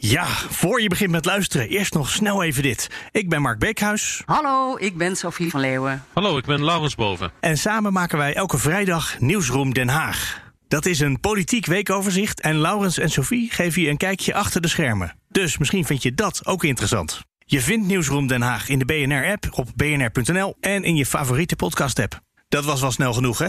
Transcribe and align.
Ja, 0.00 0.26
voor 0.50 0.80
je 0.82 0.88
begint 0.88 1.10
met 1.10 1.24
luisteren, 1.24 1.68
eerst 1.68 1.94
nog 1.94 2.10
snel 2.10 2.42
even 2.42 2.62
dit. 2.62 2.88
Ik 3.10 3.28
ben 3.28 3.42
Mark 3.42 3.58
Beekhuis. 3.58 4.22
Hallo, 4.24 4.76
ik 4.76 4.96
ben 4.96 5.16
Sophie 5.16 5.50
van 5.50 5.60
Leeuwen. 5.60 6.04
Hallo, 6.12 6.36
ik 6.38 6.44
ben 6.44 6.64
Laurens 6.64 6.94
Boven. 6.94 7.32
En 7.40 7.58
samen 7.58 7.92
maken 7.92 8.18
wij 8.18 8.34
elke 8.34 8.58
vrijdag 8.58 9.20
Nieuwsroom 9.20 9.74
Den 9.74 9.88
Haag. 9.88 10.40
Dat 10.68 10.86
is 10.86 11.00
een 11.00 11.20
politiek 11.20 11.66
weekoverzicht 11.66 12.40
en 12.40 12.56
Laurens 12.56 12.98
en 12.98 13.10
Sophie 13.10 13.50
geven 13.50 13.82
je 13.82 13.88
een 13.88 13.96
kijkje 13.96 14.34
achter 14.34 14.60
de 14.60 14.68
schermen. 14.68 15.14
Dus 15.28 15.58
misschien 15.58 15.84
vind 15.84 16.02
je 16.02 16.14
dat 16.14 16.46
ook 16.46 16.64
interessant. 16.64 17.20
Je 17.38 17.60
vindt 17.60 17.86
Nieuwsroom 17.86 18.26
Den 18.26 18.42
Haag 18.42 18.68
in 18.68 18.78
de 18.78 18.84
BNR-app 18.84 19.46
op 19.50 19.68
bnr.nl 19.76 20.56
en 20.60 20.84
in 20.84 20.96
je 20.96 21.06
favoriete 21.06 21.56
podcast-app. 21.56 22.20
Dat 22.48 22.64
was 22.64 22.80
wel 22.80 22.90
snel 22.90 23.12
genoeg, 23.12 23.38
hè? 23.38 23.48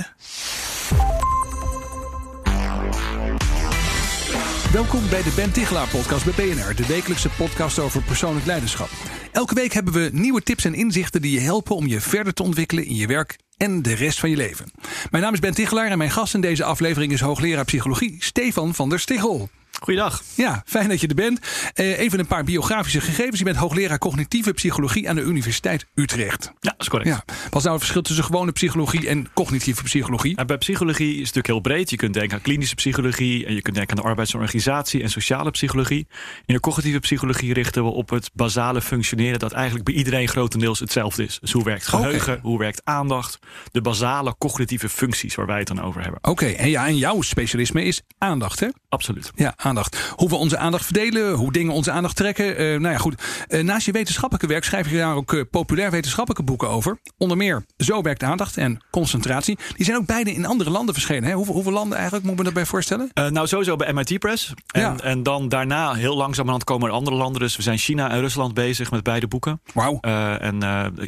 Welkom 4.74 5.10
bij 5.10 5.24
de 5.24 5.32
Ben 5.36 5.52
Tichelaar 5.52 5.88
podcast 5.88 6.26
bij 6.26 6.34
BNR, 6.34 6.76
de 6.76 6.86
wekelijkse 6.86 7.30
podcast 7.30 7.80
over 7.80 8.02
persoonlijk 8.02 8.46
leiderschap. 8.46 8.90
Elke 9.32 9.54
week 9.54 9.74
hebben 9.74 9.94
we 9.94 10.10
nieuwe 10.14 10.42
tips 10.42 10.66
en 10.66 10.74
inzichten 10.74 11.22
die 11.22 11.32
je 11.32 11.40
helpen 11.40 11.76
om 11.76 11.88
je 11.88 12.02
verder 12.02 12.34
te 12.34 12.44
ontwikkelen 12.44 12.86
in 12.86 12.96
je 12.96 13.08
werk 13.08 13.38
en 13.58 13.82
de 13.82 13.94
rest 13.94 14.20
van 14.20 14.30
je 14.30 14.36
leven. 14.36 14.72
Mijn 15.12 15.24
naam 15.24 15.34
is 15.34 15.40
Ben 15.40 15.54
Tichelaar 15.54 15.92
en 15.92 15.98
mijn 15.98 16.12
gast 16.12 16.34
in 16.34 16.42
deze 16.42 16.64
aflevering 16.64 17.12
is 17.12 17.20
hoogleraar 17.20 17.66
psychologie 17.66 18.16
Stefan 18.20 18.76
van 18.76 18.90
der 18.90 19.00
Stichel. 19.00 19.50
Goeiedag. 19.80 20.24
Ja, 20.36 20.64
fijn 20.66 20.90
dat 20.90 21.02
je 21.02 21.08
er 21.08 21.16
bent. 21.16 21.40
Uh, 21.76 22.00
even 22.00 22.20
een 22.20 22.28
paar 22.28 22.44
biografische 22.44 23.02
gegevens. 23.02 23.38
Je 23.38 23.44
bent 23.44 23.58
hoogleraar 23.58 23.98
cognitieve 23.98 24.54
psychologie 24.54 25.10
aan 25.10 25.16
de 25.16 25.22
Universiteit 25.22 25.86
Utrecht. 25.96 26.44
Ja, 26.44 26.52
dat 26.72 26.82
is 26.82 26.90
correct. 26.90 27.10
Ja. 27.10 27.24
Wat 27.26 27.56
is 27.56 27.62
nou 27.62 27.70
het 27.70 27.80
verschil 27.80 28.02
tussen 28.02 28.24
gewone 28.24 28.52
psychologie 28.52 29.08
en 29.08 29.28
cognitieve 29.34 29.84
psychologie? 29.84 30.38
En 30.38 30.48
bij 30.48 30.58
psychologie 30.58 31.10
is 31.10 31.28
het 31.28 31.36
natuurlijk 31.36 31.48
heel 31.48 31.60
breed. 31.60 31.90
Je 31.90 31.96
kunt 31.96 32.14
denken 32.14 32.38
aan 32.38 32.42
klinische 32.42 32.76
psychologie 32.76 33.46
en 33.46 33.54
je 33.54 33.62
kunt 33.62 33.76
denken 33.76 33.98
aan 33.98 34.04
de 34.04 34.10
arbeidsorganisatie 34.10 35.04
en 35.04 35.10
sociale 35.10 35.52
psychologie. 35.52 36.08
In 36.46 36.54
de 36.54 36.60
cognitieve 36.60 37.00
psychologie 37.00 37.54
richten 37.54 37.84
we 37.84 37.90
op 37.90 38.10
het 38.10 38.30
basale 38.34 38.82
functioneren 38.82 39.40
dat 39.40 39.52
eigenlijk 39.52 39.86
bij 39.86 39.94
iedereen 39.94 40.28
grotendeels 40.28 40.80
hetzelfde 40.80 41.24
is. 41.24 41.38
Dus 41.40 41.52
hoe 41.52 41.64
werkt 41.64 41.88
geheugen, 41.88 42.34
okay. 42.34 42.40
hoe 42.44 42.60
werkt 42.60 42.82
aandacht, 42.84 43.40
de 43.72 43.82
basale 43.82 44.36
cognitieve 44.38 44.90
functies 44.90 45.36
waar 45.36 45.46
wij 45.46 45.58
het 45.58 45.68
dan 45.68 45.82
over 45.82 46.02
hebben. 46.02 46.20
Oké, 46.20 46.30
okay. 46.30 46.54
en 46.54 46.70
ja, 46.70 46.88
en 46.88 46.98
jouw 46.98 47.22
specialisme 47.22 47.84
is 47.84 48.02
aandacht, 48.18 48.60
hè? 48.60 48.68
Absoluut. 48.90 49.32
Ja, 49.36 49.54
aandacht. 49.56 49.69
Hoe 50.16 50.30
we 50.30 50.36
onze 50.36 50.58
aandacht 50.58 50.86
verdelen, 50.86 51.34
hoe 51.34 51.52
dingen 51.52 51.74
onze 51.74 51.92
aandacht 51.92 52.16
trekken. 52.16 52.62
Uh, 52.62 52.80
nou 52.80 52.94
ja, 52.94 52.98
goed. 52.98 53.22
Uh, 53.50 53.64
naast 53.64 53.86
je 53.86 53.92
wetenschappelijke 53.92 54.48
werk 54.48 54.64
schrijf 54.64 54.90
je 54.90 54.98
daar 54.98 55.16
ook 55.16 55.34
uh, 55.34 55.44
populair 55.52 55.92
wetenschappelijke 55.92 56.44
boeken 56.44 56.70
over. 56.70 56.98
Onder 57.18 57.38
meer 57.38 57.66
Zo 57.78 58.02
werkt 58.02 58.24
aandacht 58.24 58.58
en 58.58 58.80
Concentratie. 58.92 59.58
Die 59.76 59.86
zijn 59.86 59.98
ook 59.98 60.06
beide 60.06 60.34
in 60.34 60.46
andere 60.46 60.70
landen 60.70 60.94
verschenen. 60.94 61.30
Hè? 61.30 61.36
Hoeveel, 61.36 61.54
hoeveel 61.54 61.72
landen 61.72 61.98
eigenlijk, 61.98 62.24
moet 62.26 62.34
ik 62.34 62.40
me 62.40 62.46
daarbij 62.46 62.66
voorstellen? 62.66 63.10
nou, 63.14 63.48
sowieso 63.48 63.76
bij 63.76 63.94
MIT 63.94 64.20
Press. 64.20 64.54
En, 64.72 64.82
ja. 64.82 64.96
en 64.98 65.24
dan 65.24 65.50
daarna, 65.50 65.94
heel 65.94 66.18
langzamerhand, 66.18 66.64
komen 66.64 66.88
er 66.88 66.94
andere 66.94 67.16
landen. 67.16 67.42
Dus 67.42 67.56
we 67.56 67.62
zijn 67.62 67.78
China 67.78 68.10
en 68.10 68.20
Rusland 68.20 68.54
bezig 68.54 68.92
met 68.92 69.04
beide 69.04 69.28
boeken. 69.28 69.62
Wauw. 69.74 70.00
en 70.00 70.60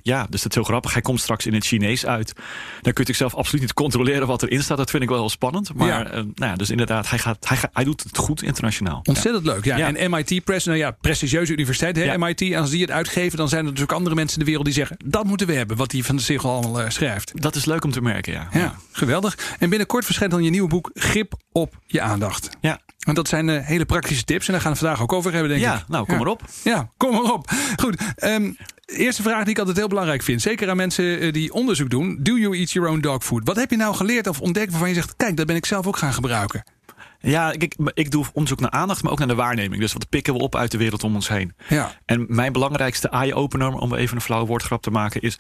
ja, 0.04 0.26
dus 0.30 0.42
dat 0.42 0.50
is 0.50 0.56
heel 0.56 0.64
grappig. 0.64 0.94
Hij 0.94 1.02
komt 1.02 1.20
straks 1.20 1.46
in 1.46 1.54
het 1.54 1.66
Chinees 1.66 2.06
uit. 2.06 2.34
Dan 2.82 2.94
kun 2.94 3.04
je 3.08 3.14
zelf 3.14 3.36
absoluut 3.36 3.62
niet 3.62 3.74
controleren 3.74 4.28
wat 4.28 4.44
erin 4.44 4.64
staat. 4.64 4.78
Dat 4.78 4.90
vind 4.90 5.04
ik 5.04 5.10
wel 5.10 5.18
heel 5.18 5.30
spannend. 5.30 5.74
Maar 5.74 5.88
ja. 5.88 6.04
nou 6.14 6.32
ja, 6.36 6.56
dus 6.56 6.70
inderdaad, 6.70 7.10
hij, 7.10 7.20
gaat, 7.20 7.48
hij, 7.48 7.58
hij 7.74 7.84
doet 7.84 8.04
het 8.04 8.18
goed 8.18 8.42
internationaal. 8.52 9.00
Ontzettend 9.04 9.46
leuk, 9.46 9.66
ja. 9.66 9.78
ja. 9.78 9.94
En 9.94 10.10
MIT 10.12 10.44
Press, 10.44 10.66
nou 10.66 10.78
ja, 10.78 10.92
prestigieuze 10.92 11.52
universiteit, 11.52 11.96
hè, 11.96 12.04
ja. 12.04 12.18
MIT. 12.18 12.42
En 12.42 12.60
als 12.60 12.70
die 12.70 12.82
het 12.82 12.92
uitgeven, 12.92 13.38
dan 13.38 13.50
zijn 13.50 13.62
er 13.62 13.68
natuurlijk 13.68 13.98
andere 13.98 14.16
mensen 14.16 14.34
in 14.34 14.40
de 14.40 14.50
wereld 14.50 14.66
die 14.66 14.76
zeggen... 14.76 14.98
dat 15.06 15.26
moeten 15.26 15.48
we 15.48 15.54
hebben, 15.54 15.78
wat 15.78 15.90
die 15.90 16.06
van 16.06 16.16
de 16.16 16.22
Sigel 16.22 16.52
allemaal 16.52 16.82
uh, 16.82 16.90
schrijft. 16.90 17.42
Dat 17.42 17.56
is 17.56 17.66
leuk 17.66 17.84
om 17.84 17.92
te 17.92 18.02
merken, 18.02 18.34
ja. 18.34 18.48
ja. 18.54 18.76
geweldig. 18.92 19.38
En 19.60 19.70
binnenkort 19.70 20.06
verschijnt 20.06 20.34
dan 20.34 20.44
je 20.44 20.50
nieuwe 20.50 20.70
boek 20.70 20.92
Grip 20.94 21.34
op 21.52 21.78
je 21.86 22.02
aandacht. 22.02 22.50
Ja. 22.62 22.80
En 23.02 23.14
dat 23.14 23.28
zijn 23.28 23.48
uh, 23.48 23.66
hele 23.66 23.86
praktische 23.86 24.24
tips. 24.24 24.46
En 24.48 24.54
daar 24.54 24.62
gaan 24.62 24.72
we 24.72 24.78
vandaag 24.78 25.02
ook 25.02 25.14
over 25.14 25.32
hebben, 25.32 25.50
denk 25.50 25.62
ja, 25.62 25.76
ik. 25.76 25.88
Nou, 25.88 26.06
kom 26.06 26.18
maar 26.18 26.28
op. 26.28 26.42
Ja, 26.64 26.90
kom 26.98 27.12
maar 27.12 27.34
op. 27.34 27.52
Goed. 27.76 28.02
Um, 28.24 28.58
eerste 28.86 29.22
vraag 29.22 29.42
die 29.42 29.52
ik 29.52 29.60
altijd 29.60 29.78
heel 29.78 29.88
belangrijk 29.88 30.22
vind. 30.24 30.42
Zeker 30.42 30.70
aan 30.70 30.78
mensen 30.78 31.34
die 31.34 31.54
onderzoek 31.54 31.90
doen. 31.90 32.18
Do 32.20 32.38
you 32.38 32.58
eat 32.58 32.72
your 32.72 32.90
own 32.90 33.00
dog 33.00 33.24
food? 33.24 33.42
Wat 33.44 33.56
heb 33.56 33.70
je 33.70 33.78
nou 33.78 33.96
geleerd 33.96 34.28
of 34.28 34.42
ontdekt 34.42 34.70
waarvan 34.70 34.90
je 34.90 34.96
zegt... 34.96 35.16
kijk, 35.16 35.38
dat 35.38 35.46
ben 35.46 35.56
ik 35.56 35.66
zelf 35.66 35.88
ook 35.88 35.98
gaan 35.98 36.14
gebruiken? 36.14 36.64
Ja, 37.22 37.52
ik, 37.52 37.76
ik 37.94 38.12
doe 38.12 38.26
onderzoek 38.34 38.60
naar 38.60 38.70
aandacht, 38.70 39.04
maar 39.04 39.12
ook 39.12 39.20
naar 39.20 39.28
de 39.28 39.36
waarneming. 39.36 39.82
Dus 39.82 39.94
wat 39.94 40.10
pikken 40.10 40.34
we 40.34 40.40
op 40.40 40.56
uit 40.56 40.72
de 40.72 40.78
wereld 40.78 41.04
om 41.04 41.16
ons 41.16 41.28
heen? 41.28 41.54
Ja. 41.68 41.92
En 42.06 42.26
mijn 42.30 42.54
belangrijkste 42.54 43.10
eye-opener, 43.10 43.74
om 43.74 43.96
even 43.96 44.16
een 44.16 44.22
flauwe 44.22 44.48
woordgrap 44.48 44.82
te 44.82 44.92
maken, 44.92 45.22
is 45.22 45.36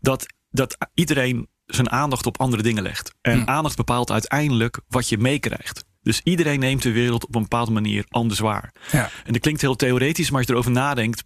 dat, 0.00 0.26
dat 0.50 0.76
iedereen 0.94 1.48
zijn 1.66 1.90
aandacht 1.90 2.26
op 2.26 2.40
andere 2.40 2.62
dingen 2.62 2.82
legt. 2.82 3.14
En 3.20 3.40
hm. 3.40 3.48
aandacht 3.48 3.76
bepaalt 3.76 4.10
uiteindelijk 4.10 4.80
wat 4.88 5.08
je 5.08 5.18
meekrijgt. 5.18 5.84
Dus 6.02 6.20
iedereen 6.24 6.60
neemt 6.60 6.82
de 6.82 6.92
wereld 6.92 7.26
op 7.26 7.34
een 7.34 7.42
bepaalde 7.42 7.70
manier 7.70 8.04
anders 8.08 8.38
waar. 8.38 8.72
Ja. 8.90 9.10
En 9.24 9.32
dat 9.32 9.42
klinkt 9.42 9.60
heel 9.60 9.76
theoretisch, 9.76 10.30
maar 10.30 10.38
als 10.38 10.46
je 10.46 10.52
erover 10.52 10.70
nadenkt, 10.70 11.22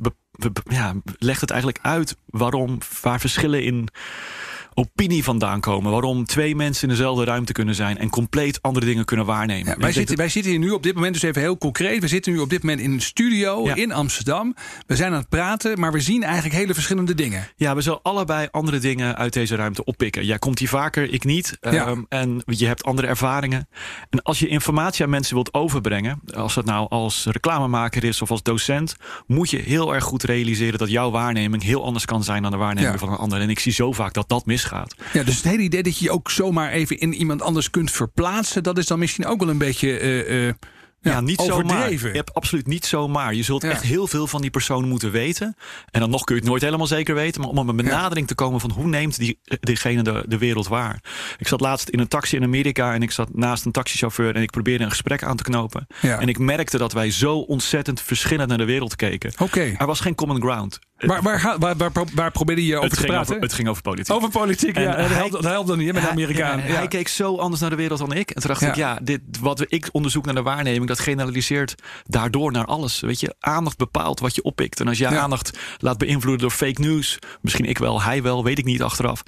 ja, 0.64 0.94
legt 1.18 1.40
het 1.40 1.50
eigenlijk 1.50 1.84
uit 1.84 2.16
waarom, 2.26 2.78
waar 3.02 3.20
verschillen 3.20 3.62
in 3.62 3.88
opinie 4.74 5.24
vandaan 5.24 5.60
komen. 5.60 5.90
Waarom 5.90 6.24
twee 6.24 6.56
mensen 6.56 6.88
in 6.88 6.94
dezelfde 6.94 7.24
ruimte 7.24 7.52
kunnen 7.52 7.74
zijn 7.74 7.98
en 7.98 8.08
compleet 8.08 8.62
andere 8.62 8.86
dingen 8.86 9.04
kunnen 9.04 9.26
waarnemen. 9.26 9.72
Ja, 9.72 9.76
wij, 9.76 9.92
zitten, 9.92 10.16
wij 10.16 10.28
zitten 10.28 10.50
hier 10.50 10.60
nu 10.60 10.70
op 10.70 10.82
dit 10.82 10.94
moment, 10.94 11.12
dus 11.12 11.22
even 11.22 11.40
heel 11.40 11.58
concreet. 11.58 12.00
We 12.00 12.08
zitten 12.08 12.32
nu 12.32 12.38
op 12.38 12.50
dit 12.50 12.62
moment 12.62 12.80
in 12.80 12.92
een 12.92 13.00
studio 13.00 13.64
ja. 13.64 13.74
in 13.74 13.92
Amsterdam. 13.92 14.54
We 14.86 14.96
zijn 14.96 15.12
aan 15.12 15.18
het 15.18 15.28
praten, 15.28 15.80
maar 15.80 15.92
we 15.92 16.00
zien 16.00 16.22
eigenlijk 16.22 16.54
hele 16.54 16.74
verschillende 16.74 17.14
dingen. 17.14 17.48
Ja, 17.56 17.74
we 17.74 17.80
zullen 17.80 18.02
allebei 18.02 18.48
andere 18.50 18.78
dingen 18.78 19.16
uit 19.16 19.32
deze 19.32 19.56
ruimte 19.56 19.84
oppikken. 19.84 20.24
Jij 20.24 20.38
komt 20.38 20.58
hier 20.58 20.68
vaker, 20.68 21.12
ik 21.12 21.24
niet. 21.24 21.56
Ja. 21.60 21.88
Um, 21.88 22.06
en 22.08 22.42
je 22.46 22.66
hebt 22.66 22.84
andere 22.84 23.06
ervaringen. 23.06 23.68
En 24.10 24.22
als 24.22 24.38
je 24.38 24.48
informatie 24.48 25.04
aan 25.04 25.10
mensen 25.10 25.34
wilt 25.34 25.54
overbrengen, 25.54 26.20
als 26.34 26.54
dat 26.54 26.64
nou 26.64 26.88
als 26.88 27.26
reclamemaker 27.30 28.04
is 28.04 28.22
of 28.22 28.30
als 28.30 28.42
docent, 28.42 28.96
moet 29.26 29.50
je 29.50 29.58
heel 29.58 29.94
erg 29.94 30.04
goed 30.04 30.22
realiseren 30.22 30.78
dat 30.78 30.90
jouw 30.90 31.10
waarneming 31.10 31.62
heel 31.62 31.84
anders 31.84 32.04
kan 32.04 32.24
zijn 32.24 32.42
dan 32.42 32.50
de 32.50 32.56
waarneming 32.56 32.98
van 32.98 33.12
een 33.12 33.18
ander. 33.18 33.40
En 33.40 33.50
ik 33.50 33.58
zie 33.58 33.72
zo 33.72 33.92
vaak 33.92 34.14
dat 34.14 34.28
dat 34.28 34.46
mis 34.46 34.63
gaat. 34.64 34.94
Ja, 35.12 35.22
dus 35.22 35.36
het 35.36 35.44
hele 35.44 35.62
idee 35.62 35.82
dat 35.82 35.98
je 35.98 36.04
je 36.04 36.10
ook 36.10 36.30
zomaar 36.30 36.70
even 36.70 36.98
in 36.98 37.14
iemand 37.14 37.42
anders 37.42 37.70
kunt 37.70 37.90
verplaatsen, 37.90 38.62
dat 38.62 38.78
is 38.78 38.86
dan 38.86 38.98
misschien 38.98 39.26
ook 39.26 39.40
wel 39.40 39.48
een 39.48 39.58
beetje. 39.58 40.00
Uh, 40.00 40.46
uh, 40.46 40.52
ja, 41.00 41.10
ja, 41.12 41.20
niet 41.20 41.38
overdreven. 41.38 41.98
zomaar. 41.98 42.10
Je 42.10 42.16
hebt 42.16 42.34
absoluut 42.34 42.66
niet 42.66 42.86
zomaar. 42.86 43.34
Je 43.34 43.42
zult 43.42 43.62
Ja. 43.62 43.70
echt 43.70 43.82
heel 43.82 44.06
veel 44.06 44.26
van 44.26 44.40
die 44.40 44.50
persoon 44.50 44.88
moeten 44.88 45.10
weten. 45.10 45.56
En 45.90 46.00
dan 46.00 46.10
nog 46.10 46.24
kun 46.24 46.34
je 46.34 46.40
het 46.40 46.50
nooit 46.50 46.62
helemaal 46.62 46.86
zeker 46.86 47.14
weten. 47.14 47.40
Maar 47.40 47.50
om 47.50 47.58
op 47.58 47.68
een 47.68 47.76
benadering 47.76 48.26
te 48.26 48.34
komen 48.34 48.60
van 48.60 48.70
hoe 48.70 48.86
neemt 48.86 49.18
die, 49.18 49.38
diegene 49.60 50.02
de, 50.02 50.24
de 50.28 50.38
wereld 50.38 50.68
waar. 50.68 51.02
Ik 51.38 51.48
zat 51.48 51.60
laatst 51.60 51.88
in 51.88 51.98
een 52.00 52.08
taxi 52.08 52.36
in 52.36 52.42
Amerika 52.42 52.94
en 52.94 53.02
ik 53.02 53.10
zat 53.10 53.34
naast 53.34 53.64
een 53.64 53.72
taxichauffeur 53.72 54.34
en 54.34 54.42
ik 54.42 54.50
probeerde 54.50 54.84
een 54.84 54.90
gesprek 54.90 55.22
aan 55.22 55.36
te 55.36 55.42
knopen. 55.42 55.86
En 56.00 56.28
ik 56.28 56.38
merkte 56.38 56.78
dat 56.78 56.92
wij 56.92 57.10
zo 57.10 57.36
ontzettend 57.38 58.00
verschillend 58.00 58.48
naar 58.48 58.58
de 58.58 58.64
wereld 58.64 58.96
keken. 58.96 59.32
Oké. 59.38 59.74
Er 59.78 59.86
was 59.86 60.00
geen 60.00 60.14
common 60.14 60.40
ground. 60.40 60.78
Waar, 60.98 61.22
waar, 61.22 61.40
ga- 61.40 61.58
waar, 61.58 61.76
waar, 61.76 61.92
waar 62.14 62.30
probeerde 62.30 62.66
je 62.66 62.76
over 62.76 62.90
te 62.96 63.04
praten? 63.04 63.30
over, 63.34 63.42
het 63.42 63.52
ging 63.52 63.68
over 63.68 63.82
politiek. 63.82 64.14
Over 64.14 64.28
politiek, 64.28 64.76
En 64.76 64.82
ja. 64.82 64.96
Dat 64.96 65.06
hij- 65.06 65.16
helpt, 65.16 65.32
dat 65.32 65.44
helpt 65.44 65.68
dan 65.68 65.78
niet 65.78 65.92
met 65.92 66.02
de 66.02 66.08
Amerikaan. 66.08 66.58
ja, 66.58 66.66
Ja. 66.66 66.74
Hij 66.74 66.88
keek 66.88 67.08
zo 67.08 67.36
anders 67.36 67.60
naar 67.60 67.70
de 67.70 67.76
wereld 67.76 67.98
dan 67.98 68.12
ik. 68.12 68.30
En 68.30 68.40
toen 68.40 68.50
dacht 68.50 68.60
Ja. 68.60 68.68
ik, 68.68 68.74
ja, 68.74 68.98
dit, 69.02 69.20
wat 69.40 69.64
ik 69.68 69.88
onderzoek 69.92 70.24
naar 70.24 70.34
de 70.34 70.42
waarneming, 70.42 70.86
dat 70.86 70.98
generaliseert 70.98 71.74
daardoor 72.04 72.52
naar 72.52 72.64
alles. 72.64 73.00
Weet 73.00 73.20
je, 73.20 73.34
aandacht 73.40 73.76
bepaalt 73.76 74.20
wat 74.20 74.34
je 74.34 74.42
oppikt. 74.42 74.80
En 74.80 74.88
als 74.88 74.98
Ja. 74.98 75.18
aandacht 75.18 75.58
laat 75.78 75.98
beïnvloeden 75.98 76.40
door 76.40 76.50
fake 76.56 76.80
news, 76.80 77.18
misschien 77.40 77.64
ik 77.64 77.78
wel, 77.78 78.02
hij 78.02 78.22
wel, 78.22 78.44
weet 78.44 78.58
ik 78.58 78.64
niet 78.64 78.82
achteraf. 78.82 79.22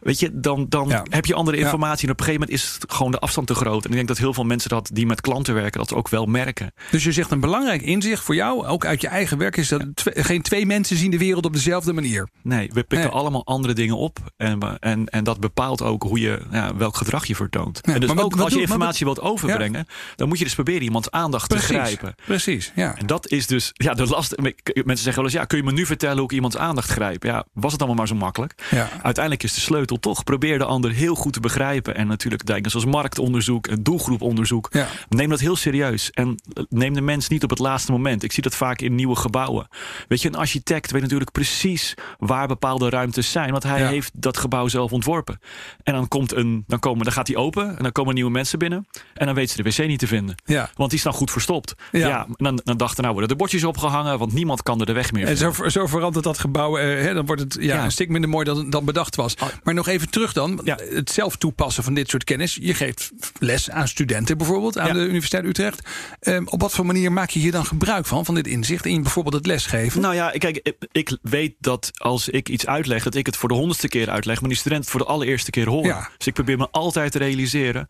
Weet 0.00 0.20
je, 0.20 0.40
dan, 0.40 0.66
dan 0.68 0.88
Ja. 0.88 1.02
heb 1.10 1.26
je 1.26 1.34
andere 1.34 1.56
informatie. 1.56 2.06
En 2.06 2.12
op 2.12 2.18
een 2.20 2.24
gegeven 2.24 2.46
moment 2.48 2.64
is 2.66 2.74
het 2.80 2.92
gewoon 2.92 3.12
de 3.12 3.18
afstand 3.18 3.46
te 3.46 3.54
groot. 3.54 3.84
En 3.84 3.90
ik 3.90 3.96
denk 3.96 4.08
dat 4.08 4.18
heel 4.18 4.34
veel 4.34 4.44
mensen 4.44 4.70
dat, 4.70 4.90
die 4.92 5.06
met 5.06 5.20
klanten 5.20 5.54
werken, 5.54 5.80
dat 5.80 5.94
ook 5.94 6.08
wel 6.08 6.26
merken. 6.26 6.72
Dus 6.90 7.04
je 7.04 7.12
zegt 7.12 7.30
een 7.30 7.40
belangrijk 7.40 7.82
inzicht 7.82 8.22
voor 8.22 8.34
jou, 8.34 8.66
ook 8.66 8.84
uit 8.86 9.00
je 9.00 9.08
eigen 9.08 9.38
werk, 9.38 9.56
is 9.56 9.68
dat 9.68 9.82
geen 10.04 10.42
twee 10.42 10.66
mensen 10.66 10.96
zien 10.96 11.10
de 11.10 11.18
wereld 11.18 11.44
op 11.44 11.52
dezelfde 11.52 11.92
manier. 11.92 12.28
Nee, 12.42 12.66
we 12.72 12.82
pikken 12.82 12.98
Nee. 12.98 13.08
allemaal 13.18 13.46
andere 13.46 13.74
dingen 13.74 13.96
op. 13.96 14.18
En, 14.36 14.78
en, 14.80 15.06
en 15.06 15.24
dat 15.24 15.40
bepaalt 15.40 15.82
ook 15.82 16.02
hoe 16.02 16.20
je, 16.20 16.42
ja, 16.50 16.76
welk 16.76 16.96
gedrag 16.96 17.26
je 17.26 17.34
vertoont. 17.34 17.78
Ja, 17.82 17.94
en 17.94 18.00
dus 18.00 18.12
maar 18.12 18.24
ook 18.24 18.34
wat 18.34 18.44
als 18.44 18.54
je 18.54 18.60
informatie 18.60 19.06
wilt 19.06 19.20
overbrengen, 19.20 19.86
dan 20.16 20.28
moet 20.28 20.38
je 20.38 20.44
dus 20.44 20.54
proberen 20.54 20.82
iemands 20.82 21.10
aandacht 21.10 21.48
Precies. 21.48 21.66
te 21.66 21.72
grijpen. 21.74 22.14
Precies, 22.26 22.72
ja. 22.74 22.96
En 22.98 23.06
dat 23.06 23.28
is 23.30 23.46
dus 23.46 23.70
ja, 23.72 23.94
de 23.94 24.06
last. 24.06 24.36
Mensen 24.38 24.96
zeggen 24.96 25.14
wel 25.14 25.24
eens: 25.24 25.32
ja, 25.32 25.44
kun 25.44 25.58
je 25.58 25.64
me 25.64 25.72
nu 25.72 25.86
vertellen 25.86 26.16
hoe 26.16 26.24
ik 26.24 26.32
iemands 26.32 26.56
aandacht 26.56 26.90
grijp? 26.90 27.22
Ja, 27.22 27.44
was 27.52 27.72
het 27.72 27.80
allemaal 27.80 27.98
maar 27.98 28.08
zo 28.08 28.14
makkelijk? 28.14 28.54
Ja. 28.70 28.88
Uiteindelijk 29.02 29.42
is 29.44 29.54
de 29.54 29.60
sleutel 29.60 29.89
sleutel 29.90 30.12
toch. 30.12 30.24
Probeer 30.24 30.58
de 30.58 30.64
ander 30.64 30.90
heel 30.90 31.14
goed 31.14 31.32
te 31.32 31.40
begrijpen. 31.40 31.94
En 31.94 32.06
natuurlijk 32.06 32.46
dingen 32.46 32.70
zoals 32.70 32.86
marktonderzoek 32.86 33.66
en 33.66 33.82
doelgroeponderzoek. 33.82 34.68
Ja. 34.72 34.86
Neem 35.08 35.28
dat 35.28 35.40
heel 35.40 35.56
serieus. 35.56 36.10
En 36.10 36.34
neem 36.68 36.94
de 36.94 37.00
mens 37.00 37.28
niet 37.28 37.42
op 37.42 37.50
het 37.50 37.58
laatste 37.58 37.92
moment. 37.92 38.22
Ik 38.22 38.32
zie 38.32 38.42
dat 38.42 38.54
vaak 38.54 38.80
in 38.80 38.94
nieuwe 38.94 39.16
gebouwen. 39.16 39.68
Weet 40.08 40.22
je, 40.22 40.28
een 40.28 40.34
architect 40.36 40.90
weet 40.90 41.02
natuurlijk 41.02 41.32
precies 41.32 41.94
waar 42.18 42.46
bepaalde 42.46 42.88
ruimtes 42.88 43.30
zijn. 43.30 43.50
Want 43.50 43.62
hij 43.62 43.80
Ja. 43.80 43.88
heeft 43.88 44.10
dat 44.14 44.36
gebouw 44.36 44.68
zelf 44.68 44.92
ontworpen. 44.92 45.40
En 45.82 45.92
dan, 45.94 46.08
komt 46.08 46.32
een, 46.34 46.64
dan, 46.66 46.78
komen, 46.78 47.04
dan 47.04 47.12
gaat 47.12 47.26
hij 47.26 47.36
open 47.36 47.76
en 47.76 47.82
dan 47.82 47.92
komen 47.92 48.14
nieuwe 48.14 48.30
mensen 48.30 48.58
binnen. 48.58 48.86
En 49.14 49.26
dan 49.26 49.34
weet 49.34 49.50
ze 49.50 49.62
de 49.62 49.70
wc 49.70 49.86
niet 49.86 49.98
te 49.98 50.06
vinden. 50.06 50.34
Ja. 50.44 50.70
Want 50.74 50.90
die 50.90 50.98
is 50.98 51.04
dan 51.04 51.12
goed 51.12 51.30
verstopt. 51.30 51.74
Ja. 51.92 52.26
Dan, 52.36 52.60
dan 52.64 52.76
dachten 52.76 53.00
nou 53.02 53.12
worden 53.12 53.30
de 53.30 53.36
bordjes 53.36 53.64
opgehangen. 53.64 54.18
Want 54.18 54.32
niemand 54.32 54.62
kan 54.62 54.80
er 54.80 54.86
de 54.86 54.92
weg 54.92 55.12
meer 55.12 55.26
En 55.26 55.36
vinden. 55.36 55.54
zo, 55.54 55.68
zo 55.68 55.86
verandert 55.86 56.24
dat 56.24 56.38
gebouw. 56.38 56.78
eh, 56.78 56.84
hè, 57.02 57.14
dan 57.14 57.26
wordt 57.26 57.42
het 57.42 57.56
ja, 57.60 57.74
Ja. 57.76 57.84
een 57.84 57.92
stuk 57.92 58.08
minder 58.08 58.30
mooi 58.30 58.44
dan, 58.44 58.70
dan 58.70 58.84
bedacht 58.84 59.16
was. 59.16 59.36
Maar 59.64 59.74
nog 59.86 59.94
even 59.94 60.10
terug 60.10 60.32
dan. 60.32 60.60
Ja. 60.64 60.78
Het 60.90 61.10
zelf 61.10 61.36
toepassen 61.36 61.84
van 61.84 61.94
dit 61.94 62.08
soort 62.10 62.24
kennis. 62.24 62.54
Je 62.60 62.74
geeft 62.74 63.10
les 63.38 63.70
aan 63.70 63.88
studenten 63.88 64.38
bijvoorbeeld. 64.38 64.78
Aan 64.78 64.86
Ja. 64.86 64.92
de 64.92 64.98
Universiteit 65.08 65.44
Utrecht. 65.44 65.80
Ehm, 66.20 66.42
op 66.46 66.60
wat 66.60 66.72
voor 66.72 66.86
manier 66.86 67.12
maak 67.12 67.30
je 67.30 67.38
hier 67.38 67.52
dan 67.52 67.64
gebruik 67.66 68.06
van? 68.06 68.24
Van 68.24 68.34
dit 68.34 68.46
inzicht 68.46 68.86
in 68.86 69.02
bijvoorbeeld 69.02 69.34
het 69.34 69.46
lesgeven? 69.46 70.00
Nou 70.00 70.14
ja, 70.14 70.30
kijk, 70.30 70.56
ik- 70.62 70.86
ik 70.92 71.18
weet 71.22 71.54
dat 71.58 71.90
als 71.94 72.28
ik 72.28 72.48
iets 72.48 72.66
uitleg, 72.66 73.02
dat 73.02 73.14
ik 73.14 73.26
het 73.26 73.36
voor 73.36 73.48
de 73.48 73.54
honderdste 73.54 73.88
keer 73.88 74.10
uitleg, 74.10 74.40
maar 74.40 74.48
die 74.48 74.58
studenten 74.58 74.86
het 74.90 74.96
voor 74.98 75.06
de 75.06 75.12
allereerste 75.12 75.50
keer 75.50 75.68
horen. 75.68 75.86
Ja. 75.88 76.10
Dus 76.16 76.26
ik 76.26 76.34
probeer 76.34 76.56
me 76.58 76.68
altijd 76.70 77.12
te 77.12 77.18
realiseren. 77.18 77.88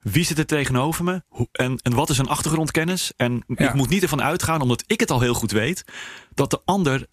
Wie 0.00 0.24
zit 0.24 0.38
er 0.38 0.46
tegenover 0.46 1.04
me? 1.04 1.22
En, 1.52 1.78
en 1.82 1.94
wat 1.94 2.10
is 2.10 2.18
een 2.18 2.28
achtergrondkennis? 2.28 3.12
En 3.16 3.44
ik 3.46 3.74
moet 3.74 3.88
niet 3.88 4.02
ervan 4.02 4.22
uitgaan, 4.22 4.60
omdat 4.60 4.84
ik 4.86 5.00
het 5.00 5.10
al 5.10 5.20
heel 5.20 5.34
goed 5.34 5.50
weet, 5.52 5.84
dat 6.34 6.50
de 6.50 6.60
ander 6.64 7.06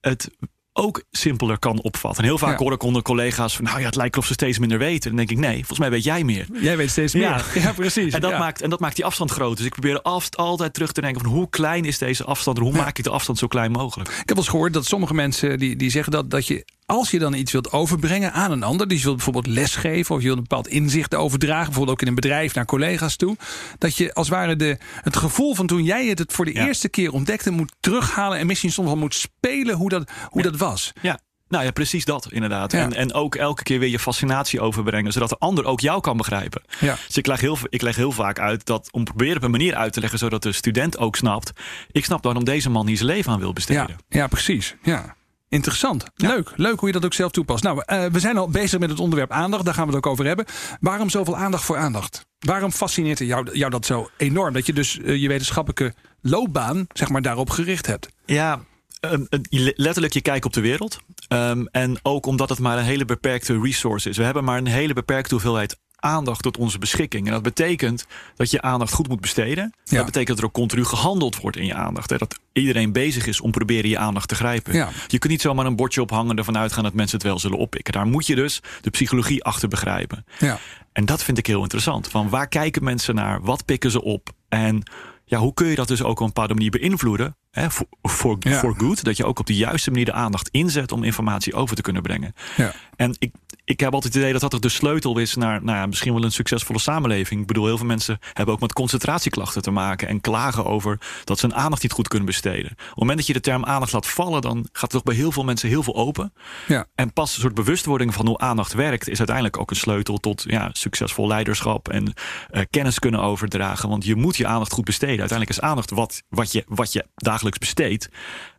het 0.00 0.28
ook 0.76 1.02
simpeler 1.10 1.58
kan 1.58 1.82
opvatten. 1.82 2.22
En 2.22 2.28
heel 2.28 2.38
vaak 2.38 2.58
Ja. 2.58 2.64
hoor 2.64 2.72
ik 2.72 2.82
onder 2.82 3.02
collega's 3.02 3.56
van, 3.56 3.64
nou 3.64 3.78
ja, 3.78 3.84
het 3.86 3.96
lijkt 3.96 4.16
of 4.16 4.26
ze 4.26 4.32
steeds 4.32 4.58
minder 4.58 4.78
weten. 4.78 5.08
Dan 5.08 5.16
denk 5.16 5.30
ik, 5.30 5.38
nee, 5.38 5.56
volgens 5.56 5.78
mij 5.78 5.90
weet 5.90 6.04
jij 6.04 6.24
meer. 6.24 6.46
Jij 6.60 6.76
weet 6.76 6.90
steeds 6.90 7.12
meer. 7.14 7.22
Ja, 7.22 7.40
Ja. 7.62 7.72
precies. 7.72 8.12
En 8.14 8.20
dat, 8.20 8.30
Ja. 8.30 8.38
maakt, 8.38 8.62
en 8.62 8.70
dat 8.70 8.80
maakt 8.80 8.96
die 8.96 9.04
afstand 9.04 9.30
groot. 9.30 9.56
Dus 9.56 9.66
ik 9.66 9.72
probeer 9.72 10.02
altijd 10.02 10.74
terug 10.74 10.92
te 10.92 11.00
denken 11.00 11.20
van 11.22 11.30
hoe 11.30 11.48
klein 11.50 11.84
is 11.84 11.98
deze 11.98 12.24
afstand? 12.24 12.56
En 12.58 12.62
hoe 12.64 12.72
maak 12.72 12.98
ik 12.98 13.04
de 13.04 13.10
afstand 13.10 13.38
zo 13.38 13.46
klein 13.46 13.72
mogelijk? 13.72 14.08
Ik 14.10 14.16
heb 14.16 14.28
wel 14.28 14.36
eens 14.36 14.48
gehoord 14.48 14.72
dat 14.72 14.84
sommige 14.86 15.14
mensen 15.14 15.58
die, 15.58 15.76
die 15.76 15.90
zeggen 15.90 16.12
dat, 16.12 16.30
dat 16.30 16.46
je, 16.46 16.64
als 16.86 17.10
je 17.10 17.18
dan 17.18 17.34
iets 17.34 17.52
wilt 17.52 17.72
overbrengen 17.72 18.32
aan 18.32 18.50
een 18.50 18.62
ander, 18.62 18.88
dus 18.88 18.98
je 18.98 19.04
wilt 19.04 19.16
bijvoorbeeld 19.16 19.46
lesgeven 19.54 20.14
of 20.14 20.20
je 20.20 20.26
wilt 20.26 20.38
een 20.38 20.46
bepaald 20.48 20.68
inzicht 20.68 21.14
overdragen, 21.14 21.64
bijvoorbeeld 21.64 21.96
ook 21.96 22.02
in 22.02 22.08
een 22.08 22.14
bedrijf 22.14 22.54
naar 22.54 22.64
collega's 22.64 23.16
toe, 23.16 23.36
dat 23.78 23.96
je 23.96 24.14
als 24.14 24.28
het 24.28 24.36
ware 24.36 24.56
de, 24.56 24.78
het 25.02 25.16
gevoel 25.16 25.54
van 25.54 25.66
toen 25.66 25.84
jij 25.84 26.06
het, 26.06 26.18
het 26.18 26.32
voor 26.32 26.44
de 26.44 26.52
Ja. 26.54 26.66
eerste 26.66 26.88
keer 26.88 27.12
ontdekte 27.12 27.50
moet 27.50 27.72
terughalen 27.80 28.38
en 28.38 28.46
misschien 28.46 28.72
soms 28.72 28.88
wel 28.88 28.96
moet 28.96 29.14
spelen 29.14 29.74
hoe 29.76 29.88
dat, 29.88 30.10
hoe 30.28 30.42
Ja. 30.42 30.50
dat 30.50 30.58
was. 30.60 30.92
Ja. 31.02 31.18
Nou 31.48 31.64
ja, 31.64 31.70
precies 31.70 32.04
dat 32.04 32.26
inderdaad. 32.32 32.72
Ja. 32.72 32.78
En, 32.78 32.92
en 32.94 33.12
ook 33.12 33.34
elke 33.34 33.62
keer 33.62 33.78
weer 33.78 33.88
je 33.88 33.98
fascinatie 33.98 34.60
overbrengen, 34.60 35.12
zodat 35.12 35.28
de 35.28 35.36
ander 35.38 35.64
ook 35.64 35.80
jou 35.80 36.00
kan 36.00 36.16
begrijpen. 36.16 36.62
Ja. 36.80 36.96
Dus 37.06 37.16
ik 37.16 37.26
leg, 37.26 37.40
heel, 37.40 37.58
ik 37.68 37.82
leg 37.82 37.96
heel 37.96 38.12
vaak 38.12 38.38
uit 38.38 38.66
dat 38.66 38.88
om 38.92 39.04
proberen 39.04 39.36
op 39.36 39.42
een 39.42 39.50
manier 39.50 39.74
uit 39.74 39.92
te 39.92 40.00
leggen, 40.00 40.18
zodat 40.18 40.42
de 40.42 40.52
student 40.52 40.98
ook 40.98 41.16
snapt. 41.16 41.52
Ik 41.90 42.04
snap 42.04 42.24
waarom 42.24 42.44
deze 42.44 42.70
man 42.70 42.86
hier 42.86 42.96
zijn 42.96 43.08
leven 43.08 43.32
aan 43.32 43.38
wil 43.38 43.46
Ja, 43.48 43.52
besteden. 43.54 43.96
ja, 44.08 44.26
precies. 44.26 44.74
Ja. 44.82 45.16
Interessant. 45.54 46.04
Leuk. 46.14 46.52
Leuk 46.56 46.78
hoe 46.78 46.88
je 46.88 46.94
dat 46.94 47.04
ook 47.04 47.14
zelf 47.14 47.32
toepast. 47.32 47.62
Nou, 47.62 47.82
eh, 47.86 48.04
we 48.04 48.20
zijn 48.20 48.36
al 48.36 48.48
bezig 48.48 48.80
met 48.80 48.90
het 48.90 49.00
onderwerp 49.00 49.30
aandacht. 49.30 49.64
Daar 49.64 49.74
gaan 49.74 49.86
we 49.86 49.94
het 49.94 50.04
ook 50.04 50.12
over 50.12 50.24
hebben. 50.24 50.44
Waarom 50.80 51.10
zoveel 51.10 51.36
aandacht 51.36 51.64
voor 51.64 51.76
aandacht? 51.76 52.26
Waarom 52.38 52.70
fascineert 52.70 53.18
jou, 53.18 53.58
jou 53.58 53.70
dat 53.70 53.86
zo 53.86 54.10
enorm? 54.16 54.52
Dat 54.52 54.66
je 54.66 54.72
dus 54.72 55.00
eh, 55.00 55.16
je 55.16 55.28
wetenschappelijke 55.28 55.94
loopbaan 56.20 56.86
zeg 56.92 57.08
maar, 57.08 57.22
daarop 57.22 57.50
gericht 57.50 57.86
hebt. 57.86 58.08
Ja, 58.24 58.60
ehm, 59.00 59.24
eh, 59.28 59.38
letterlijk 59.76 60.12
je 60.12 60.20
kijk 60.20 60.44
op 60.44 60.52
de 60.52 60.60
wereld. 60.60 60.98
Ehm, 61.28 61.64
en 61.70 61.98
ook 62.02 62.26
omdat 62.26 62.48
het 62.48 62.58
maar 62.58 62.78
een 62.78 62.84
hele 62.84 63.04
beperkte 63.04 63.60
resource 63.60 64.08
is. 64.08 64.16
We 64.16 64.24
hebben 64.24 64.44
maar 64.44 64.58
een 64.58 64.66
hele 64.66 64.92
beperkte 64.92 65.34
hoeveelheid 65.34 65.76
aandacht 66.04 66.42
tot 66.42 66.56
onze 66.56 66.78
beschikking. 66.78 67.26
En 67.26 67.32
dat 67.32 67.42
betekent 67.42 68.06
dat 68.36 68.50
je 68.50 68.62
aandacht 68.62 68.92
goed 68.92 69.08
moet 69.08 69.20
besteden. 69.20 69.72
Ja. 69.84 69.96
Dat 69.96 70.04
betekent 70.04 70.28
dat 70.28 70.38
er 70.38 70.44
ook 70.44 70.52
continu 70.52 70.84
gehandeld 70.84 71.36
wordt 71.40 71.56
in 71.56 71.66
je 71.66 71.74
aandacht. 71.74 72.10
Hè? 72.10 72.18
Dat 72.18 72.38
iedereen 72.52 72.92
bezig 72.92 73.26
is 73.26 73.40
om 73.40 73.50
proberen 73.50 73.90
je 73.90 73.98
aandacht 73.98 74.28
te 74.28 74.34
grijpen. 74.34 74.72
Ja. 74.74 74.88
Je 75.06 75.18
kunt 75.18 75.32
niet 75.32 75.40
zomaar 75.40 75.66
een 75.66 75.76
bordje 75.76 76.02
ophangen 76.02 76.30
en 76.30 76.36
ervan 76.38 76.58
uitgaan 76.58 76.82
dat 76.84 76.94
mensen 76.94 77.18
het 77.18 77.26
wel 77.26 77.38
zullen 77.38 77.58
oppikken. 77.58 77.92
Daar 77.92 78.06
moet 78.06 78.26
je 78.26 78.34
dus 78.34 78.60
de 78.80 78.90
psychologie 78.90 79.44
achter 79.44 79.68
begrijpen. 79.68 80.24
Ja. 80.38 80.58
En 80.92 81.04
dat 81.04 81.22
vind 81.24 81.38
ik 81.38 81.46
heel 81.46 81.62
interessant. 81.62 82.08
Van 82.08 82.28
waar 82.28 82.48
kijken 82.48 82.84
mensen 82.84 83.14
naar? 83.14 83.42
Wat 83.42 83.64
pikken 83.64 83.90
ze 83.90 84.02
op? 84.02 84.30
En 84.48 84.82
ja, 85.24 85.38
hoe 85.38 85.54
kun 85.54 85.66
je 85.66 85.74
dat 85.74 85.88
dus 85.88 86.02
ook 86.02 86.10
op 86.10 86.20
een 86.20 86.26
bepaalde 86.26 86.54
manier 86.54 86.70
beïnvloeden? 86.70 87.36
Hè, 87.50 87.70
voor, 87.70 87.86
voor, 88.02 88.36
Ja. 88.40 88.58
voor 88.58 88.74
good. 88.78 89.04
Dat 89.04 89.16
je 89.16 89.24
ook 89.24 89.38
op 89.38 89.46
de 89.46 89.54
juiste 89.54 89.90
manier 89.90 90.04
de 90.04 90.12
aandacht 90.12 90.48
inzet 90.48 90.92
om 90.92 91.02
informatie 91.04 91.54
over 91.54 91.76
te 91.76 91.82
kunnen 91.82 92.02
brengen. 92.02 92.34
Ja. 92.56 92.72
En 92.96 93.16
ik, 93.18 93.32
ik 93.64 93.80
heb 93.80 93.94
altijd 93.94 94.12
het 94.12 94.22
idee 94.22 94.32
dat 94.32 94.40
dat 94.40 94.50
toch 94.50 94.60
de 94.60 94.68
sleutel 94.68 95.18
is 95.18 95.34
naar 95.34 95.64
nou 95.64 95.78
ja, 95.78 95.86
misschien 95.86 96.14
wel 96.14 96.24
een 96.24 96.32
succesvolle 96.32 96.78
samenleving. 96.78 97.40
Ik 97.40 97.46
bedoel, 97.46 97.66
heel 97.66 97.76
veel 97.76 97.86
mensen 97.86 98.18
hebben 98.32 98.54
ook 98.54 98.60
met 98.60 98.72
concentratieklachten 98.72 99.62
te 99.62 99.70
maken 99.70 100.08
en 100.08 100.20
klagen 100.20 100.64
over 100.64 100.98
dat 101.24 101.38
ze 101.38 101.46
hun 101.46 101.54
aandacht 101.54 101.82
niet 101.82 101.92
goed 101.92 102.08
kunnen 102.08 102.26
besteden. 102.26 102.70
Op 102.70 102.78
het 102.78 102.96
moment 102.96 103.18
dat 103.18 103.26
je 103.26 103.32
de 103.32 103.40
term 103.40 103.64
aandacht 103.64 103.92
laat 103.92 104.06
vallen, 104.06 104.42
dan 104.42 104.68
gaat 104.72 104.82
er 104.82 104.88
toch 104.88 105.02
bij 105.02 105.14
heel 105.14 105.32
veel 105.32 105.44
mensen 105.44 105.68
heel 105.68 105.82
veel 105.82 105.94
open. 105.94 106.32
Ja. 106.66 106.86
En 106.94 107.12
pas 107.12 107.34
een 107.34 107.40
soort 107.40 107.54
bewustwording 107.54 108.14
van 108.14 108.26
hoe 108.26 108.38
aandacht 108.38 108.72
werkt, 108.72 109.08
is 109.08 109.18
uiteindelijk 109.18 109.58
ook 109.58 109.70
een 109.70 109.76
sleutel 109.76 110.18
tot 110.18 110.44
ja, 110.46 110.70
succesvol 110.72 111.26
leiderschap 111.26 111.88
en 111.88 112.12
eh, 112.50 112.62
kennis 112.70 112.98
kunnen 112.98 113.20
overdragen. 113.20 113.88
Want 113.88 114.04
je 114.04 114.14
moet 114.14 114.36
je 114.36 114.46
aandacht 114.46 114.72
goed 114.72 114.84
besteden. 114.84 115.20
Uiteindelijk 115.20 115.58
is 115.58 115.64
aandacht 115.64 115.90
wat, 115.90 116.22
wat, 116.28 116.52
je, 116.52 116.64
wat 116.66 116.92
je 116.92 117.06
dagelijks 117.14 117.58
besteedt. 117.58 118.08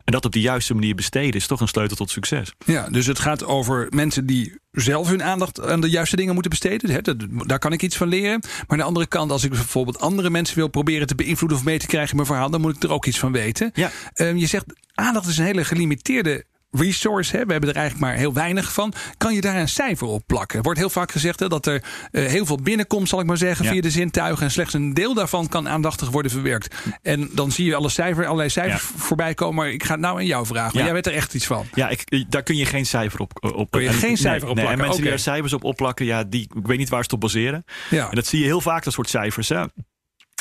En 0.06 0.12
dat 0.12 0.24
op 0.24 0.32
de 0.32 0.40
juiste 0.40 0.74
manier 0.74 0.94
besteden 0.94 1.32
is 1.34 1.46
toch 1.46 1.60
een 1.60 1.68
sleutel 1.68 1.96
tot 1.96 2.10
succes. 2.10 2.52
ja, 2.66 2.88
dus 2.88 3.06
het 3.06 3.18
gaat 3.18 3.44
over 3.44 3.86
mensen 3.90 4.26
die 4.26 4.58
zelf 4.72 5.08
hun 5.08 5.22
aandacht 5.22 5.60
aan 5.66 5.80
de 5.80 5.90
juiste 5.90 6.16
dingen 6.16 6.32
moeten 6.32 6.50
besteden. 6.50 6.90
Hè, 6.90 7.00
dat- 7.02 7.16
Daar 7.30 7.58
kan 7.58 7.72
ik 7.72 7.82
iets 7.82 7.96
van 7.96 8.08
leren. 8.08 8.38
Maar 8.40 8.64
aan 8.66 8.78
de 8.78 8.82
andere 8.84 9.06
kant, 9.06 9.30
als 9.30 9.44
ik 9.44 9.50
bijvoorbeeld 9.50 10.00
andere 10.00 10.30
mensen 10.30 10.56
wil 10.56 10.68
proberen 10.68 11.06
te 11.06 11.14
beïnvloeden 11.14 11.58
of 11.58 11.64
mee 11.64 11.78
te 11.78 11.86
krijgen 11.86 12.10
in 12.10 12.16
mijn 12.16 12.28
verhaal, 12.28 12.50
dan 12.50 12.60
moet 12.60 12.76
ik 12.76 12.82
er 12.82 12.92
ook 12.92 13.06
iets 13.06 13.18
van 13.18 13.32
weten. 13.32 13.70
Ja. 13.74 13.90
Ehm, 14.14 14.36
je 14.36 14.46
zegt, 14.46 14.64
aandacht 14.94 15.26
is 15.28 15.38
een 15.38 15.44
hele 15.44 15.64
gelimiteerde 15.64 16.44
resource. 16.78 17.36
Hè? 17.36 17.44
We 17.44 17.52
hebben 17.52 17.70
er 17.70 17.76
eigenlijk 17.76 18.06
maar 18.06 18.16
heel 18.16 18.32
weinig 18.32 18.72
van. 18.72 18.92
Kan 19.16 19.34
je 19.34 19.40
daar 19.40 19.56
een 19.56 19.68
cijfer 19.68 20.06
op 20.06 20.22
plakken? 20.26 20.56
Er 20.58 20.64
wordt 20.64 20.78
heel 20.78 20.90
vaak 20.90 21.12
gezegd 21.12 21.40
hè, 21.40 21.48
dat 21.48 21.66
er 21.66 21.82
eh, 22.10 22.24
heel 22.26 22.46
veel 22.46 22.58
binnenkomt, 22.62 23.08
zal 23.08 23.20
ik 23.20 23.26
maar 23.26 23.36
zeggen, 23.36 23.64
Ja. 23.64 23.70
via 23.70 23.80
de 23.80 23.90
zintuigen. 23.90 24.44
En 24.44 24.50
slechts 24.50 24.74
een 24.74 24.94
deel 24.94 25.14
daarvan 25.14 25.48
kan 25.48 25.68
aandachtig 25.68 26.10
worden 26.10 26.30
verwerkt. 26.30 26.74
En 27.02 27.28
dan 27.32 27.52
zie 27.52 27.64
je 27.66 27.74
alle 27.74 27.88
cijfer, 27.88 28.24
allerlei 28.24 28.48
cijfers 28.48 28.82
voorbij 28.96 29.34
komen. 29.34 29.54
Maar 29.54 29.70
ik 29.72 29.84
ga 29.84 29.92
het 29.92 30.00
nou 30.00 30.16
aan 30.18 30.26
jou 30.26 30.46
vragen. 30.46 30.74
Maar 30.74 30.84
jij 30.84 30.92
weet 30.92 31.06
er 31.06 31.14
echt 31.14 31.34
iets 31.34 31.46
van. 31.46 31.66
Ja, 31.74 31.88
ik, 31.88 32.24
daar 32.30 32.42
kun 32.42 32.56
je 32.56 32.64
geen 32.66 32.86
cijfer 32.86 33.20
op, 33.20 33.52
op 33.54 33.70
Kun 33.70 33.82
je 33.82 33.88
en- 33.88 33.94
geen 33.94 34.16
cijfer 34.16 34.48
op 34.48 34.54
nee, 34.54 34.64
plakken? 34.64 34.72
En 34.82 34.86
mensen 34.86 35.02
die 35.02 35.12
er 35.12 35.18
cijfers 35.18 35.52
op 35.52 35.64
opplakken, 35.64 36.06
ja, 36.06 36.24
die, 36.24 36.42
ik 36.42 36.66
weet 36.66 36.78
niet 36.78 36.88
waar 36.88 36.98
ze 36.98 37.04
het 37.04 37.12
op 37.14 37.20
baseren. 37.20 37.64
Ja. 37.90 38.08
En 38.08 38.14
dat 38.14 38.26
zie 38.26 38.38
je 38.38 38.44
heel 38.44 38.60
vaak, 38.60 38.84
dat 38.84 38.92
soort 38.92 39.08
cijfers. 39.08 39.48
Hè. 39.48 39.62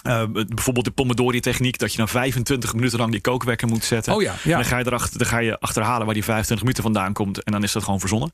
Eh, 0.05 0.23
bijvoorbeeld 0.47 0.85
de 0.85 0.91
Pomodori-techniek, 0.91 1.77
dat 1.77 1.91
je 1.91 1.97
dan 1.97 2.07
25 2.07 2.73
minuten 2.73 2.99
lang 2.99 3.11
die 3.11 3.21
kookwekker 3.21 3.67
moet 3.67 3.83
zetten. 3.83 4.13
Oh 4.13 4.21
ja, 4.21 4.33
ja. 4.43 4.51
En 4.51 4.57
dan 4.57 4.65
ga, 4.65 4.77
je 4.77 4.85
erachter, 4.85 5.17
dan 5.17 5.27
ga 5.27 5.37
je 5.39 5.59
achterhalen 5.59 6.05
waar 6.05 6.13
die 6.13 6.23
25 6.23 6.59
minuten 6.65 6.83
vandaan 6.83 7.13
komt. 7.13 7.43
En 7.43 7.51
dan 7.51 7.63
is 7.63 7.71
dat 7.71 7.83
gewoon 7.83 7.99
verzonnen. 7.99 8.31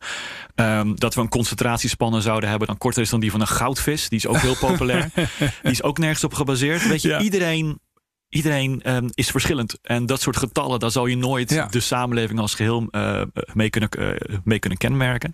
Ehm, 0.55 0.95
dat 0.95 1.15
we 1.15 1.21
een 1.21 1.29
concentratiespannen 1.29 2.21
zouden 2.21 2.49
hebben, 2.49 2.67
dan 2.67 2.77
korter 2.77 3.01
is 3.01 3.09
dan 3.09 3.19
die 3.19 3.31
van 3.31 3.41
een 3.41 3.47
goudvis. 3.47 4.09
Die 4.09 4.17
is 4.17 4.27
ook 4.27 4.37
heel 4.37 4.57
populair. 4.57 5.09
die 5.63 5.71
is 5.71 5.83
ook 5.83 5.97
nergens 5.97 6.23
op 6.23 6.33
gebaseerd. 6.33 6.87
Weet 6.87 7.01
je, 7.01 7.07
Ja. 7.09 7.19
iedereen. 7.19 7.79
Iedereen 8.31 8.81
ehm, 8.81 9.07
is 9.13 9.29
verschillend. 9.29 9.77
En 9.81 10.05
dat 10.05 10.21
soort 10.21 10.37
getallen, 10.37 10.79
daar 10.79 10.91
zal 10.91 11.05
je 11.05 11.17
nooit 11.17 11.49
Ja. 11.49 11.65
de 11.65 11.79
samenleving 11.79 12.39
als 12.39 12.53
geheel 12.53 12.87
eh, 12.91 13.21
mee, 13.53 13.69
kunnen, 13.69 13.89
eh, 13.89 14.37
mee 14.43 14.59
kunnen 14.59 14.77
kenmerken. 14.79 15.33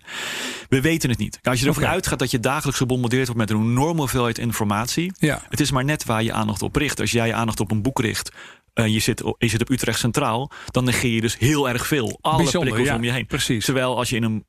We 0.68 0.80
weten 0.80 1.10
het 1.10 1.18
niet. 1.18 1.38
Als 1.42 1.60
je 1.60 1.66
ervan 1.66 1.86
uitgaat 1.86 2.18
dat 2.18 2.30
je 2.30 2.40
dagelijks 2.40 2.78
gebombardeerd 2.78 3.26
wordt 3.26 3.40
met 3.40 3.50
een 3.50 3.64
enorme 3.70 3.98
hoeveelheid 4.00 4.38
informatie. 4.38 5.12
Ja. 5.18 5.42
Het 5.48 5.60
is 5.60 5.70
maar 5.70 5.84
net 5.84 6.04
waar 6.04 6.22
je 6.22 6.32
aandacht 6.32 6.62
op 6.62 6.76
richt. 6.76 7.00
Als 7.00 7.10
jij 7.10 7.26
je 7.26 7.34
aandacht 7.34 7.60
op 7.60 7.70
een 7.70 7.82
boek 7.82 8.00
richt. 8.00 8.32
En 8.74 8.92
je 8.92 8.98
zit, 9.00 9.22
je 9.38 9.48
zit 9.48 9.60
op 9.60 9.70
Utrecht 9.70 9.98
Centraal, 9.98 10.50
dan 10.70 10.84
negeer 10.84 11.10
je 11.14 11.20
dus 11.20 11.38
heel 11.38 11.68
erg 11.68 11.86
veel. 11.86 12.18
Alle 12.20 12.36
Bijzonder, 12.36 12.60
prikkels 12.60 12.88
ja, 12.88 12.94
om 12.94 13.04
je 13.04 13.12
heen. 13.12 13.26
precies. 13.26 13.64
Terwijl 13.64 13.96
als 13.96 14.08
je 14.10 14.16
in 14.16 14.22
een 14.22 14.44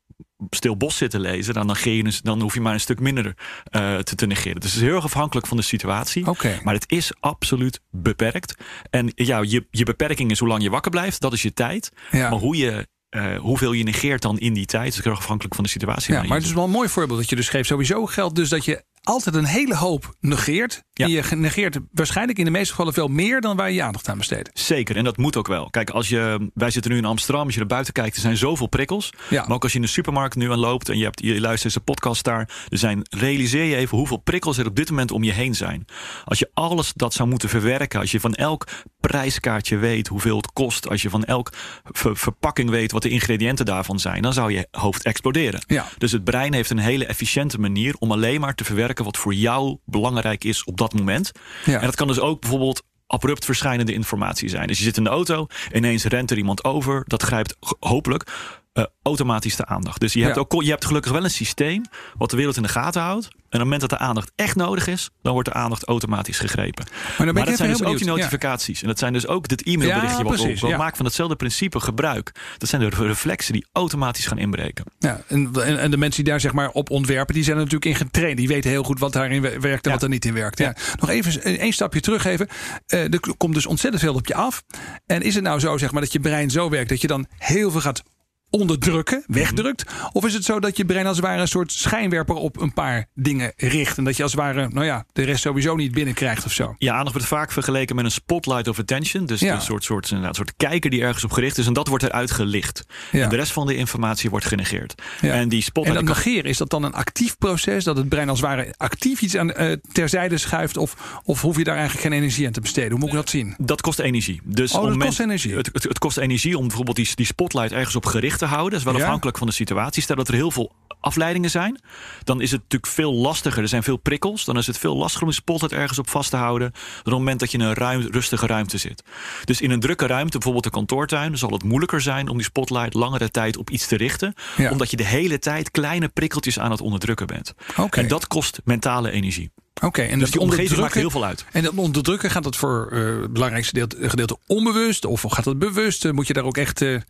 stil 0.50 0.76
bos 0.76 0.96
zit 0.96 1.10
te 1.10 1.20
lezen, 1.20 1.54
dan, 1.54 1.76
dan 2.22 2.40
hoef 2.40 2.54
je 2.54 2.60
maar 2.60 2.74
een 2.74 2.80
stuk 2.80 3.00
minder 3.00 3.34
eh, 3.64 3.98
te, 3.98 4.14
te 4.14 4.26
negeren. 4.26 4.60
Dus 4.60 4.70
het 4.70 4.80
is 4.80 4.86
heel 4.86 4.96
erg 4.96 5.04
afhankelijk 5.04 5.46
van 5.46 5.56
de 5.56 5.62
situatie. 5.62 6.28
Maar 6.62 6.74
het 6.74 6.90
is 6.90 7.12
absoluut 7.20 7.80
beperkt. 7.90 8.54
En 8.90 9.12
ja, 9.14 9.42
je, 9.42 9.66
je 9.70 9.84
beperking 9.84 10.30
is 10.30 10.38
hoe 10.38 10.48
lang 10.48 10.62
je 10.62 10.70
wakker 10.70 10.90
blijft. 10.90 11.20
Dat 11.20 11.32
is 11.32 11.42
je 11.42 11.52
tijd. 11.52 11.92
Ja. 12.10 12.30
Maar 12.30 12.38
hoe 12.38 12.56
je, 12.56 12.88
eh, 13.08 13.36
hoeveel 13.36 13.72
je 13.72 13.84
negeert 13.84 14.22
dan 14.22 14.38
in 14.38 14.52
die 14.52 14.66
tijd, 14.66 14.98
is 14.98 15.04
heel 15.04 15.12
afhankelijk 15.12 15.54
van 15.54 15.64
de 15.64 15.70
situatie. 15.70 16.14
Ja, 16.14 16.22
maar 16.22 16.36
het 16.36 16.46
is 16.46 16.52
wel 16.52 16.64
een 16.64 16.70
mooi 16.70 16.88
voorbeeld 16.88 17.18
dat 17.18 17.30
je 17.30 17.36
dus 17.36 17.48
geeft. 17.48 17.68
Sowieso 17.68 18.06
geldt 18.06 18.34
dus 18.34 18.48
dat 18.48 18.64
je 18.64 18.84
altijd 19.02 19.34
een 19.34 19.44
hele 19.44 19.76
hoop 19.76 20.14
negeert. 20.20 20.82
Ja. 20.92 21.04
En 21.04 21.10
je 21.10 21.36
negeert 21.36 21.78
waarschijnlijk 21.92 22.38
in 22.38 22.44
de 22.44 22.50
meeste 22.50 22.70
gevallen 22.70 22.92
veel 22.92 23.08
meer 23.08 23.40
dan 23.40 23.56
waar 23.56 23.68
je 23.68 23.74
je 23.74 23.82
aandacht 23.82 24.08
aan 24.08 24.18
besteedt. 24.18 24.50
Zeker, 24.54 24.96
en 24.96 25.04
dat 25.04 25.16
moet 25.16 25.36
ook 25.36 25.46
wel. 25.46 25.70
Kijk, 25.70 25.90
als 25.90 26.08
je, 26.08 26.50
wij 26.54 26.70
zitten 26.70 26.90
nu 26.90 26.96
in 26.96 27.04
Amsterdam, 27.04 27.44
als 27.44 27.52
je 27.52 27.58
naar 27.58 27.68
buiten 27.68 27.92
kijkt, 27.92 28.14
er 28.14 28.22
zijn 28.22 28.36
zoveel 28.36 28.66
prikkels. 28.66 29.12
Ja. 29.28 29.44
Maar 29.46 29.56
ook 29.56 29.62
als 29.62 29.72
je 29.72 29.78
in 29.78 29.84
de 29.84 29.90
supermarkt 29.90 30.36
nu 30.36 30.52
aan 30.52 30.58
loopt 30.58 30.88
en 30.88 30.98
je, 30.98 31.04
hebt, 31.04 31.20
je 31.20 31.40
luistert 31.40 31.72
deze 31.72 31.84
podcast 31.84 32.24
daar, 32.24 32.66
er 32.68 32.78
zijn, 32.78 33.06
realiseer 33.10 33.64
je 33.64 33.76
even 33.76 33.98
hoeveel 33.98 34.16
prikkels 34.16 34.58
er 34.58 34.66
op 34.66 34.76
dit 34.76 34.90
moment 34.90 35.10
om 35.10 35.22
je 35.22 35.32
heen 35.32 35.54
zijn. 35.54 35.84
Als 36.24 36.38
je 36.38 36.50
alles 36.54 36.92
dat 36.92 37.14
zou 37.14 37.28
moeten 37.28 37.48
verwerken, 37.48 38.00
als 38.00 38.10
je 38.10 38.20
van 38.20 38.34
elk 38.34 38.66
prijskaartje 39.00 39.76
weet 39.76 40.08
hoeveel 40.08 40.36
het 40.36 40.52
kost, 40.52 40.88
als 40.88 41.02
je 41.02 41.10
van 41.10 41.24
elk 41.24 41.52
ver- 41.84 42.16
verpakking 42.16 42.70
weet 42.70 42.92
wat 42.92 43.02
de 43.02 43.08
ingrediënten 43.08 43.64
daarvan 43.64 43.98
zijn, 43.98 44.22
dan 44.22 44.32
zou 44.32 44.52
je 44.52 44.68
hoofd 44.70 45.02
exploderen. 45.02 45.64
Ja. 45.66 45.86
Dus 45.98 46.12
het 46.12 46.24
brein 46.24 46.54
heeft 46.54 46.70
een 46.70 46.78
hele 46.78 47.06
efficiënte 47.06 47.58
manier 47.58 47.94
om 47.98 48.12
alleen 48.12 48.40
maar 48.40 48.54
te 48.54 48.64
verwerken 48.64 48.99
wat 49.04 49.16
voor 49.16 49.34
jou 49.34 49.78
belangrijk 49.84 50.44
is 50.44 50.64
op 50.64 50.76
dat 50.76 50.94
moment. 50.94 51.32
Ja. 51.64 51.78
En 51.80 51.86
dat 51.86 51.96
kan 51.96 52.06
dus 52.06 52.20
ook 52.20 52.40
bijvoorbeeld 52.40 52.82
abrupt 53.06 53.44
verschijnende 53.44 53.92
informatie 53.92 54.48
zijn. 54.48 54.66
Dus 54.66 54.78
je 54.78 54.84
zit 54.84 54.96
in 54.96 55.04
de 55.04 55.10
auto, 55.10 55.46
ineens 55.72 56.04
rent 56.04 56.30
er 56.30 56.36
iemand 56.36 56.64
over. 56.64 57.04
Dat 57.06 57.22
grijpt 57.22 57.56
hopelijk 57.80 58.32
eh, 58.72 58.84
automatisch 59.02 59.56
de 59.56 59.66
aandacht. 59.66 60.00
Dus 60.00 60.12
je 60.12 60.22
hebt, 60.22 60.34
Ja. 60.34 60.40
ook, 60.40 60.62
je 60.62 60.70
hebt 60.70 60.84
gelukkig 60.84 61.12
wel 61.12 61.24
een 61.24 61.30
systeem 61.30 61.82
wat 62.18 62.30
de 62.30 62.36
wereld 62.36 62.56
in 62.56 62.62
de 62.62 62.68
gaten 62.68 63.02
houdt. 63.02 63.24
En 63.26 63.36
op 63.60 63.66
het 63.66 63.70
moment 63.70 63.80
dat 63.90 63.90
de 63.90 64.06
aandacht 64.06 64.32
echt 64.36 64.56
nodig 64.56 64.86
is, 64.86 65.10
dan 65.22 65.32
wordt 65.32 65.48
de 65.48 65.54
aandacht 65.54 65.84
automatisch 65.84 66.38
gegrepen. 66.38 66.84
Maar 67.18 67.26
dan 67.26 67.34
Maar 67.34 67.44
dat 67.46 67.56
zijn 67.56 67.70
dus 67.70 67.82
ook 67.82 67.96
die. 67.98 68.06
Ja. 68.06 68.12
notificaties. 68.14 68.82
En 68.82 68.88
dat 68.88 68.98
zijn 68.98 69.12
dus 69.12 69.26
ook 69.26 69.48
dit 69.48 69.62
e-mailberichtje 69.62 70.16
Ja, 70.18 70.22
wat 70.24 70.32
precies, 70.40 70.60
ja. 70.60 70.76
Maak 70.76 70.96
van 70.96 71.04
hetzelfde 71.04 71.36
principe 71.36 71.80
gebruik. 71.80 72.32
Dat 72.58 72.68
zijn 72.68 72.80
de 72.80 72.88
reflexen 72.96 73.52
die 73.52 73.66
automatisch 73.72 74.26
gaan 74.26 74.38
inbreken. 74.38 74.84
Ja, 74.98 75.20
en, 75.28 75.52
en 75.78 75.90
de 75.90 75.96
mensen 75.96 76.22
die 76.24 76.32
daar 76.32 76.40
zeg 76.40 76.52
maar 76.52 76.68
op 76.70 76.90
ontwerpen, 76.90 77.34
die 77.34 77.44
zijn 77.44 77.56
er 77.56 77.62
natuurlijk 77.62 77.90
in 77.90 78.06
getraind. 78.06 78.36
Die 78.36 78.48
weten 78.48 78.70
heel 78.70 78.82
goed 78.82 78.98
wat 78.98 79.12
daarin 79.12 79.42
we- 79.42 79.58
werkt 79.60 79.86
en 79.86 79.92
wat 79.92 80.02
er 80.02 80.08
niet 80.08 80.24
in 80.24 80.34
werkt. 80.34 80.58
Ja. 80.58 80.74
Nog 81.00 81.08
even 81.10 81.42
één 81.42 81.72
stapje 81.72 82.00
terug 82.00 82.24
even. 82.24 82.48
Eh, 82.86 83.12
er 83.12 83.20
komt 83.36 83.54
dus 83.54 83.66
ontzettend 83.66 84.02
veel 84.02 84.14
op 84.14 84.26
je 84.26 84.34
af. 84.34 84.62
En 85.06 85.22
is 85.22 85.34
het 85.34 85.44
nou 85.44 85.60
zo 85.60 85.78
zeg 85.78 85.92
maar 85.92 86.02
dat 86.02 86.12
je 86.12 86.20
brein 86.20 86.50
zo 86.50 86.68
werkt 86.70 86.88
dat 86.88 87.00
je 87.00 87.06
dan 87.06 87.26
heel 87.38 87.70
veel 87.70 87.80
gaat 87.80 88.02
onderdrukken, 88.50 89.24
wegdrukt? 89.26 89.84
Of 90.12 90.24
is 90.26 90.34
het 90.34 90.44
zo 90.44 90.60
dat 90.60 90.76
je 90.76 90.84
brein 90.84 91.06
als 91.06 91.16
het 91.16 91.26
ware 91.26 91.40
een 91.40 91.48
soort 91.48 91.72
schijnwerper 91.72 92.34
op 92.34 92.60
een 92.60 92.72
paar 92.72 93.06
dingen 93.14 93.52
richt 93.56 93.98
en 93.98 94.04
dat 94.04 94.16
je 94.16 94.22
als 94.22 94.32
het 94.32 94.40
ware, 94.40 94.68
nou 94.72 94.86
ja, 94.86 95.04
de 95.12 95.22
rest 95.22 95.42
sowieso 95.42 95.76
niet 95.76 95.92
binnenkrijgt 95.92 96.44
of 96.44 96.52
zo? 96.52 96.74
Ja, 96.78 96.92
aandacht 96.94 97.12
wordt 97.12 97.26
vaak 97.28 97.52
vergeleken 97.52 97.96
met 97.96 98.04
een 98.04 98.10
spotlight 98.10 98.68
of 98.68 98.78
attention. 98.78 99.26
Dus 99.26 99.40
Ja. 99.40 99.54
een 99.54 99.60
soort, 99.60 99.84
soort, 99.84 100.10
een 100.10 100.34
soort 100.34 100.52
kijker 100.56 100.90
die 100.90 101.02
ergens 101.02 101.24
op 101.24 101.32
gericht 101.32 101.58
is. 101.58 101.66
En 101.66 101.72
dat 101.72 101.88
wordt 101.88 102.04
eruit 102.04 102.30
gelicht. 102.30 102.84
Ja. 103.12 103.22
En 103.22 103.28
de 103.28 103.36
rest 103.36 103.52
van 103.52 103.66
de 103.66 103.76
informatie 103.76 104.30
wordt 104.30 104.46
genegeerd. 104.46 105.02
Ja. 105.20 105.32
En 105.32 105.48
die 105.48 105.58
En 105.58 105.64
spotlight... 105.64 106.06
dat 106.06 106.14
kan- 106.14 106.24
negeren, 106.24 106.50
is 106.50 106.56
dat 106.58 106.70
dan 106.70 106.82
een 106.82 106.94
actief 106.94 107.38
proces? 107.38 107.84
Dat 107.84 107.96
het 107.96 108.08
brein 108.08 108.28
als 108.28 108.40
het 108.40 108.48
ware 108.48 108.74
actief 108.76 109.20
iets 109.22 109.36
aan, 109.36 109.52
eh, 109.52 109.76
terzijde 109.92 110.38
schuift? 110.38 110.76
Of, 110.76 111.20
of 111.24 111.40
hoef 111.40 111.56
je 111.56 111.64
daar 111.64 111.76
eigenlijk 111.76 112.06
geen 112.06 112.16
energie 112.18 112.46
aan 112.46 112.52
te 112.52 112.60
besteden? 112.60 112.90
Hoe 112.90 112.98
moet 112.98 113.08
ik 113.08 113.14
dat 113.14 113.28
zien? 113.30 113.54
Dat 113.58 113.80
kost 113.80 113.98
energie. 113.98 114.40
Dus 114.44 114.72
Oh, 114.72 114.82
dat 114.82 114.94
het 114.94 115.04
kost 115.04 115.20
energie. 115.20 115.54
Het, 115.56 115.70
het, 115.72 115.82
het 115.82 115.98
kost 115.98 116.18
energie 116.18 116.58
om 116.58 116.66
bijvoorbeeld 116.66 116.96
die, 116.96 117.08
die 117.14 117.26
spotlight 117.26 117.72
ergens 117.72 117.96
op 117.96 118.06
gericht 118.06 118.39
te 118.40 118.46
houden. 118.46 118.70
Dat 118.70 118.78
is 118.80 118.84
wel 118.86 118.96
Ja. 118.96 119.02
afhankelijk 119.02 119.38
van 119.38 119.46
de 119.46 119.52
situatie. 119.52 120.02
Stel 120.02 120.16
dat 120.16 120.28
er 120.28 120.34
heel 120.34 120.50
veel 120.50 120.72
afleidingen 121.00 121.50
zijn, 121.50 121.80
dan 122.24 122.40
is 122.40 122.50
het 122.50 122.60
natuurlijk 122.60 122.92
veel 122.92 123.14
lastiger. 123.14 123.62
Er 123.62 123.68
zijn 123.68 123.82
veel 123.82 123.96
prikkels. 123.96 124.44
Dan 124.44 124.56
is 124.58 124.66
het 124.66 124.78
veel 124.78 124.96
lastiger 124.96 125.22
om 125.22 125.28
een 125.28 125.34
spotlight 125.34 125.72
ergens 125.78 125.98
op 125.98 126.08
vast 126.10 126.30
te 126.30 126.36
houden. 126.36 126.70
Dan 126.72 126.80
op 126.98 127.04
het 127.04 127.14
moment 127.14 127.40
dat 127.40 127.50
je 127.52 127.58
in 127.58 127.64
een 127.64 127.74
ruim, 127.74 128.08
rustige 128.10 128.46
ruimte 128.46 128.78
zit. 128.78 129.02
Dus 129.44 129.60
in 129.60 129.70
een 129.70 129.80
drukke 129.80 130.06
ruimte, 130.06 130.32
bijvoorbeeld 130.32 130.64
de 130.64 130.70
kantoortuin, 130.70 131.38
zal 131.38 131.50
het 131.50 131.62
moeilijker 131.64 132.00
zijn 132.00 132.28
om 132.28 132.36
die 132.36 132.46
spotlight 132.46 132.94
langere 132.94 133.30
tijd 133.30 133.56
op 133.56 133.70
iets 133.70 133.86
te 133.86 133.96
richten. 133.96 134.34
Ja. 134.56 134.70
Omdat 134.70 134.90
je 134.90 134.96
de 134.96 135.06
hele 135.06 135.38
tijd 135.38 135.70
kleine 135.70 136.08
prikkeltjes 136.08 136.58
aan 136.58 136.70
het 136.70 136.80
onderdrukken 136.80 137.26
bent. 137.26 137.54
Oké. 137.76 138.00
En 138.00 138.08
dat 138.08 138.26
kost 138.26 138.60
mentale 138.64 139.10
energie. 139.10 139.50
Oké, 139.82 140.02
en 140.02 140.18
Dus 140.18 140.30
die 140.30 140.40
omgeving 140.40 140.80
maakt 140.80 140.94
heel 140.94 141.10
veel 141.10 141.24
uit. 141.24 141.44
En 141.52 141.62
dat 141.62 141.74
onderdrukken, 141.74 142.30
gaat 142.30 142.42
dat 142.42 142.56
voor 142.56 142.88
eh, 142.92 143.20
het 143.22 143.32
belangrijkste 143.32 143.72
gedeelte, 143.80 144.08
gedeelte 144.10 144.36
onbewust? 144.46 145.04
Of 145.04 145.24
gaat 145.28 145.44
dat 145.44 145.58
bewust? 145.58 146.04
Eh, 146.04 146.12
Moet 146.12 146.26
je 146.26 146.32
daar 146.32 146.44
ook 146.44 146.56
echt... 146.56 146.82
eh, 146.82 147.00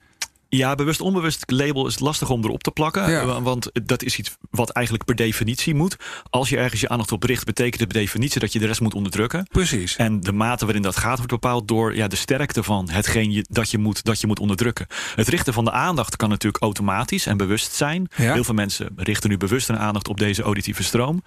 Ja, 0.52 0.74
bewust 0.74 1.00
onbewust 1.00 1.50
label 1.50 1.86
is 1.86 1.98
lastig 1.98 2.30
om 2.30 2.44
erop 2.44 2.62
te 2.62 2.70
plakken. 2.70 3.10
Ja. 3.10 3.42
Want 3.42 3.70
dat 3.84 4.02
is 4.02 4.18
iets 4.18 4.36
wat 4.50 4.70
eigenlijk 4.70 5.04
per 5.04 5.14
definitie 5.14 5.74
moet. 5.74 5.96
Als 6.30 6.48
je 6.48 6.56
ergens 6.56 6.80
je 6.80 6.88
aandacht 6.88 7.12
op 7.12 7.22
richt, 7.22 7.44
betekent 7.44 7.80
het 7.80 7.88
per 7.92 8.00
definitie 8.00 8.40
dat 8.40 8.52
je 8.52 8.58
de 8.58 8.66
rest 8.66 8.80
moet 8.80 8.94
onderdrukken. 8.94 9.46
precies. 9.50 9.96
En 9.96 10.20
de 10.20 10.32
mate 10.32 10.64
waarin 10.64 10.82
dat 10.82 10.96
gaat 10.96 11.16
wordt 11.16 11.32
bepaald 11.32 11.68
door 11.68 11.96
ja, 11.96 12.08
de 12.08 12.16
sterkte 12.16 12.62
van 12.62 12.90
hetgeen 12.90 13.32
je, 13.32 13.44
dat, 13.48 13.70
je 13.70 13.78
moet, 13.78 14.04
dat 14.04 14.20
je 14.20 14.26
moet 14.26 14.40
onderdrukken. 14.40 14.86
Het 15.14 15.28
richten 15.28 15.52
van 15.52 15.64
de 15.64 15.72
aandacht 15.72 16.16
kan 16.16 16.28
natuurlijk 16.28 16.62
automatisch 16.62 17.26
en 17.26 17.36
bewust 17.36 17.72
zijn. 17.72 18.08
Ja. 18.16 18.32
Heel 18.32 18.44
veel 18.44 18.54
mensen 18.54 18.88
richten 18.96 19.30
nu 19.30 19.36
bewust 19.36 19.68
hun 19.68 19.78
aandacht 19.78 20.08
op 20.08 20.18
deze 20.18 20.42
auditieve 20.42 20.82
stroom. 20.82 21.22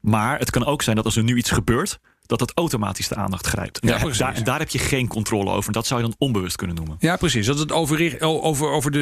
Maar 0.00 0.38
het 0.38 0.50
kan 0.50 0.64
ook 0.64 0.82
zijn 0.82 0.96
dat 0.96 1.04
als 1.04 1.16
er 1.16 1.22
nu 1.22 1.36
iets 1.36 1.50
gebeurt, 1.50 1.98
dat 2.28 2.40
het 2.40 2.52
automatisch 2.54 3.08
de 3.08 3.14
aandacht 3.14 3.46
grijpt. 3.46 3.78
Ja, 3.82 3.98
Daar- 3.98 4.16
daar, 4.18 4.34
en 4.34 4.44
daar 4.44 4.58
heb 4.58 4.68
je 4.68 4.78
geen 4.78 5.06
controle 5.08 5.50
over. 5.50 5.72
Dat 5.72 5.86
zou 5.86 6.00
je 6.00 6.06
dan 6.06 6.16
onbewust 6.18 6.56
kunnen 6.56 6.76
noemen. 6.76 6.96
Ja, 7.00 7.16
precies. 7.16 7.46
Dat 7.46 7.58
het 7.58 7.72
over, 7.72 8.16
over, 8.20 8.68
over 8.68 8.90
de, 8.90 8.98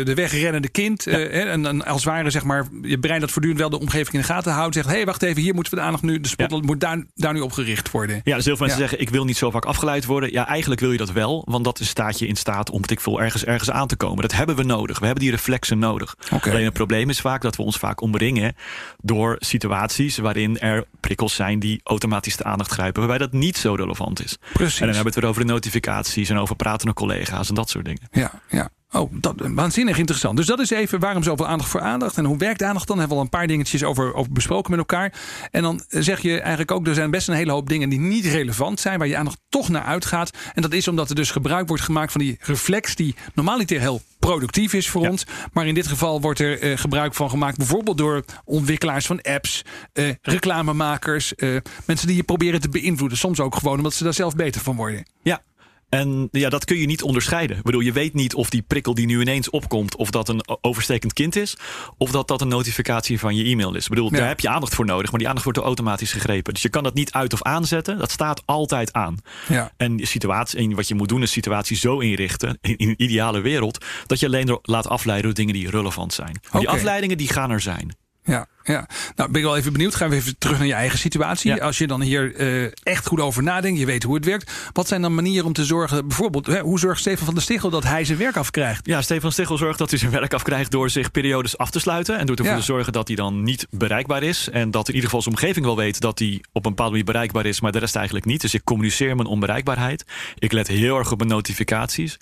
eh, 0.00 0.06
de 0.06 0.14
wegrennende 0.14 0.68
kind. 0.68 1.06
eh, 1.06 1.52
en 1.52 1.62
dan 1.62 1.84
als 1.84 2.04
het 2.04 2.12
ware, 2.12 2.30
zeg 2.30 2.44
maar, 2.44 2.66
je 2.82 2.98
brein 2.98 3.20
dat 3.20 3.30
voortdurend 3.30 3.60
wel 3.60 3.70
de 3.70 3.80
omgeving 3.80 4.12
in 4.14 4.20
de 4.20 4.26
gaten 4.26 4.52
houdt. 4.52 4.74
Zegt, 4.74 4.86
hé, 4.88 4.94
hey, 4.94 5.04
wacht 5.04 5.22
even, 5.22 5.42
hier 5.42 5.54
moeten 5.54 5.72
we 5.72 5.78
de 5.78 5.84
aandacht 5.84 6.02
nu, 6.02 6.20
de 6.20 6.28
spotlight 6.28 6.66
moet 6.66 6.80
daar, 6.80 7.04
daar 7.14 7.32
nu 7.32 7.40
op 7.40 7.52
gericht 7.52 7.90
worden. 7.90 8.20
Ja, 8.24 8.36
dus 8.36 8.44
heel 8.44 8.56
veel 8.56 8.66
mensen 8.66 8.88
zeggen: 8.88 9.00
ik 9.06 9.10
wil 9.10 9.24
niet 9.24 9.36
zo 9.36 9.50
vaak 9.50 9.64
afgeleid 9.64 10.04
worden. 10.04 10.32
Ja, 10.32 10.46
eigenlijk 10.46 10.80
wil 10.80 10.92
je 10.92 10.98
dat 10.98 11.12
wel, 11.12 11.42
want 11.48 11.64
dat 11.64 11.80
staat 11.82 12.18
je 12.18 12.26
in 12.26 12.36
staat 12.36 12.70
om 12.70 12.82
ik 12.86 13.00
veel 13.00 13.20
ergens, 13.22 13.44
ergens 13.44 13.70
aan 13.70 13.88
te 13.88 13.96
komen. 13.96 14.22
Dat 14.22 14.32
hebben 14.32 14.56
we 14.56 14.62
nodig. 14.62 14.98
We 14.98 15.04
hebben 15.04 15.22
die 15.24 15.32
reflexen 15.32 15.78
nodig. 15.78 16.16
Alleen 16.40 16.64
het 16.64 16.72
probleem 16.72 17.10
is 17.10 17.20
vaak 17.20 17.42
dat 17.42 17.56
we 17.56 17.62
ons 17.62 17.76
vaak 17.76 18.00
omringen 18.00 18.54
door 19.02 19.36
situaties 19.38 20.18
waarin 20.18 20.58
er 20.58 20.84
prikkels 21.00 21.34
zijn 21.34 21.58
die 21.58 21.80
automatisch 21.84 22.36
de 22.36 22.44
aandacht 22.44 22.65
grijpen, 22.72 22.98
waarbij 23.00 23.18
dat 23.18 23.32
niet 23.32 23.56
zo 23.56 23.74
relevant 23.74 24.24
is. 24.24 24.36
Precies. 24.52 24.80
En 24.80 24.86
dan 24.86 24.94
hebben 24.94 25.02
we 25.02 25.08
het 25.08 25.14
weer 25.14 25.28
over 25.28 25.46
de 25.46 25.52
notificaties 25.52 26.28
en 26.28 26.38
over 26.38 26.56
pratende 26.56 26.94
collega's 26.94 27.48
en 27.48 27.54
dat 27.54 27.70
soort 27.70 27.84
dingen. 27.84 28.08
Ja, 28.10 28.30
ja. 28.48 28.70
Oh, 28.92 29.12
dat, 29.12 29.34
waanzinnig 29.38 29.98
interessant. 29.98 30.36
Dus 30.36 30.46
dat 30.46 30.58
is 30.60 30.70
even 30.70 30.98
waarom 31.00 31.22
zoveel 31.22 31.46
aandacht 31.46 31.70
voor 31.70 31.80
aandacht. 31.80 32.16
En 32.18 32.24
hoe 32.24 32.36
werkt 32.36 32.62
aandacht 32.62 32.86
dan? 32.86 32.98
Hebben 32.98 33.16
we 33.16 33.22
al 33.22 33.28
een 33.30 33.38
paar 33.38 33.46
dingetjes 33.46 33.84
over, 33.84 34.14
over 34.14 34.32
besproken 34.32 34.70
met 34.70 34.78
elkaar. 34.78 35.12
En 35.50 35.62
dan 35.62 35.82
zeg 35.88 36.20
je 36.22 36.40
eigenlijk 36.40 36.70
ook, 36.70 36.86
er 36.86 36.94
zijn 36.94 37.10
best 37.10 37.28
een 37.28 37.34
hele 37.34 37.52
hoop 37.52 37.68
dingen 37.68 37.88
die 37.88 37.98
niet 37.98 38.24
relevant 38.24 38.80
zijn. 38.80 38.98
Waar 38.98 39.08
je 39.08 39.16
aandacht 39.16 39.38
toch 39.48 39.68
naar 39.68 39.82
uitgaat. 39.82 40.30
En 40.54 40.62
dat 40.62 40.72
is 40.72 40.88
omdat 40.88 41.08
er 41.08 41.14
dus 41.14 41.30
gebruik 41.30 41.68
wordt 41.68 41.82
gemaakt 41.82 42.12
van 42.12 42.20
die 42.20 42.36
reflex. 42.40 42.94
Die 42.94 43.14
normaliter 43.34 43.80
heel 43.80 44.00
productief 44.18 44.72
is 44.72 44.88
voor 44.88 45.02
Ja. 45.02 45.10
ons. 45.10 45.26
Maar 45.52 45.66
in 45.66 45.74
dit 45.74 45.86
geval 45.86 46.20
wordt 46.20 46.40
er 46.40 46.60
eh, 46.60 46.78
gebruik 46.78 47.14
van 47.14 47.30
gemaakt. 47.30 47.56
Bijvoorbeeld 47.56 47.98
door 47.98 48.24
ontwikkelaars 48.44 49.06
van 49.06 49.22
apps. 49.22 49.64
eh, 49.92 50.08
reclamemakers. 50.22 51.34
eh, 51.34 51.56
mensen 51.84 52.06
die 52.06 52.16
je 52.16 52.22
proberen 52.22 52.60
te 52.60 52.68
beïnvloeden. 52.68 53.18
Soms 53.18 53.40
ook 53.40 53.54
gewoon 53.54 53.76
omdat 53.76 53.94
ze 53.94 54.04
daar 54.04 54.14
zelf 54.14 54.34
beter 54.36 54.60
van 54.60 54.76
worden. 54.76 55.06
Ja. 55.22 55.42
En 55.88 56.28
ja, 56.30 56.48
dat 56.48 56.64
kun 56.64 56.76
je 56.76 56.86
niet 56.86 57.02
onderscheiden. 57.02 57.56
Ik 57.56 57.62
bedoel, 57.62 57.80
je 57.80 57.92
weet 57.92 58.14
niet 58.14 58.34
of 58.34 58.50
die 58.50 58.62
prikkel 58.62 58.94
die 58.94 59.06
nu 59.06 59.20
ineens 59.20 59.50
opkomt, 59.50 59.96
of 59.96 60.10
dat 60.10 60.28
een 60.28 60.44
overstekend 60.60 61.12
kind 61.12 61.36
is, 61.36 61.56
of 61.96 62.10
dat 62.10 62.28
dat 62.28 62.40
een 62.40 62.48
notificatie 62.48 63.18
van 63.18 63.36
je 63.36 63.44
e-mail 63.44 63.74
is. 63.74 63.82
Ik 63.84 63.88
bedoel, 63.88 64.10
Ja. 64.12 64.18
daar 64.18 64.28
heb 64.28 64.40
je 64.40 64.48
aandacht 64.48 64.74
voor 64.74 64.84
nodig, 64.84 65.10
maar 65.10 65.18
die 65.18 65.28
aandacht 65.28 65.44
wordt 65.44 65.58
automatisch 65.60 66.12
gegrepen. 66.12 66.52
Dus 66.52 66.62
je 66.62 66.68
kan 66.68 66.82
dat 66.82 66.94
niet 66.94 67.12
uit 67.12 67.32
of 67.32 67.42
aanzetten. 67.42 67.98
Dat 67.98 68.10
staat 68.10 68.42
altijd 68.44 68.92
aan. 68.92 69.16
Ja. 69.48 69.72
En, 69.76 70.06
situatie, 70.06 70.58
en 70.58 70.74
wat 70.74 70.88
je 70.88 70.94
moet 70.94 71.08
doen 71.08 71.22
is 71.22 71.30
situatie 71.30 71.76
zo 71.76 71.98
inrichten, 71.98 72.58
in, 72.60 72.76
in 72.76 72.88
een 72.88 73.02
ideale 73.02 73.40
wereld, 73.40 73.84
dat 74.06 74.20
je 74.20 74.26
alleen 74.26 74.58
laat 74.62 74.88
afleiden 74.88 75.24
door 75.26 75.34
dingen 75.34 75.54
die 75.54 75.70
relevant 75.70 76.12
zijn. 76.12 76.40
Die 76.52 76.68
afleidingen 76.68 77.16
die 77.18 77.28
gaan 77.28 77.50
er 77.50 77.60
zijn. 77.60 77.96
Ja, 78.24 78.46
ja. 78.66 78.86
Nou, 79.16 79.30
ben 79.30 79.40
ik 79.40 79.46
wel 79.46 79.56
even 79.56 79.72
benieuwd. 79.72 79.94
Gaan 79.94 80.10
we 80.10 80.16
even 80.16 80.38
terug 80.38 80.58
naar 80.58 80.66
je 80.66 80.72
eigen 80.72 80.98
situatie. 80.98 81.54
Ja. 81.54 81.64
Als 81.64 81.78
je 81.78 81.86
dan 81.86 82.00
hier 82.00 82.34
eh, 82.34 82.70
echt 82.82 83.06
goed 83.06 83.20
over 83.20 83.42
nadenkt, 83.42 83.78
je 83.78 83.86
weet 83.86 84.02
hoe 84.02 84.14
het 84.14 84.24
werkt. 84.24 84.52
Wat 84.72 84.88
zijn 84.88 85.02
dan 85.02 85.14
manieren 85.14 85.46
om 85.46 85.52
te 85.52 85.64
zorgen, 85.64 86.06
bijvoorbeeld, 86.08 86.46
hè, 86.46 86.60
hoe 86.60 86.78
zorgt 86.78 87.00
Stefan 87.00 87.24
van 87.24 87.34
der 87.34 87.42
Stichel 87.42 87.70
dat 87.70 87.84
hij 87.84 88.04
zijn 88.04 88.18
werk 88.18 88.36
afkrijgt? 88.36 88.86
Ja, 88.86 89.02
Stefan 89.02 89.32
Stichel 89.32 89.56
zorgt 89.58 89.78
dat 89.78 89.90
hij 89.90 89.98
zijn 89.98 90.10
werk 90.10 90.34
afkrijgt 90.34 90.70
door 90.70 90.90
zich 90.90 91.10
periodes 91.10 91.58
af 91.58 91.70
te 91.70 91.80
sluiten. 91.80 92.18
En 92.18 92.26
door 92.26 92.36
ervoor 92.36 92.52
Ja. 92.52 92.58
te 92.58 92.64
zorgen 92.64 92.92
dat 92.92 93.06
hij 93.06 93.16
dan 93.16 93.42
niet 93.42 93.66
bereikbaar 93.70 94.22
is. 94.22 94.48
En 94.50 94.70
dat 94.70 94.88
in 94.88 94.94
ieder 94.94 95.08
geval 95.08 95.22
zijn 95.22 95.34
omgeving 95.34 95.64
wel 95.64 95.76
weet 95.76 96.00
dat 96.00 96.18
hij 96.18 96.42
op 96.52 96.64
een 96.64 96.70
bepaalde 96.70 96.90
manier 96.90 97.04
bereikbaar 97.06 97.46
is, 97.46 97.60
maar 97.60 97.72
de 97.72 97.78
rest 97.78 97.96
eigenlijk 97.96 98.26
niet. 98.26 98.40
Dus 98.40 98.54
ik 98.54 98.64
communiceer 98.64 99.16
mijn 99.16 99.28
onbereikbaarheid. 99.28 100.04
Ik 100.38 100.52
let 100.52 100.66
heel 100.68 100.98
erg 100.98 101.12
op 101.12 101.18
mijn 101.18 101.30
notificaties. 101.30 102.16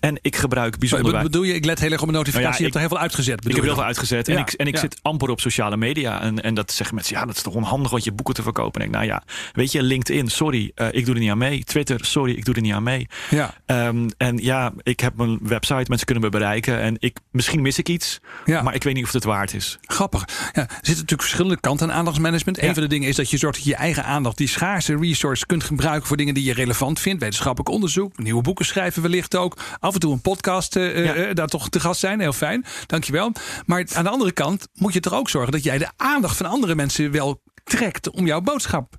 En 0.00 0.18
ik 0.22 0.36
gebruik 0.36 0.78
bijzonder 0.78 1.12
Wat 1.12 1.22
bedoel 1.22 1.42
je? 1.42 1.54
Ik 1.54 1.64
let 1.64 1.80
heel 1.80 1.90
erg 1.90 2.00
op 2.00 2.06
mijn 2.06 2.18
notificatie. 2.18 2.48
Nou 2.50 2.52
ja, 2.52 2.58
je 2.58 2.62
hebt 2.62 2.74
er 2.74 2.80
heel 2.80 2.88
veel 2.90 2.98
uitgezet. 2.98 3.46
Ik 3.46 3.54
heb 3.54 3.64
heel 3.64 3.74
veel 3.74 3.84
uitgezet. 3.84 4.28
En 4.28 4.38
ik, 4.38 4.52
en 4.52 4.66
ik 4.66 4.76
zit 4.78 4.98
amper 5.02 5.28
op 5.28 5.40
sociale 5.40 5.76
media. 5.76 5.88
En, 5.94 6.42
en 6.42 6.54
dat 6.54 6.72
zeggen 6.72 6.94
mensen, 6.94 7.16
ja, 7.16 7.24
dat 7.24 7.36
is 7.36 7.42
toch 7.42 7.54
onhandig 7.54 7.90
wat 7.90 8.04
je 8.04 8.12
boeken 8.12 8.34
te 8.34 8.42
verkopen. 8.42 8.80
En 8.80 8.86
ik, 8.86 8.92
nou 8.92 9.04
ja, 9.06 9.22
weet 9.52 9.72
je, 9.72 9.82
LinkedIn, 9.82 10.28
sorry, 10.28 10.72
eh, 10.74 10.86
ik 10.90 11.04
doe 11.04 11.14
er 11.14 11.20
niet 11.20 11.30
aan 11.30 11.38
mee. 11.38 11.64
Twitter, 11.64 12.04
sorry, 12.04 12.32
ik 12.32 12.44
doe 12.44 12.54
er 12.54 12.60
niet 12.60 12.72
aan 12.72 12.82
mee. 12.82 13.08
Ja, 13.30 13.54
Ehm, 13.66 14.08
en 14.16 14.36
ja, 14.38 14.72
ik 14.82 15.00
heb 15.00 15.16
mijn 15.16 15.38
website, 15.42 15.84
mensen 15.88 16.06
kunnen 16.06 16.24
me 16.24 16.30
bereiken. 16.30 16.80
En 16.80 16.96
ik, 16.98 17.18
misschien 17.30 17.62
mis 17.62 17.78
ik 17.78 17.88
iets, 17.88 18.20
Ja. 18.44 18.62
maar 18.62 18.74
ik 18.74 18.82
weet 18.82 18.94
niet 18.94 19.04
of 19.04 19.12
het 19.12 19.24
waard 19.24 19.54
is. 19.54 19.78
grappig. 19.82 20.24
Ja, 20.28 20.60
er 20.62 20.68
zitten 20.70 20.84
natuurlijk 20.84 21.20
verschillende 21.22 21.60
kanten 21.60 21.90
aan 21.90 21.96
aandachtmanagement. 21.98 22.58
Een 22.60 22.66
Ja. 22.66 22.72
van 22.74 22.82
de 22.82 22.88
dingen 22.88 23.08
is 23.08 23.16
dat 23.16 23.30
je 23.30 23.36
zorgt 23.36 23.56
dat 23.56 23.64
je 23.64 23.70
je 23.70 23.76
eigen 23.76 24.04
aandacht, 24.04 24.36
die 24.36 24.48
schaarse 24.48 24.96
resource, 24.96 25.46
kunt 25.46 25.64
gebruiken 25.64 26.08
voor 26.08 26.16
dingen 26.16 26.34
die 26.34 26.44
je 26.44 26.52
relevant 26.52 27.00
vindt. 27.00 27.20
Wetenschappelijk 27.22 27.68
onderzoek, 27.74 28.18
nieuwe 28.18 28.42
boeken 28.42 28.64
schrijven 28.64 29.02
wellicht 29.02 29.36
ook. 29.36 29.58
Af 29.80 29.94
en 29.94 30.00
toe 30.00 30.12
een 30.12 30.20
podcast 30.20 30.76
eh, 30.76 31.08
eh, 31.10 31.26
Ja. 31.28 31.34
daar 31.34 31.46
toch 31.48 31.68
te 31.68 31.80
gast 31.80 32.00
zijn. 32.00 32.20
Heel 32.20 32.32
fijn, 32.32 32.64
dankjewel. 32.86 33.32
Maar 33.66 33.84
aan 33.94 34.04
de 34.04 34.10
andere 34.10 34.32
kant 34.32 34.68
moet 34.74 34.92
je 34.92 35.00
toch 35.00 35.12
ook 35.14 35.28
zorgen 35.28 35.52
dat 35.52 35.64
jij 35.64 35.79
de 35.80 35.90
aandacht 35.96 36.36
van 36.36 36.46
andere 36.46 36.74
mensen 36.74 37.10
wel 37.10 37.42
trekt 37.64 38.10
om 38.10 38.26
jouw 38.26 38.40
boodschap 38.40 38.96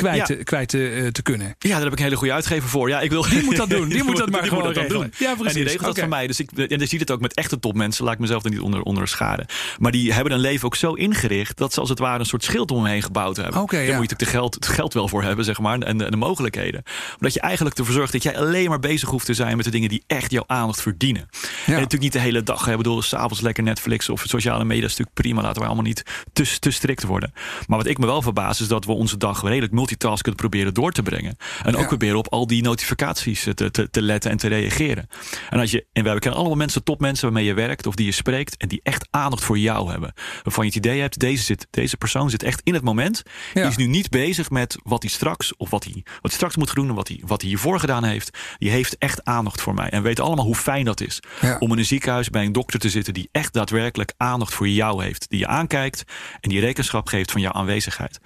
kwijt, 0.00 0.28
Ja. 0.28 0.36
kwijt 0.42 0.68
te, 0.68 0.90
eh, 0.90 1.06
te 1.06 1.22
kunnen. 1.22 1.54
Ja, 1.58 1.70
daar 1.70 1.82
heb 1.82 1.92
ik 1.92 1.98
een 1.98 2.04
hele 2.04 2.16
goede 2.16 2.32
uitgever 2.32 2.68
voor. 2.68 2.88
Ja, 2.88 3.00
ik 3.00 3.10
wil, 3.10 3.22
Die 3.22 3.42
moet 3.42 3.56
dat 3.56 3.70
doen. 3.70 3.88
Die 3.88 4.04
moet 4.08 4.16
dat 4.16 4.30
maar 4.30 4.42
gewoon 4.42 4.64
moet 4.64 4.74
dat 4.74 4.82
regelen. 4.82 5.12
Ja, 5.18 5.34
precies. 5.34 5.46
En 5.46 5.54
die 5.54 5.64
regelt 5.64 5.84
dat 5.84 5.98
voor 5.98 6.08
mij. 6.08 6.26
Dus 6.26 6.40
ik, 6.40 6.50
en 6.52 6.78
je 6.78 6.86
ziet 6.86 7.00
het 7.00 7.10
ook 7.10 7.20
met 7.20 7.34
echte 7.34 7.58
topmensen. 7.58 8.04
Laat 8.04 8.14
ik 8.14 8.20
mezelf 8.20 8.44
er 8.44 8.50
niet 8.50 8.60
onder, 8.60 8.82
onder 8.82 9.08
schade. 9.08 9.46
Maar 9.78 9.92
die 9.92 10.12
hebben 10.12 10.32
hun 10.32 10.40
leven 10.40 10.66
ook 10.66 10.76
zo 10.76 10.92
ingericht... 10.92 11.56
dat 11.56 11.72
ze 11.72 11.80
als 11.80 11.88
het 11.88 11.98
ware 11.98 12.18
een 12.18 12.26
soort 12.26 12.44
schild 12.44 12.70
om 12.70 12.76
hem 12.82 12.92
heen 12.92 13.02
gebouwd 13.02 13.36
hebben. 13.36 13.60
Oké, 13.60 13.76
Daar 13.76 13.84
ja. 13.84 13.96
moet 13.96 14.02
je 14.02 14.10
natuurlijk 14.10 14.30
de 14.30 14.38
geld, 14.38 14.54
het 14.54 14.66
geld 14.66 14.94
wel 14.94 15.08
voor 15.08 15.22
hebben, 15.22 15.44
zeg 15.44 15.58
maar. 15.58 15.78
En 15.78 15.98
de, 15.98 16.04
en 16.04 16.10
de 16.10 16.16
mogelijkheden. 16.16 16.82
Omdat 17.14 17.34
je 17.34 17.40
eigenlijk 17.40 17.78
ervoor 17.78 17.94
zorgt 17.94 18.12
dat 18.12 18.22
jij 18.22 18.38
alleen 18.38 18.68
maar 18.68 18.78
bezig 18.78 19.08
hoeft 19.08 19.26
te 19.26 19.34
zijn... 19.34 19.56
met 19.56 19.64
de 19.64 19.70
dingen 19.70 19.88
die 19.88 20.02
echt 20.06 20.30
jouw 20.30 20.44
aandacht 20.46 20.82
verdienen. 20.82 21.22
En 21.66 21.72
natuurlijk 21.72 22.02
niet 22.02 22.12
de 22.12 22.18
hele 22.18 22.42
dag. 22.42 22.68
Ik 22.68 22.76
bedoel, 22.76 23.02
s'avonds 23.02 23.40
lekker 23.40 23.62
Netflix 23.62 24.08
of 24.08 24.22
sociale 24.26 24.64
media 24.64 24.84
is 24.84 24.90
natuurlijk 24.90 25.14
prima. 25.16 25.42
Laten 25.42 25.60
we 25.60 25.66
allemaal 25.66 25.84
niet 25.84 26.02
te, 26.32 26.58
te 26.58 26.70
strikt 26.70 27.02
worden. 27.04 27.32
Maar 27.66 27.78
wat 27.78 27.86
ik 27.86 27.98
me 27.98 28.06
wel 28.06 28.22
verbaas 28.22 28.60
is 28.60 28.68
dat 28.68 28.84
we 28.84 28.92
onze 28.92 29.16
dag 29.16 29.42
redelijk 29.42 29.72
multitaskend 29.90 30.36
proberen 30.36 30.74
door 30.74 30.92
te 30.92 31.02
brengen. 31.02 31.36
En 31.62 31.74
ook 31.74 31.80
Ja. 31.80 31.86
proberen 31.86 32.16
op 32.18 32.28
al 32.28 32.46
die 32.46 32.62
notificaties 32.62 33.46
te, 33.54 33.70
te, 33.70 33.90
te 33.90 34.02
letten 34.02 34.30
en 34.30 34.36
te 34.36 34.48
reageren. 34.48 35.08
En, 35.50 35.58
als 35.60 35.70
je, 35.70 35.86
en 35.92 36.04
we 36.04 36.18
kennen 36.18 36.38
allemaal 36.40 36.56
mensen, 36.56 36.82
topmensen 36.84 37.24
waarmee 37.24 37.44
je 37.44 37.54
werkt 37.54 37.86
of 37.86 37.94
die 37.94 38.06
je 38.06 38.12
spreekt. 38.12 38.56
En 38.56 38.68
die 38.68 38.80
echt 38.82 39.06
aandacht 39.10 39.44
voor 39.44 39.58
jou 39.58 39.90
hebben. 39.90 40.12
Waarvan 40.42 40.64
je 40.64 40.70
het 40.70 40.78
idee 40.86 41.00
hebt, 41.00 41.18
deze, 41.18 41.42
zit, 41.42 41.66
deze 41.70 41.96
persoon 41.96 42.30
zit 42.30 42.42
echt 42.42 42.60
in 42.64 42.74
het 42.74 42.82
moment. 42.82 43.22
Ja. 43.54 43.60
Die 43.60 43.70
is 43.70 43.76
nu 43.76 43.86
niet 43.86 44.10
bezig 44.10 44.50
met 44.50 44.78
wat 44.82 45.02
hij 45.02 45.10
straks 45.10 45.56
of 45.56 45.70
wat 45.70 45.84
hij, 45.84 45.92
wat 46.04 46.20
hij 46.20 46.30
straks 46.30 46.56
moet 46.56 46.74
doen. 46.74 46.88
En 46.88 46.94
wat 46.94 47.08
hij, 47.08 47.20
wat 47.26 47.40
hij 47.40 47.50
hiervoor 47.50 47.80
gedaan 47.80 48.04
heeft. 48.04 48.38
Die 48.58 48.70
heeft 48.70 48.98
echt 48.98 49.24
aandacht 49.24 49.60
voor 49.60 49.74
mij. 49.74 49.88
En 49.88 50.02
we 50.02 50.08
weten 50.08 50.24
allemaal 50.24 50.44
hoe 50.44 50.54
fijn 50.54 50.84
dat 50.84 51.00
is. 51.00 51.20
Ja. 51.40 51.56
Om 51.58 51.72
in 51.72 51.78
een 51.78 51.84
ziekenhuis 51.84 52.30
bij 52.30 52.44
een 52.44 52.52
dokter 52.52 52.80
te 52.80 52.90
zitten 52.90 53.14
die 53.14 53.28
echt 53.32 53.52
daadwerkelijk 53.52 54.12
aandacht 54.16 54.54
voor 54.54 54.68
jou 54.68 55.04
heeft. 55.04 55.26
Die 55.28 55.38
je 55.38 55.46
aankijkt 55.46 56.04
en 56.40 56.48
die 56.50 56.60
rekenschap 56.60 57.06
geeft 57.08 57.30
van 57.32 57.40
jouw 57.40 57.52
aanwezigheid. 57.52 58.18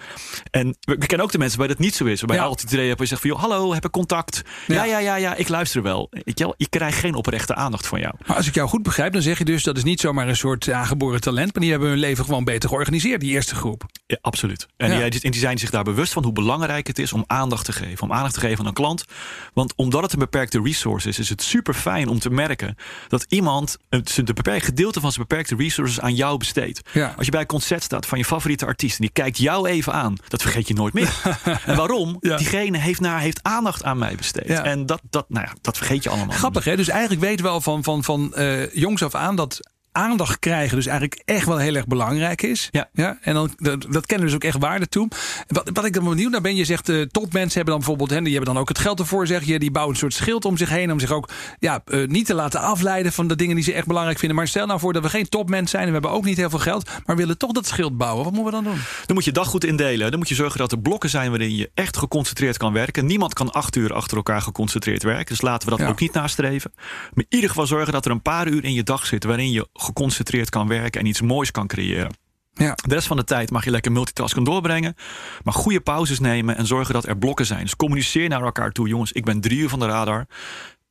En 0.50 0.76
we, 0.80 0.96
we 0.98 1.06
kennen 1.06 1.26
ook 1.26 1.32
de 1.32 1.38
mensen 1.44 1.58
waarbij 1.58 1.76
dat 1.76 1.84
niet 1.86 1.94
zo 1.94 2.04
is. 2.04 2.18
Waarbij 2.18 2.36
Ja. 2.36 2.42
altijd 2.42 2.62
het 2.62 2.72
idee 2.72 2.86
hebt 2.86 2.98
en 2.98 3.04
je 3.04 3.10
zegt 3.10 3.20
van... 3.22 3.30
Joh, 3.30 3.40
hallo, 3.40 3.74
heb 3.74 3.84
ik 3.84 3.90
contact? 3.90 4.42
Ja. 4.66 4.74
Ja. 4.74 4.84
ja, 4.84 4.98
ja, 4.98 5.16
ja, 5.16 5.34
ik 5.34 5.48
luister 5.48 5.82
wel. 5.82 6.08
Wel, 6.24 6.54
ik 6.56 6.70
krijg 6.70 7.00
geen 7.00 7.14
oprechte 7.14 7.54
aandacht 7.54 7.86
van 7.86 8.00
jou. 8.00 8.14
Maar 8.26 8.36
als 8.36 8.46
ik 8.46 8.54
jou 8.54 8.68
goed 8.68 8.82
begrijp, 8.82 9.12
dan 9.12 9.22
zeg 9.22 9.38
je 9.38 9.44
dus 9.44 9.62
dat 9.62 9.76
is 9.76 9.82
niet 9.84 10.00
zomaar 10.00 10.28
een 10.28 10.36
soort 10.36 10.70
aangeboren 10.70 11.20
talent, 11.20 11.52
maar 11.52 11.62
die 11.62 11.70
hebben 11.70 11.88
hun 11.88 11.98
leven 11.98 12.24
gewoon 12.24 12.44
beter 12.44 12.68
georganiseerd, 12.68 13.20
die 13.20 13.30
eerste 13.30 13.54
groep. 13.54 13.84
Ja, 14.06 14.18
absoluut. 14.20 14.66
En, 14.76 14.98
Ja. 14.98 15.08
die, 15.08 15.20
en 15.20 15.30
die 15.30 15.40
zijn 15.40 15.58
zich 15.58 15.70
daar 15.70 15.84
bewust 15.84 16.12
van 16.12 16.22
hoe 16.24 16.32
belangrijk 16.32 16.86
het 16.86 16.98
is 16.98 17.12
om 17.12 17.24
aandacht 17.26 17.64
te 17.64 17.72
geven. 17.72 18.02
Om 18.02 18.12
aandacht 18.12 18.34
te 18.34 18.40
geven 18.40 18.58
aan 18.58 18.66
een 18.66 18.72
klant. 18.72 19.04
Want 19.52 19.72
omdat 19.76 20.02
het 20.02 20.12
een 20.12 20.18
beperkte 20.18 20.60
resource 20.64 21.08
is, 21.08 21.18
is 21.18 21.28
het 21.28 21.42
super 21.42 21.74
fijn 21.74 22.08
om 22.08 22.18
te 22.18 22.30
merken 22.30 22.76
dat 23.08 23.24
iemand 23.28 23.76
een 23.88 24.04
beperkt 24.34 24.64
gedeelte 24.64 25.00
van 25.00 25.12
zijn 25.12 25.26
beperkte 25.28 25.56
resources 25.56 26.00
aan 26.00 26.14
jou 26.14 26.38
besteedt. 26.38 26.80
Als 27.16 27.24
je 27.26 27.30
bij 27.30 27.40
een 27.40 27.46
concert 27.46 27.82
staat 27.82 28.06
van 28.06 28.18
je 28.18 28.24
favoriete 28.24 28.66
artiest 28.66 28.96
en 28.96 29.02
die 29.02 29.12
kijkt 29.12 29.38
jou 29.38 29.68
even 29.68 29.92
aan, 29.92 30.16
dat 30.28 30.42
vergeet 30.42 30.68
je 30.68 30.74
nooit 30.74 30.92
meer. 30.94 31.12
en 31.66 31.76
waarom? 31.76 32.16
Ja. 32.20 32.36
Diegene 32.36 32.78
heeft, 32.78 33.00
naar, 33.00 33.20
heeft 33.20 33.42
aandacht 33.42 33.84
aan 33.84 33.98
mij 33.98 34.14
besteed. 34.14 34.48
Ja. 34.48 34.64
En 34.64 34.86
dat, 34.86 35.00
dat, 35.10 35.24
nou 35.28 35.46
ja, 35.46 35.52
dat 35.60 35.76
vergeet 35.76 36.02
je 36.02 36.10
allemaal. 36.10 36.36
Grappig, 36.36 36.64
hè? 36.64 36.76
Dus 36.76 36.88
eigenlijk 36.88 37.20
weten 37.20 37.44
we 37.44 37.50
al 37.50 37.60
van, 37.60 37.84
van, 37.84 38.04
van 38.04 38.34
eh, 38.34 38.74
jongs 38.74 39.02
af 39.02 39.14
aan 39.14 39.36
dat 39.36 39.60
aandacht 39.94 40.38
krijgen 40.38 40.76
dus 40.76 40.86
eigenlijk 40.86 41.22
echt 41.24 41.46
wel 41.46 41.58
heel 41.58 41.74
erg 41.74 41.86
belangrijk 41.86 42.42
is. 42.42 42.68
Ja. 42.70 42.88
ja 42.92 43.18
en 43.20 43.34
dan, 43.34 43.50
dat, 43.56 43.86
dat 43.90 44.06
kennen 44.06 44.26
we 44.26 44.32
dus 44.32 44.34
ook 44.34 44.44
echt 44.44 44.58
waarde 44.58 44.88
toe. 44.88 45.08
Wat, 45.48 45.70
wat 45.72 45.84
ik 45.84 45.92
dan 45.92 46.04
benieuwd 46.04 46.30
naar 46.30 46.40
ben, 46.40 46.56
je 46.56 46.64
zegt 46.64 46.88
eh 46.88 47.00
topmensen 47.00 47.54
hebben 47.54 47.64
dan 47.74 47.78
bijvoorbeeld, 47.78 48.10
hè, 48.10 48.20
die 48.20 48.34
hebben 48.34 48.52
dan 48.52 48.62
ook 48.62 48.68
het 48.68 48.78
geld 48.78 48.98
ervoor, 49.00 49.26
zeg 49.26 49.44
je. 49.44 49.58
Die 49.58 49.70
bouwen 49.70 49.94
een 49.94 50.00
soort 50.00 50.14
schild 50.14 50.44
om 50.44 50.56
zich 50.56 50.68
heen 50.68 50.92
om 50.92 51.00
zich 51.00 51.10
ook 51.10 51.28
ja, 51.58 51.82
eh, 51.84 52.06
niet 52.06 52.26
te 52.26 52.34
laten 52.34 52.60
afleiden 52.60 53.12
van 53.12 53.28
de 53.28 53.36
dingen 53.36 53.54
die 53.54 53.64
ze 53.64 53.72
echt 53.72 53.86
belangrijk 53.86 54.18
vinden. 54.18 54.36
Maar 54.36 54.48
stel 54.48 54.66
nou 54.66 54.80
voor 54.80 54.92
dat 54.92 55.02
we 55.02 55.08
geen 55.08 55.28
topmens 55.28 55.70
zijn 55.70 55.82
en 55.82 55.88
we 55.88 55.94
hebben 55.94 56.10
ook 56.10 56.24
niet 56.24 56.36
heel 56.36 56.50
veel 56.50 56.58
geld, 56.58 56.90
maar 57.06 57.16
willen 57.16 57.38
toch 57.38 57.52
dat 57.52 57.66
schild 57.66 57.96
bouwen. 57.96 58.24
Wat 58.24 58.32
moeten 58.32 58.52
we 58.58 58.62
dan 58.62 58.72
doen? 58.72 58.82
Dan 59.06 59.14
moet 59.14 59.24
je 59.24 59.32
dag 59.32 59.48
goed 59.48 59.64
indelen. 59.64 60.10
Dan 60.10 60.18
moet 60.18 60.28
je 60.28 60.34
zorgen 60.34 60.58
dat 60.58 60.72
er 60.72 60.78
blokken 60.78 61.10
zijn 61.10 61.30
waarin 61.30 61.56
je 61.56 61.70
echt 61.74 61.96
geconcentreerd 61.96 62.56
kan 62.56 62.72
werken. 62.72 63.06
Niemand 63.06 63.34
kan 63.34 63.52
acht 63.52 63.76
uur 63.76 63.92
achter 63.94 64.16
elkaar 64.16 64.42
geconcentreerd 64.42 65.02
werken. 65.02 65.26
Dus 65.26 65.40
laten 65.42 65.68
we 65.68 65.76
dat 65.76 65.84
Ja. 65.84 65.88
ook 65.92 66.00
niet 66.00 66.12
nastreven. 66.12 66.72
Maar 66.74 67.10
in 67.14 67.26
ieder 67.28 67.48
geval 67.48 67.66
zorgen 67.66 67.92
dat 67.92 68.04
er 68.04 68.10
een 68.10 68.22
paar 68.22 68.48
uur 68.48 68.64
in 68.64 68.72
je 68.72 68.82
dag 68.82 69.06
zit 69.06 69.24
waarin 69.24 69.50
je 69.50 69.68
geconcentreerd 69.84 70.50
kan 70.50 70.68
werken 70.68 71.00
en 71.00 71.06
iets 71.06 71.20
moois 71.20 71.50
kan 71.50 71.66
creëren. 71.66 72.16
Ja. 72.52 72.74
De 72.86 72.94
rest 72.94 73.06
van 73.06 73.16
de 73.16 73.24
tijd 73.24 73.50
mag 73.50 73.64
je 73.64 73.70
lekker 73.70 73.92
multitasken 73.92 74.44
doorbrengen. 74.44 74.94
Maar 75.42 75.54
goede 75.54 75.80
pauzes 75.80 76.18
nemen 76.20 76.56
en 76.56 76.66
zorgen 76.66 76.94
dat 76.94 77.06
er 77.06 77.16
blokken 77.18 77.46
zijn. 77.46 77.62
Dus 77.62 77.76
communiceer 77.76 78.28
naar 78.28 78.42
elkaar 78.42 78.72
toe. 78.72 78.88
Jongens, 78.88 79.12
ik 79.12 79.24
ben 79.24 79.40
drie 79.40 79.58
uur 79.58 79.68
van 79.68 79.78
de 79.78 79.86
radar. 79.86 80.26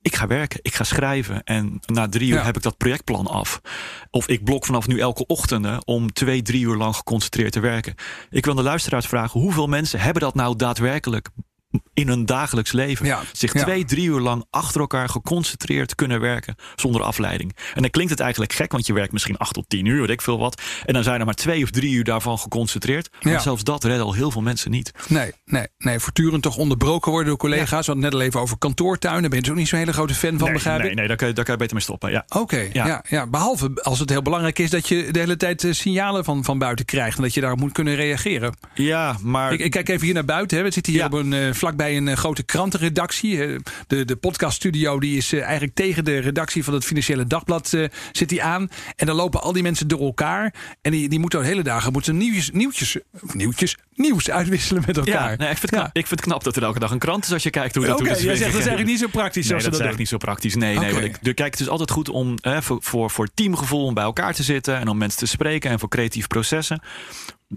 Ik 0.02 0.16
ga 0.16 0.26
werken, 0.26 0.58
ik 0.62 0.74
ga 0.74 0.84
schrijven. 0.84 1.44
En 1.44 1.80
na 1.86 2.08
drie 2.08 2.28
uur 2.28 2.34
Ja. 2.36 2.42
heb 2.44 2.56
ik 2.56 2.62
dat 2.62 2.76
projectplan 2.76 3.26
af. 3.26 3.60
Of 4.10 4.28
ik 4.28 4.44
blok 4.44 4.66
vanaf 4.66 4.86
nu 4.86 4.98
elke 4.98 5.26
ochtend 5.26 5.84
om 5.84 6.12
twee, 6.12 6.42
drie 6.42 6.64
uur 6.64 6.76
lang 6.76 6.96
geconcentreerd 6.96 7.52
te 7.52 7.60
werken. 7.60 7.94
Ik 8.30 8.44
wil 8.44 8.54
de 8.54 8.62
luisteraars 8.62 9.06
vragen: 9.06 9.40
hoeveel 9.40 9.66
mensen 9.66 10.00
hebben 10.00 10.22
dat 10.22 10.34
nou 10.34 10.56
daadwerkelijk 10.56 11.28
in 11.94 12.08
hun 12.08 12.26
dagelijks 12.26 12.72
leven? 12.72 13.06
Ja. 13.06 13.20
Zich 13.32 13.52
Ja. 13.52 13.62
twee, 13.62 13.84
drie 13.84 14.06
uur 14.08 14.20
lang 14.20 14.44
achter 14.50 14.80
elkaar 14.80 15.08
geconcentreerd 15.08 15.94
kunnen 15.94 16.20
werken 16.20 16.54
zonder 16.76 17.02
afleiding. 17.02 17.56
En 17.74 17.80
dan 17.82 17.90
klinkt 17.90 18.10
het 18.10 18.20
eigenlijk 18.20 18.52
gek, 18.52 18.72
want 18.72 18.86
je 18.86 18.92
werkt 18.92 19.12
misschien 19.12 19.36
acht 19.36 19.54
tot 19.54 19.68
tien 19.68 19.86
uur, 19.86 20.00
weet 20.00 20.10
ik 20.10 20.22
veel 20.22 20.38
wat. 20.38 20.62
En 20.84 20.94
dan 20.94 21.02
zijn 21.02 21.20
er 21.20 21.24
maar 21.26 21.34
twee 21.34 21.62
of 21.62 21.70
drie 21.70 21.92
uur 21.94 22.04
daarvan 22.04 22.38
geconcentreerd. 22.38 23.08
Maar 23.22 23.32
Ja. 23.32 23.38
zelfs 23.38 23.62
dat 23.64 23.84
redden 23.84 24.04
al 24.04 24.14
heel 24.14 24.30
veel 24.30 24.42
mensen 24.42 24.70
niet. 24.70 24.90
Nee, 25.08 25.32
nee, 25.44 25.66
nee, 25.78 25.98
voortdurend 25.98 26.42
toch 26.42 26.56
onderbroken 26.56 27.10
worden 27.10 27.28
door 27.28 27.38
collega's. 27.38 27.68
We 27.70 27.74
hadden 27.76 27.94
het 27.94 28.04
net 28.04 28.14
al 28.14 28.20
even 28.20 28.40
over 28.40 28.58
kantoortuinen. 28.58 29.22
Ben 29.30 29.38
je 29.38 29.40
dus 29.44 29.50
ook 29.52 29.58
niet 29.58 29.68
zo'n 29.68 29.78
hele 29.78 29.92
grote 29.92 30.14
fan 30.14 30.30
van, 30.38 30.44
nee, 30.44 30.52
begrijp 30.52 30.80
nee, 30.80 30.90
ik? 30.90 30.96
nee 30.96 31.06
daar, 31.08 31.16
kan 31.16 31.28
je, 31.28 31.34
daar 31.34 31.44
kan 31.44 31.52
je 31.54 31.58
beter 31.60 31.74
mee 31.76 31.84
stoppen. 31.84 32.10
Ja. 32.10 32.24
Oké, 32.28 32.68
ja. 32.72 32.86
Ja. 32.86 33.04
Ja, 33.08 33.26
behalve 33.26 33.70
als 33.82 33.98
het 33.98 34.10
heel 34.10 34.22
belangrijk 34.22 34.58
is 34.58 34.70
dat 34.70 34.88
je 34.88 35.08
de 35.10 35.18
hele 35.18 35.36
tijd 35.36 35.64
eh, 35.64 35.72
signalen 35.72 36.24
van, 36.24 36.44
van 36.44 36.58
buiten 36.58 36.84
krijgt 36.84 37.16
en 37.16 37.22
dat 37.22 37.34
je 37.34 37.40
daar 37.40 37.56
moet 37.56 37.72
kunnen 37.72 37.94
reageren. 37.94 38.54
ja, 38.74 39.16
maar 39.22 39.52
Ik, 39.52 39.60
ik 39.60 39.70
kijk 39.70 39.88
even 39.88 40.04
hier 40.04 40.14
naar 40.14 40.24
buiten. 40.24 40.56
Hè. 40.58 40.62
We 40.64 40.70
zitten 40.70 40.92
hier 40.92 41.04
op 41.04 41.12
een, 41.12 41.32
eh, 41.32 41.52
vlakbij 41.52 41.83
een 41.90 42.08
eh, 42.08 42.16
grote 42.16 42.42
krantenredactie. 42.42 43.44
Eh, 43.44 43.58
de, 43.86 44.04
de 44.04 44.16
podcaststudio 44.16 45.00
die 45.00 45.16
is 45.16 45.32
eh, 45.32 45.42
eigenlijk 45.42 45.74
tegen 45.74 46.04
de 46.04 46.18
redactie 46.18 46.64
van 46.64 46.74
het 46.74 46.84
Financiële 46.84 47.26
Dagblad 47.26 47.76
zit 48.12 48.28
die 48.28 48.42
aan. 48.42 48.68
En 48.96 49.06
dan 49.06 49.16
lopen 49.16 49.42
al 49.42 49.52
die 49.52 49.62
mensen 49.62 49.88
door 49.88 50.00
elkaar. 50.00 50.54
En 50.82 50.90
die, 50.90 51.08
die 51.08 51.18
moeten 51.18 51.40
de 51.40 51.46
hele 51.46 51.62
dagen 51.62 51.92
moeten 51.92 52.16
nieuwtjes, 52.16 52.50
nieuwtjes, 52.50 52.98
nieuwtjes, 53.32 53.76
nieuws 53.94 54.30
uitwisselen 54.30 54.82
met 54.86 54.96
elkaar. 54.96 55.30
ja, 55.30 55.36
nee, 55.36 55.50
ik, 55.50 55.58
vind 55.58 55.70
het 55.70 55.80
knap, 55.80 55.86
ik 55.86 56.06
vind 56.06 56.20
het 56.20 56.28
knap 56.28 56.44
dat 56.44 56.56
er 56.56 56.62
elke 56.62 56.78
dag 56.78 56.90
een 56.90 56.98
krant 56.98 57.24
is 57.24 57.32
als 57.32 57.42
je 57.42 57.50
kijkt 57.50 57.74
hoe 57.74 57.86
dat 57.86 58.00
Oké, 58.00 58.04
jij 58.04 58.12
is 58.12 58.20
zegt 58.20 58.38
dat 58.38 58.48
is 58.48 58.54
eigenlijk 58.54 58.86
niet 58.86 58.98
zo 58.98 59.06
praktisch 59.06 59.48
Nee, 59.48 59.62
dat 59.62 59.72
is 59.72 59.78
doen. 59.78 59.96
niet 59.96 60.08
zo 60.08 60.16
praktisch. 60.16 60.54
Nee, 60.54 60.78
nee. 60.78 60.92
Oké. 60.92 61.00
Want 61.00 61.26
ik, 61.26 61.34
kijk, 61.34 61.50
het 61.50 61.60
is 61.60 61.68
altijd 61.68 61.90
goed 61.90 62.08
om 62.08 62.38
voor, 62.42 62.78
voor, 62.80 63.10
voor 63.10 63.28
teamgevoel 63.34 63.84
om 63.84 63.94
bij 63.94 64.04
elkaar 64.04 64.34
te 64.34 64.42
zitten 64.42 64.78
en 64.78 64.88
om 64.88 64.98
mensen 64.98 65.18
te 65.18 65.26
spreken 65.26 65.70
en 65.70 65.78
voor 65.78 65.88
creatieve 65.88 66.28
processen. 66.28 66.80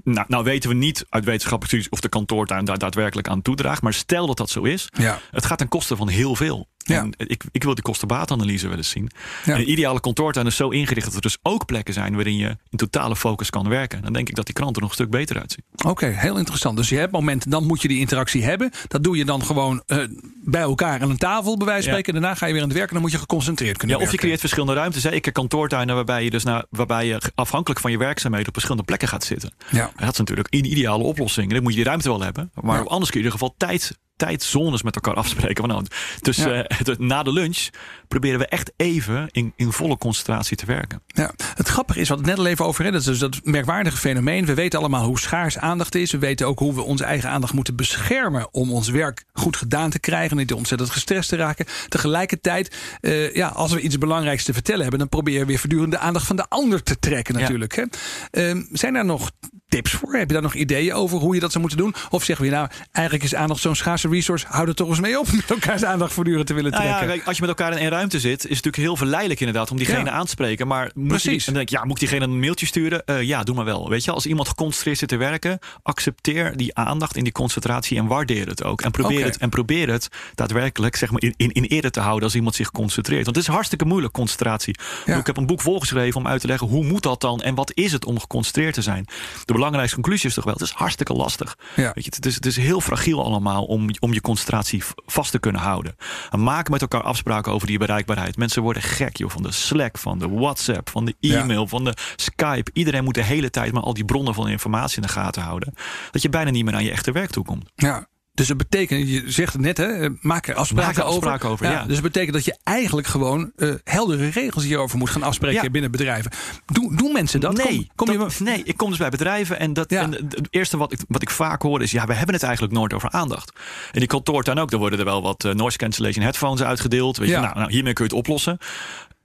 Nou, 0.04 0.26
nou 0.28 0.44
weten 0.44 0.70
we 0.70 0.76
niet 0.76 1.06
uit 1.10 1.26
wetenschappelijk 1.26 1.68
studies 1.68 1.90
of 1.90 2.00
de 2.00 2.10
kantoortuin 2.10 2.66
daar 2.66 2.78
daadwerkelijk 2.78 3.28
aan 3.28 3.42
toedraagt. 3.42 3.82
Maar 3.82 3.94
stel 3.94 4.28
dat 4.28 4.38
dat 4.38 4.50
zo 4.50 4.64
is, 4.64 4.90
Ja. 4.98 5.20
het 5.32 5.46
gaat 5.46 5.58
ten 5.58 5.68
koste 5.68 5.96
van 5.96 6.08
heel 6.10 6.36
veel. 6.36 6.68
Ja. 6.88 7.02
En 7.02 7.14
ik, 7.18 7.44
ik 7.52 7.64
wil 7.64 7.74
die 7.74 7.84
kostenbaatanalyse 7.84 8.68
wel 8.68 8.78
eens 8.78 8.90
zien. 8.90 9.10
Ja. 9.46 9.54
En 9.54 9.60
een 9.60 9.72
ideale 9.72 10.00
kantoortuin 10.00 10.46
is 10.46 10.56
zo 10.56 10.70
ingericht 10.70 11.06
dat 11.06 11.16
er 11.16 11.22
dus 11.22 11.38
ook 11.42 11.66
plekken 11.66 11.94
zijn 11.94 12.16
waarin 12.16 12.36
je 12.38 12.48
in 12.70 12.78
totale 12.78 13.16
focus 13.16 13.50
kan 13.50 13.70
werken. 13.70 14.02
Dan 14.02 14.14
denk 14.14 14.30
ik 14.30 14.36
dat 14.36 14.46
die 14.46 14.54
krant 14.54 14.76
er 14.76 14.82
nog 14.82 14.90
een 14.90 14.96
stuk 14.96 15.10
beter 15.10 15.40
uitziet. 15.40 15.64
Oké, 15.86 16.06
heel 16.06 16.38
interessant. 16.38 16.78
Dus 16.78 16.90
je 16.90 16.98
hebt 16.98 17.12
momenten, 17.12 17.50
dan 17.50 17.66
moet 17.66 17.82
je 17.82 17.88
die 17.88 18.00
interactie 18.00 18.44
hebben. 18.44 18.72
Dat 18.88 19.04
doe 19.04 19.18
je 19.18 19.26
dan 19.26 19.44
gewoon 19.44 19.84
eh, 19.86 19.98
bij 20.44 20.62
elkaar 20.62 21.02
aan 21.02 21.10
een 21.10 21.18
tafel, 21.18 21.58
bij 21.58 21.66
wijze 21.66 21.84
van 21.84 21.92
Ja. 21.94 22.00
spreken. 22.00 22.14
Daarna 22.22 22.36
ga 22.38 22.46
je 22.46 22.54
weer 22.54 22.62
aan 22.62 22.68
het 22.68 22.78
werken. 22.78 22.94
Dan 22.94 23.04
moet 23.04 23.12
je 23.12 23.18
geconcentreerd 23.18 23.78
kunnen 23.78 23.96
Ja, 23.98 24.02
of 24.02 24.02
je 24.02 24.08
werken. 24.10 24.20
creëert 24.26 24.40
verschillende 24.40 24.74
ruimtes. 24.74 25.04
Hè. 25.04 25.12
Ik 25.12 25.26
heb 25.26 25.34
kantoortuinen 25.34 25.96
waarbij 25.96 26.24
je 26.24 26.30
dus 26.30 26.44
naar, 26.44 26.66
waarbij 26.70 27.06
je 27.08 27.22
afhankelijk 27.36 27.80
van 27.80 27.92
je 27.92 27.98
werkzaamheden 27.98 28.48
op 28.48 28.54
verschillende 28.54 28.86
plekken 28.86 29.08
gaat 29.08 29.24
zitten. 29.24 29.54
Ja. 29.72 29.92
Dat 29.96 30.12
is 30.12 30.18
natuurlijk 30.18 30.48
een 30.54 30.66
ideale 30.66 31.04
oplossing. 31.04 31.52
Dan 31.54 31.62
moet 31.64 31.72
je 31.72 31.78
die 31.78 31.88
ruimte 31.88 32.10
wel 32.10 32.22
hebben. 32.22 32.52
Maar 32.62 32.88
anders 32.88 33.12
kun 33.12 33.20
je 33.22 33.26
in 33.28 33.32
ieder 33.32 33.32
geval 33.32 33.56
tijd, 33.58 33.98
tijdzones 34.18 34.84
met 34.84 34.96
elkaar 34.96 35.14
afspreken. 35.14 35.56
Van, 35.64 35.68
nou, 35.70 35.86
dus 36.22 36.38
Ja. 36.38 36.52
eh, 36.64 36.78
het- 36.78 37.00
na 37.00 37.24
de 37.24 37.32
lunch 37.34 37.68
proberen 38.08 38.40
we 38.40 38.48
echt 38.48 38.72
even 38.78 39.28
in, 39.32 39.54
in 39.56 39.72
volle 39.72 39.98
concentratie 39.98 40.58
te 40.58 40.66
werken. 40.66 41.02
Ja, 41.08 41.32
het 41.56 41.68
grappige 41.68 42.00
is, 42.00 42.10
wat 42.10 42.18
het 42.18 42.28
net 42.28 42.38
al 42.38 42.46
even 42.46 42.66
over 42.66 42.84
hebben, 42.84 43.02
dat 43.04 43.14
is 43.14 43.20
dus 43.20 43.30
dat 43.32 43.46
merkwaardige 43.46 43.98
fenomeen. 43.98 44.46
We 44.46 44.54
weten 44.54 44.80
allemaal 44.80 45.06
hoe 45.06 45.20
schaars 45.20 45.58
aandacht 45.58 45.96
is. 45.96 46.12
We 46.12 46.18
weten 46.18 46.48
ook 46.48 46.60
hoe 46.60 46.74
we 46.76 46.82
onze 46.82 47.04
eigen 47.04 47.30
aandacht 47.30 47.54
moeten 47.54 47.76
beschermen 47.76 48.54
om 48.54 48.72
ons 48.72 48.90
werk 48.90 49.24
goed 49.34 49.58
gedaan 49.58 49.90
te 49.90 50.00
krijgen. 50.00 50.38
Niet 50.38 50.54
ontzettend 50.54 50.90
gestrest 50.90 51.30
te 51.30 51.36
raken. 51.36 51.66
Tegelijkertijd, 51.88 52.76
eh, 53.02 53.36
ja, 53.36 53.48
als 53.48 53.72
we 53.74 53.82
iets 53.82 53.98
belangrijks 53.98 54.44
te 54.44 54.54
vertellen 54.54 54.82
hebben, 54.82 55.00
dan 55.00 55.10
probeer 55.10 55.38
je 55.40 55.46
weer 55.46 55.60
voortdurend 55.60 55.92
de 55.92 55.98
aandacht 56.00 56.28
van 56.28 56.36
de 56.36 56.46
ander 56.50 56.84
te 56.84 57.00
trekken, 57.00 57.34
Ja. 57.34 57.40
natuurlijk. 57.40 57.76
Hè? 57.76 57.84
Ehm, 58.32 58.62
zijn 58.72 58.94
daar 58.94 59.06
nog 59.06 59.32
tips 59.68 59.92
voor? 59.92 60.14
Heb 60.16 60.28
je 60.28 60.34
daar 60.34 60.42
nog 60.42 60.54
ideeën 60.54 60.94
over 60.94 61.18
hoe 61.20 61.34
je 61.34 61.40
dat 61.40 61.50
zou 61.52 61.64
moeten 61.64 61.80
doen? 61.84 61.96
Of 62.10 62.24
zeggen 62.24 62.46
we, 62.46 62.52
nou, 62.52 62.68
eigenlijk 62.92 63.26
is 63.26 63.36
aandacht 63.36 63.62
zo'n 63.62 63.76
schaarse 63.76 64.07
resource. 64.10 64.46
Hou 64.50 64.68
er 64.68 64.76
toch 64.76 64.88
eens 64.90 65.00
mee 65.00 65.20
op 65.20 65.32
met 65.32 65.50
elkaars 65.50 65.84
aandacht 65.84 66.14
voortdurend 66.14 66.48
te 66.48 66.54
willen 66.54 66.72
Nou 66.72 66.84
trekken. 66.84 67.08
ja, 67.08 67.14
kijk, 67.14 67.28
als 67.28 67.36
je 67.36 67.42
met 67.42 67.50
elkaar 67.50 67.72
in 67.72 67.78
één 67.78 67.90
ruimte 67.90 68.20
zit, 68.20 68.34
is 68.38 68.42
het 68.42 68.50
natuurlijk 68.50 68.76
heel 68.84 68.96
verleidelijk 68.96 69.40
inderdaad 69.40 69.72
om 69.72 69.78
diegene 69.78 70.06
Ja. 70.06 70.12
aan 70.12 70.24
te 70.24 70.30
spreken. 70.30 70.68
Maar 70.68 70.92
moet 70.94 71.08
Precies. 71.08 71.26
Je, 71.32 71.38
en 71.38 71.44
dan 71.46 71.54
denk 71.54 71.70
ik, 71.70 71.76
ja, 71.76 71.84
moet 71.84 72.02
ik 72.02 72.10
diegene 72.10 72.24
een 72.34 72.40
mailtje 72.40 72.66
sturen? 72.66 73.06
Eh, 73.06 73.22
ja, 73.22 73.44
doe 73.44 73.56
maar 73.56 73.66
wel. 73.66 73.90
Weet 73.90 74.04
je, 74.04 74.12
als 74.12 74.26
iemand 74.26 74.48
geconcentreerd 74.48 74.98
zit 74.98 75.10
te 75.10 75.16
werken, 75.18 75.60
accepteer 75.84 76.58
die 76.58 76.76
aandacht 76.76 77.16
in 77.18 77.24
die 77.24 77.34
concentratie 77.34 77.98
en 77.98 78.08
waardeer 78.08 78.48
het 78.48 78.64
ook. 78.64 78.82
En 78.82 78.92
probeer, 78.92 79.26
het, 79.26 79.38
en 79.38 79.50
probeer 79.50 79.90
het 79.90 80.08
daadwerkelijk 80.36 80.96
zeg 80.96 81.12
maar, 81.12 81.22
in, 81.22 81.34
in, 81.38 81.52
in 81.52 81.64
ere 81.64 81.90
te 81.90 82.00
houden 82.00 82.24
als 82.24 82.36
iemand 82.36 82.56
zich 82.56 82.72
concentreert. 82.72 83.24
Want 83.26 83.36
het 83.36 83.48
is 83.48 83.52
hartstikke 83.54 83.86
moeilijk, 83.86 84.14
concentratie. 84.14 84.76
Ik 85.06 85.26
heb 85.28 85.38
een 85.38 85.46
boek 85.46 85.62
volgeschreven 85.62 86.20
om 86.20 86.28
uit 86.28 86.42
te 86.42 86.48
leggen 86.48 86.68
hoe 86.68 86.84
moet 86.84 87.04
dat 87.04 87.22
dan 87.22 87.42
en 87.42 87.56
wat 87.56 87.72
is 87.74 87.92
het 87.92 88.06
om 88.06 88.20
geconcentreerd 88.20 88.74
te 88.74 88.82
zijn. 88.82 89.06
De 89.46 89.54
belangrijkste 89.54 89.96
conclusie 89.96 90.30
is 90.30 90.36
toch 90.36 90.44
wel, 90.44 90.54
het 90.54 90.62
is 90.64 90.72
hartstikke 90.72 91.14
lastig. 91.14 91.56
Ja. 91.76 91.92
Weet 91.94 92.06
je, 92.06 92.12
het, 92.16 92.26
is, 92.26 92.36
het 92.36 92.46
is 92.46 92.58
heel 92.58 92.82
fragiel 92.82 93.24
allemaal 93.26 93.64
om, 93.64 93.90
om 94.00 94.14
je 94.14 94.22
concentratie 94.22 94.84
vast 95.06 95.32
te 95.32 95.40
kunnen 95.40 95.62
houden. 95.62 95.96
En 96.30 96.44
maak 96.44 96.70
met 96.70 96.82
elkaar 96.82 97.02
afspraken 97.02 97.52
over 97.52 97.68
die 97.68 97.78
bereikbaarheid. 97.78 98.38
Mensen 98.38 98.62
worden 98.62 98.82
gek 98.82 99.18
joh, 99.18 99.30
van 99.30 99.44
de 99.44 99.52
Slack, 99.52 99.98
van 99.98 100.20
de 100.20 100.30
WhatsApp, 100.30 100.90
van 100.90 101.06
de 101.06 101.16
e-mail, 101.20 101.68
van 101.68 101.84
de 101.84 101.94
Skype. 102.16 102.72
Iedereen 102.74 103.04
moet 103.04 103.16
de 103.16 103.24
hele 103.24 103.50
tijd 103.50 103.72
maar 103.72 103.84
al 103.84 103.94
die 103.94 104.06
bronnen 104.06 104.34
van 104.34 104.48
informatie 104.48 104.96
in 104.96 105.02
de 105.02 105.14
gaten 105.14 105.42
houden. 105.42 105.74
Dat 106.12 106.22
je 106.22 106.30
bijna 106.30 106.50
niet 106.50 106.66
meer 106.66 106.76
aan 106.76 106.84
je 106.84 106.92
echte 106.92 107.12
werk 107.12 107.30
toe 107.30 107.46
komt. 107.46 107.72
Ja. 107.76 108.08
Dus 108.38 108.48
dat 108.48 108.58
betekent, 108.58 109.10
je 109.10 109.24
zegt 109.26 109.54
het 109.54 109.62
net, 109.62 109.78
hè, 109.78 109.86
eh, 109.86 110.10
maak 110.22 110.48
er 110.48 110.56
afspraken, 110.56 110.88
Maak 110.96 110.98
er 110.98 111.04
afspraken 111.12 111.50
over, 111.50 111.66
ja. 111.66 111.84
Dus 111.86 111.94
dat 111.94 112.04
betekent 112.04 112.34
dat 112.34 112.46
je 112.46 112.56
eigenlijk 112.64 113.08
gewoon 113.08 113.52
eh, 113.56 113.74
heldere 113.84 114.30
regels 114.30 114.64
hierover 114.64 114.98
moet 114.98 115.10
gaan 115.10 115.24
afspreken 115.24 115.64
Ja. 115.64 115.70
binnen 115.70 115.92
bedrijven. 115.92 116.32
Doen, 116.66 116.96
doen 116.96 117.12
mensen 117.12 117.40
dat? 117.40 117.58
Nee, 117.58 117.66
Kom, 117.66 117.88
kom 117.96 118.12
je 118.12 118.18
dat- 118.18 118.40
nee, 118.40 118.62
ik 118.64 118.78
kom 118.78 118.90
dus 118.90 118.98
bij 118.98 119.10
bedrijven 119.10 119.60
en, 119.60 119.74
dat, 119.74 119.90
Ja. 119.90 120.02
en 120.02 120.12
het 120.12 120.48
eerste 120.50 120.78
wat 120.78 120.92
ik, 120.92 121.00
wat 121.08 121.22
ik 121.22 121.30
vaak 121.30 121.62
hoor 121.62 121.82
is... 121.82 121.92
ja, 121.92 122.06
we 122.06 122.14
hebben 122.14 122.34
het 122.34 122.44
eigenlijk 122.44 122.74
nooit 122.74 122.94
over 122.94 123.10
aandacht. 123.10 123.52
En 123.92 124.00
die 124.00 124.08
kantoortuin 124.08 124.60
ook, 124.60 124.72
er 124.72 124.78
worden 124.78 125.00
er 125.00 125.06
wel 125.06 125.22
wat 125.22 125.44
eh, 125.46 125.54
noise 125.54 125.78
cancellation 125.78 126.24
headphones 126.24 126.62
uitgedeeld. 126.64 127.18
Weet 127.18 127.30
je, 127.30 127.38
nou, 127.38 127.56
nou, 127.60 127.72
hiermee 127.72 127.94
kun 127.94 128.04
je 128.06 128.10
het 128.10 128.20
oplossen. 128.20 128.58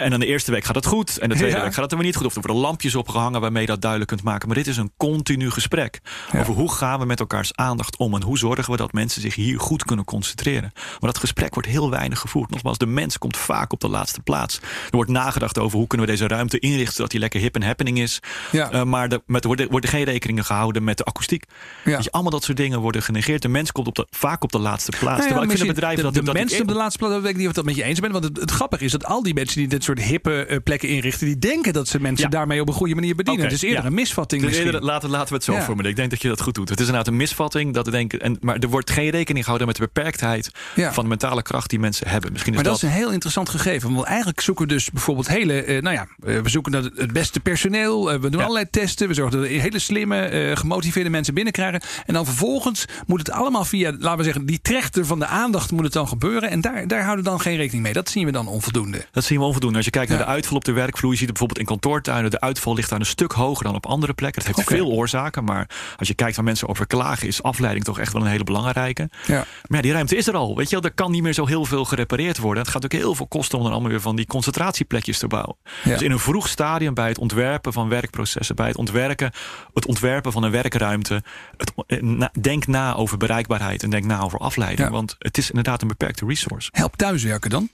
En 0.02 0.10
dan 0.10 0.20
de 0.20 0.26
eerste 0.26 0.50
week 0.50 0.64
gaat 0.64 0.74
het 0.74 0.86
goed. 0.86 1.18
En 1.18 1.28
de 1.28 1.34
tweede 1.34 1.56
Ja. 1.56 1.62
week 1.62 1.72
gaat 1.72 1.82
het 1.82 1.90
er 1.90 1.96
weer 1.96 2.06
niet 2.06 2.16
goed. 2.16 2.26
Of 2.26 2.34
er 2.34 2.40
worden 2.40 2.60
lampjes 2.62 2.94
opgehangen 2.94 3.40
waarmee 3.40 3.62
je 3.62 3.68
dat 3.68 3.80
duidelijk 3.80 4.10
kunt 4.10 4.22
maken. 4.22 4.48
Maar 4.48 4.56
dit 4.56 4.66
is 4.66 4.76
een 4.76 4.92
continu 4.96 5.50
gesprek. 5.50 6.00
Ja. 6.32 6.40
Over 6.40 6.54
hoe 6.54 6.72
gaan 6.72 6.98
we 6.98 7.06
met 7.06 7.20
elkaars 7.20 7.56
aandacht 7.56 7.96
om. 7.96 8.14
En 8.14 8.22
hoe 8.22 8.38
zorgen 8.38 8.70
we 8.70 8.76
dat 8.76 8.92
mensen 8.92 9.20
zich 9.20 9.34
hier 9.34 9.60
goed 9.60 9.84
kunnen 9.84 10.04
concentreren. 10.04 10.72
Maar 10.74 11.10
dat 11.10 11.18
gesprek 11.18 11.54
wordt 11.54 11.68
heel 11.68 11.90
weinig 11.90 12.18
gevoerd. 12.18 12.50
Nogmaals, 12.50 12.78
de 12.78 12.86
mens 12.86 13.18
komt 13.18 13.36
vaak 13.36 13.72
op 13.72 13.80
de 13.80 13.88
laatste 13.88 14.20
plaats. 14.20 14.56
Er 14.56 14.96
wordt 14.96 15.10
nagedacht 15.10 15.58
over 15.58 15.78
hoe 15.78 15.86
kunnen 15.86 16.06
we 16.06 16.12
deze 16.12 16.28
ruimte 16.28 16.58
inrichten. 16.58 16.94
Zodat 16.94 17.10
die 17.10 17.20
lekker 17.20 17.40
hip 17.40 17.54
en 17.54 17.62
happening 17.62 17.98
is. 17.98 18.20
Ja. 18.50 18.70
Eh, 18.70 18.82
maar 18.82 19.08
er 19.08 19.20
met, 19.26 19.44
worden, 19.44 19.70
worden 19.70 19.90
geen 19.90 20.04
rekeningen 20.04 20.44
gehouden 20.44 20.84
met 20.84 20.96
de 20.96 21.04
akoestiek. 21.04 21.44
Ja. 21.84 21.90
Weet 21.90 22.04
je, 22.04 22.12
allemaal 22.12 22.30
dat 22.32 22.44
soort 22.44 22.56
dingen 22.56 22.80
worden 22.80 23.02
genegeerd. 23.02 23.42
De 23.42 23.48
mens 23.48 23.72
komt 23.72 23.86
op 23.86 23.94
de, 23.94 24.06
vaak 24.10 24.42
op 24.42 24.52
de 24.52 24.58
laatste 24.58 24.90
plaats. 24.90 25.16
Nou 25.16 25.28
Terwijl 25.28 25.50
ik 25.50 25.56
vind 25.56 25.68
bedrijf 25.68 25.96
de, 25.96 26.02
dat... 26.02 26.14
de 26.14 26.22
dat 26.22 26.34
ik 26.34 26.40
mensen 26.40 26.60
op 26.60 26.68
de 26.68 26.74
laatste 26.74 26.98
plaats, 26.98 27.14
weet 27.22 27.30
ik 27.30 27.36
niet 27.36 27.44
of 27.44 27.50
ik 27.50 27.56
dat 27.56 27.64
met 27.64 27.76
je 27.76 27.82
eens 27.82 28.00
ben. 28.00 28.12
Want 28.12 28.24
het, 28.24 28.40
het 28.40 28.50
grappige 28.50 28.84
is 28.84 28.92
dat 28.92 29.04
al 29.04 29.22
die 29.22 29.34
mensen 29.34 29.58
die 29.58 29.68
dit 29.68 29.84
soort 29.84 29.91
hippe 30.00 30.46
eh, 30.46 30.56
plekken 30.64 30.88
inrichten, 30.88 31.26
die 31.26 31.38
denken 31.38 31.72
dat 31.72 31.88
ze 31.88 32.00
mensen 32.00 32.24
Ja. 32.24 32.30
daarmee 32.30 32.60
op 32.60 32.68
een 32.68 32.74
goede 32.74 32.94
manier 32.94 33.14
bedienen. 33.14 33.50
Is 33.50 33.62
eerder 33.62 33.80
ja. 33.80 33.86
een 33.86 33.94
misvatting 33.94 34.42
Dus 34.42 34.56
eerder, 34.56 34.82
laten, 34.82 35.10
laten 35.10 35.28
we 35.28 35.34
het 35.34 35.44
zo 35.44 35.52
Ja. 35.52 35.58
formuleren. 35.58 35.90
Ik 35.90 35.96
denk 35.96 36.10
dat 36.10 36.22
je 36.22 36.28
dat 36.28 36.40
goed 36.40 36.54
doet. 36.54 36.68
Het 36.68 36.80
is 36.80 36.86
inderdaad 36.86 37.12
een 37.12 37.16
misvatting. 37.18 37.74
Dat 37.74 37.84
denken, 37.90 38.20
en, 38.20 38.36
maar 38.40 38.58
er 38.58 38.68
wordt 38.68 38.90
geen 38.90 39.10
rekening 39.10 39.40
gehouden 39.44 39.66
met 39.66 39.76
de 39.76 39.82
beperktheid 39.82 40.50
van 40.76 41.02
de 41.02 41.08
mentale 41.08 41.42
kracht 41.42 41.70
die 41.70 41.78
mensen 41.78 42.08
hebben. 42.08 42.32
Misschien 42.32 42.52
is 42.52 42.58
Maar 42.62 42.68
dat 42.70 42.80
dat, 42.80 42.90
is 42.90 42.96
een 42.96 43.02
heel 43.02 43.12
interessant 43.12 43.48
gegeven. 43.48 43.94
Want 43.94 44.06
eigenlijk 44.06 44.40
zoeken 44.40 44.66
we 44.66 44.72
dus 44.72 44.90
bijvoorbeeld 44.90 45.28
hele. 45.28 45.62
eh, 45.62 45.82
nou 45.82 45.94
ja, 45.96 46.06
eh, 46.26 46.40
we 46.40 46.48
zoeken 46.48 46.72
naar 46.72 46.82
het- 46.82 47.12
beste 47.12 47.40
personeel. 47.40 48.20
we 48.20 48.30
doen 48.30 48.40
allerlei 48.40 48.66
testen. 48.70 49.08
We 49.08 49.14
zorgen 49.14 49.38
dat 49.40 49.48
we 49.48 49.54
hele 49.54 49.78
slimme, 49.78 50.50
gemotiveerde 50.54 51.10
mensen 51.10 51.34
binnenkrijgen. 51.34 51.80
En 52.06 52.14
dan 52.14 52.24
vervolgens 52.24 52.84
moet 53.06 53.18
het 53.18 53.30
allemaal 53.30 53.64
via, 53.64 53.92
laten 53.98 54.16
we 54.18 54.24
zeggen, 54.24 54.46
die 54.46 54.60
trechter 54.62 55.06
van 55.06 55.18
de 55.18 55.26
aandacht 55.26 55.70
moet 55.70 55.84
het 55.84 55.92
dan 55.92 56.08
gebeuren. 56.08 56.50
En 56.50 56.60
daar, 56.60 56.86
daar 56.86 57.02
houden 57.02 57.24
we 57.24 57.30
dan 57.30 57.40
geen 57.40 57.56
rekening 57.56 57.82
mee. 57.82 57.92
Dat 57.92 58.08
zien 58.10 58.24
we 58.26 58.32
dan 58.32 58.46
onvoldoende. 58.48 59.04
dat 59.12 59.24
zien 59.24 59.38
we 59.38 59.44
onvoldoende. 59.44 59.71
Als 59.76 59.84
je 59.84 59.90
kijkt 59.90 60.08
naar 60.08 60.18
de 60.18 60.24
uitval 60.24 60.56
op 60.56 60.64
de 60.64 60.72
werkvloer, 60.72 61.10
je 61.12 61.16
ziet 61.18 61.26
bijvoorbeeld 61.28 61.58
in 61.58 61.64
kantoortuinen. 61.64 62.30
De 62.30 62.40
uitval 62.40 62.74
ligt 62.74 62.90
daar 62.90 63.00
een 63.00 63.06
stuk 63.06 63.32
hoger 63.32 63.64
dan 63.64 63.74
op 63.74 63.86
andere 63.86 64.12
plekken. 64.14 64.44
Het 64.44 64.56
heeft 64.56 64.68
veel 64.68 64.86
oorzaken. 64.90 65.44
Maar 65.44 65.68
als 65.96 66.08
je 66.08 66.14
kijkt 66.14 66.36
waar 66.36 66.44
mensen 66.44 66.68
over 66.68 66.86
klagen, 66.86 67.26
is 67.28 67.42
afleiding 67.42 67.84
toch 67.84 67.98
echt 67.98 68.12
wel 68.12 68.22
een 68.22 68.28
hele 68.28 68.44
belangrijke. 68.44 69.10
Ja. 69.26 69.34
Maar 69.36 69.46
ja, 69.76 69.80
die 69.82 69.92
ruimte 69.92 70.16
is 70.16 70.26
er 70.26 70.34
al. 70.34 70.56
Weet 70.56 70.68
je, 70.70 70.74
wel, 70.80 70.84
er 70.84 70.94
kan 70.94 71.10
niet 71.10 71.22
meer 71.22 71.32
zo 71.32 71.46
heel 71.46 71.64
veel 71.64 71.84
gerepareerd 71.84 72.38
worden. 72.38 72.62
Het 72.62 72.72
gaat 72.72 72.84
ook 72.84 72.92
heel 72.92 73.14
veel 73.14 73.26
kosten 73.26 73.58
om 73.58 73.64
dan 73.64 73.72
allemaal 73.72 73.90
weer 73.90 74.00
van 74.00 74.16
die 74.16 74.26
concentratieplekjes 74.26 75.18
te 75.18 75.26
bouwen. 75.26 75.56
Ja. 75.84 75.90
Dus 75.90 76.02
in 76.02 76.10
een 76.10 76.18
vroeg 76.18 76.48
stadium 76.48 76.94
bij 76.94 77.08
het 77.08 77.18
ontwerpen 77.18 77.72
van 77.72 77.88
werkprocessen, 77.88 78.56
bij 78.56 78.66
het 78.68 78.76
ontwerpen, 78.76 79.32
het 79.74 79.86
ontwerpen 79.86 80.32
van 80.32 80.42
een 80.42 80.50
werkruimte, 80.50 81.22
het, 81.56 81.72
eh, 81.86 82.00
na- 82.02 82.30
denk 82.40 82.66
na 82.66 82.94
over 82.94 83.16
bereikbaarheid 83.18 83.82
en 83.82 83.90
denk 83.90 84.04
na 84.04 84.20
over 84.20 84.38
afleiding. 84.38 84.88
Ja. 84.88 84.94
Want 84.94 85.16
het 85.18 85.38
is 85.38 85.48
inderdaad 85.48 85.82
een 85.82 85.88
beperkte 85.88 86.26
resource. 86.26 86.68
Help 86.72 86.96
thuiswerken 86.96 87.50
dan? 87.50 87.68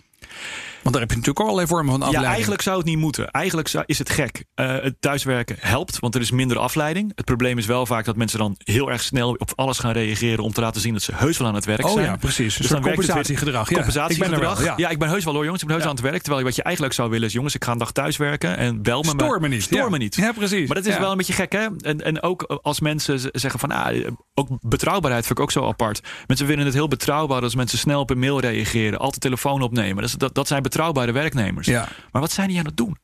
Want 0.82 0.94
daar 1.00 1.08
heb 1.08 1.10
je 1.10 1.16
natuurlijk 1.26 1.40
ook 1.40 1.46
allerlei 1.46 1.66
vormen 1.66 1.86
van 1.92 1.94
afleiding. 2.02 2.24
Ja, 2.26 2.30
eigenlijk 2.32 2.62
zou 2.62 2.76
het 2.76 2.86
niet 2.86 2.98
moeten. 2.98 3.30
Eigenlijk 3.30 3.72
is 3.86 3.98
het 3.98 4.10
gek. 4.10 4.44
Eh, 4.54 4.76
het 4.80 4.94
thuiswerken 5.00 5.56
helpt, 5.60 5.98
want 5.98 6.14
er 6.14 6.20
is 6.20 6.30
minder 6.30 6.58
afleiding. 6.58 7.12
Het 7.14 7.24
probleem 7.24 7.58
is 7.58 7.66
wel 7.66 7.86
vaak 7.86 8.04
dat 8.04 8.16
mensen 8.16 8.38
dan 8.38 8.54
heel 8.58 8.90
erg 8.90 9.02
snel 9.02 9.30
op 9.38 9.52
alles 9.54 9.78
gaan 9.78 9.92
reageren 9.92 10.44
om 10.44 10.52
te 10.52 10.60
laten 10.60 10.80
zien 10.80 10.92
dat 10.92 11.02
ze 11.02 11.12
heus 11.14 11.38
wel 11.38 11.48
aan 11.48 11.54
het 11.54 11.64
werk 11.64 11.84
Oh 11.84 11.92
zijn. 11.92 12.04
ja, 12.04 12.16
precies. 12.16 12.56
Dus 12.56 12.66
dan 12.66 12.80
compensatiegedrag. 12.82 13.68
Ja, 13.68 13.74
Compensatiegedrag. 13.74 14.32
ik 14.32 14.40
ben 14.40 14.56
wel, 14.56 14.64
ja. 14.66 14.74
ja. 14.76 14.88
ik 14.88 14.98
ben 14.98 15.08
heus 15.08 15.24
wel 15.24 15.34
hoor, 15.34 15.42
jongens. 15.44 15.62
Ik 15.62 15.68
ben 15.68 15.76
heus 15.76 15.84
Ja. 15.86 15.90
aan 15.92 15.96
het 16.02 16.10
werk. 16.10 16.22
Terwijl 16.22 16.44
wat 16.44 16.56
je 16.56 16.62
eigenlijk 16.62 16.94
zou 16.94 17.10
willen 17.10 17.26
is, 17.26 17.32
jongens, 17.32 17.54
ik 17.54 17.64
ga 17.64 17.72
een 17.72 17.78
dag 17.78 17.92
thuis 17.92 18.16
werken 18.16 18.56
en 18.56 18.82
bel 18.82 19.02
me. 19.02 19.08
Stoor 19.08 19.40
me 19.40 19.48
niet. 19.48 19.62
Stoor 19.62 19.78
Ja. 19.78 19.88
me 19.88 19.98
niet. 19.98 20.14
Ja, 20.16 20.32
precies. 20.32 20.66
Maar 20.66 20.76
dat 20.76 20.86
is 20.86 20.98
wel 20.98 21.10
een 21.10 21.16
beetje 21.16 21.32
gek, 21.32 21.52
hè? 21.52 21.66
En, 21.80 22.04
en 22.04 22.22
ook 22.22 22.42
als 22.62 22.80
mensen 22.80 23.20
zeggen 23.32 23.60
van, 23.60 23.70
ah, 23.70 24.06
ook 24.34 24.48
betrouwbaarheid 24.60 25.26
vind 25.26 25.38
ik 25.38 25.44
ook 25.44 25.52
zo 25.52 25.66
apart. 25.68 26.00
Mensen 26.26 26.46
vinden 26.46 26.64
het 26.64 26.74
heel 26.74 26.88
betrouwbaar 26.88 27.42
als 27.42 27.54
mensen 27.54 27.78
snel 27.78 28.00
op 28.00 28.10
een 28.10 28.18
mail 28.18 28.40
reageren, 28.40 28.98
altijd 28.98 29.20
telefoon 29.20 29.62
opnemen. 29.62 30.02
Dat, 30.12 30.20
is- 30.20 30.26
dat, 30.26 30.34
dat 30.34 30.46
zijn 30.48 30.62
betrouwbare 30.62 31.12
werknemers. 31.12 31.66
Ja. 31.66 31.88
Maar 32.12 32.22
wat 32.22 32.32
zijn 32.32 32.48
die 32.48 32.58
aan 32.58 32.64
het 32.66 32.76
doen? 32.76 32.96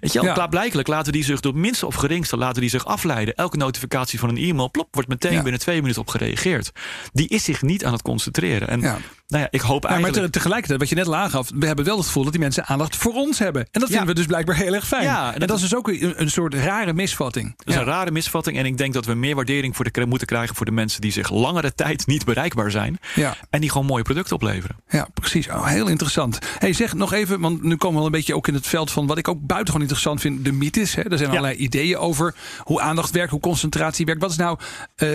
Weet 0.00 0.12
je, 0.12 0.22
Ja. 0.22 0.32
klaarblijkelijk 0.32 0.88
laten 0.88 1.12
die 1.12 1.24
zich 1.24 1.40
door 1.40 1.52
het 1.52 1.60
minste 1.60 1.86
of 1.86 1.94
geringste 1.94 2.36
laten 2.36 2.60
die 2.60 2.70
zich 2.70 2.84
afleiden. 2.86 3.34
Elke 3.34 3.56
notificatie 3.56 4.18
van 4.18 4.28
een 4.28 4.36
e-mail, 4.36 4.70
plop, 4.70 4.88
wordt 4.90 5.08
meteen 5.08 5.32
Ja. 5.32 5.42
binnen 5.42 5.60
twee 5.60 5.80
minuten 5.80 6.00
op 6.00 6.08
gereageerd. 6.08 6.70
Die 7.12 7.28
is 7.28 7.44
zich 7.44 7.62
niet 7.62 7.84
aan 7.84 7.92
het 7.92 8.02
concentreren. 8.02 8.68
En 8.68 8.80
Ja. 8.80 8.98
Nou 9.26 9.42
ja, 9.42 9.48
ik 9.50 9.60
hoop 9.60 9.82
Ja, 9.82 9.88
maar 9.88 9.98
eigenlijk. 9.98 10.26
te- 10.26 10.38
tegelijkertijd, 10.38 10.80
wat 10.80 10.88
je 10.88 10.94
net 10.94 11.06
al 11.06 11.16
aangaf, 11.16 11.50
we 11.54 11.66
hebben 11.66 11.84
wel 11.84 11.96
het 11.96 12.06
gevoel 12.06 12.22
dat 12.22 12.32
die 12.32 12.40
mensen 12.40 12.66
aandacht 12.66 12.96
voor 12.96 13.12
ons 13.12 13.38
hebben. 13.38 13.66
En 13.70 13.80
dat 13.80 13.88
vinden 13.88 14.06
we 14.06 14.14
dus 14.14 14.26
blijkbaar 14.26 14.56
heel 14.56 14.74
erg 14.74 14.86
fijn. 14.86 15.02
Ja, 15.02 15.34
en 15.34 15.40
en 15.40 15.46
dat, 15.46 15.56
is 15.56 15.62
dus 15.62 15.74
ook 15.74 15.88
een, 15.88 16.20
een 16.20 16.30
soort 16.30 16.54
rare 16.54 16.92
misvatting. 16.92 17.54
Dat 17.56 17.66
is 17.66 17.74
Ja. 17.74 17.80
een 17.80 17.86
rare 17.86 18.10
misvatting. 18.10 18.58
En 18.58 18.64
ik 18.66 18.76
denk 18.78 18.92
dat 18.94 19.04
we 19.06 19.14
meer 19.14 19.34
waardering 19.34 19.76
voor 19.76 19.90
de, 19.92 20.06
moeten 20.06 20.26
krijgen 20.26 20.56
voor 20.56 20.66
de 20.66 20.72
mensen 20.72 21.00
die 21.00 21.12
zich 21.12 21.30
langere 21.30 21.74
tijd 21.74 22.06
niet 22.06 22.24
bereikbaar 22.24 22.70
zijn. 22.70 22.98
Ja. 23.14 23.36
En 23.50 23.60
die 23.60 23.70
gewoon 23.70 23.86
mooie 23.86 24.02
producten 24.02 24.34
opleveren. 24.34 24.76
Ja, 24.88 25.08
precies. 25.14 25.48
Oh, 25.48 25.66
heel 25.66 25.86
interessant. 25.86 26.38
Hey, 26.58 26.72
zeg 26.72 26.94
nog 26.94 27.12
even, 27.12 27.40
want 27.40 27.62
nu 27.62 27.76
komen 27.76 28.00
we 28.00 28.06
een 28.06 28.12
beetje 28.12 28.34
ook 28.36 28.48
in 28.48 28.54
het 28.54 28.66
veld 28.66 28.90
van 28.90 29.06
wat 29.06 29.18
ik 29.18 29.28
ook 29.28 29.38
buitengewoon 29.40 29.80
interessant 29.82 30.20
vind, 30.20 30.44
de 30.44 30.52
mythes. 30.52 30.94
Hè. 30.94 31.02
Er 31.02 31.18
zijn 31.18 31.30
allerlei 31.30 31.54
ideeën 31.56 31.96
over 31.96 32.34
hoe 32.58 32.80
aandacht 32.80 33.10
werkt, 33.10 33.30
hoe 33.30 33.40
concentratie 33.40 34.06
werkt. 34.06 34.20
Wat 34.20 34.30
is 34.30 34.36
nou 34.36 34.58
eh, 34.96 35.08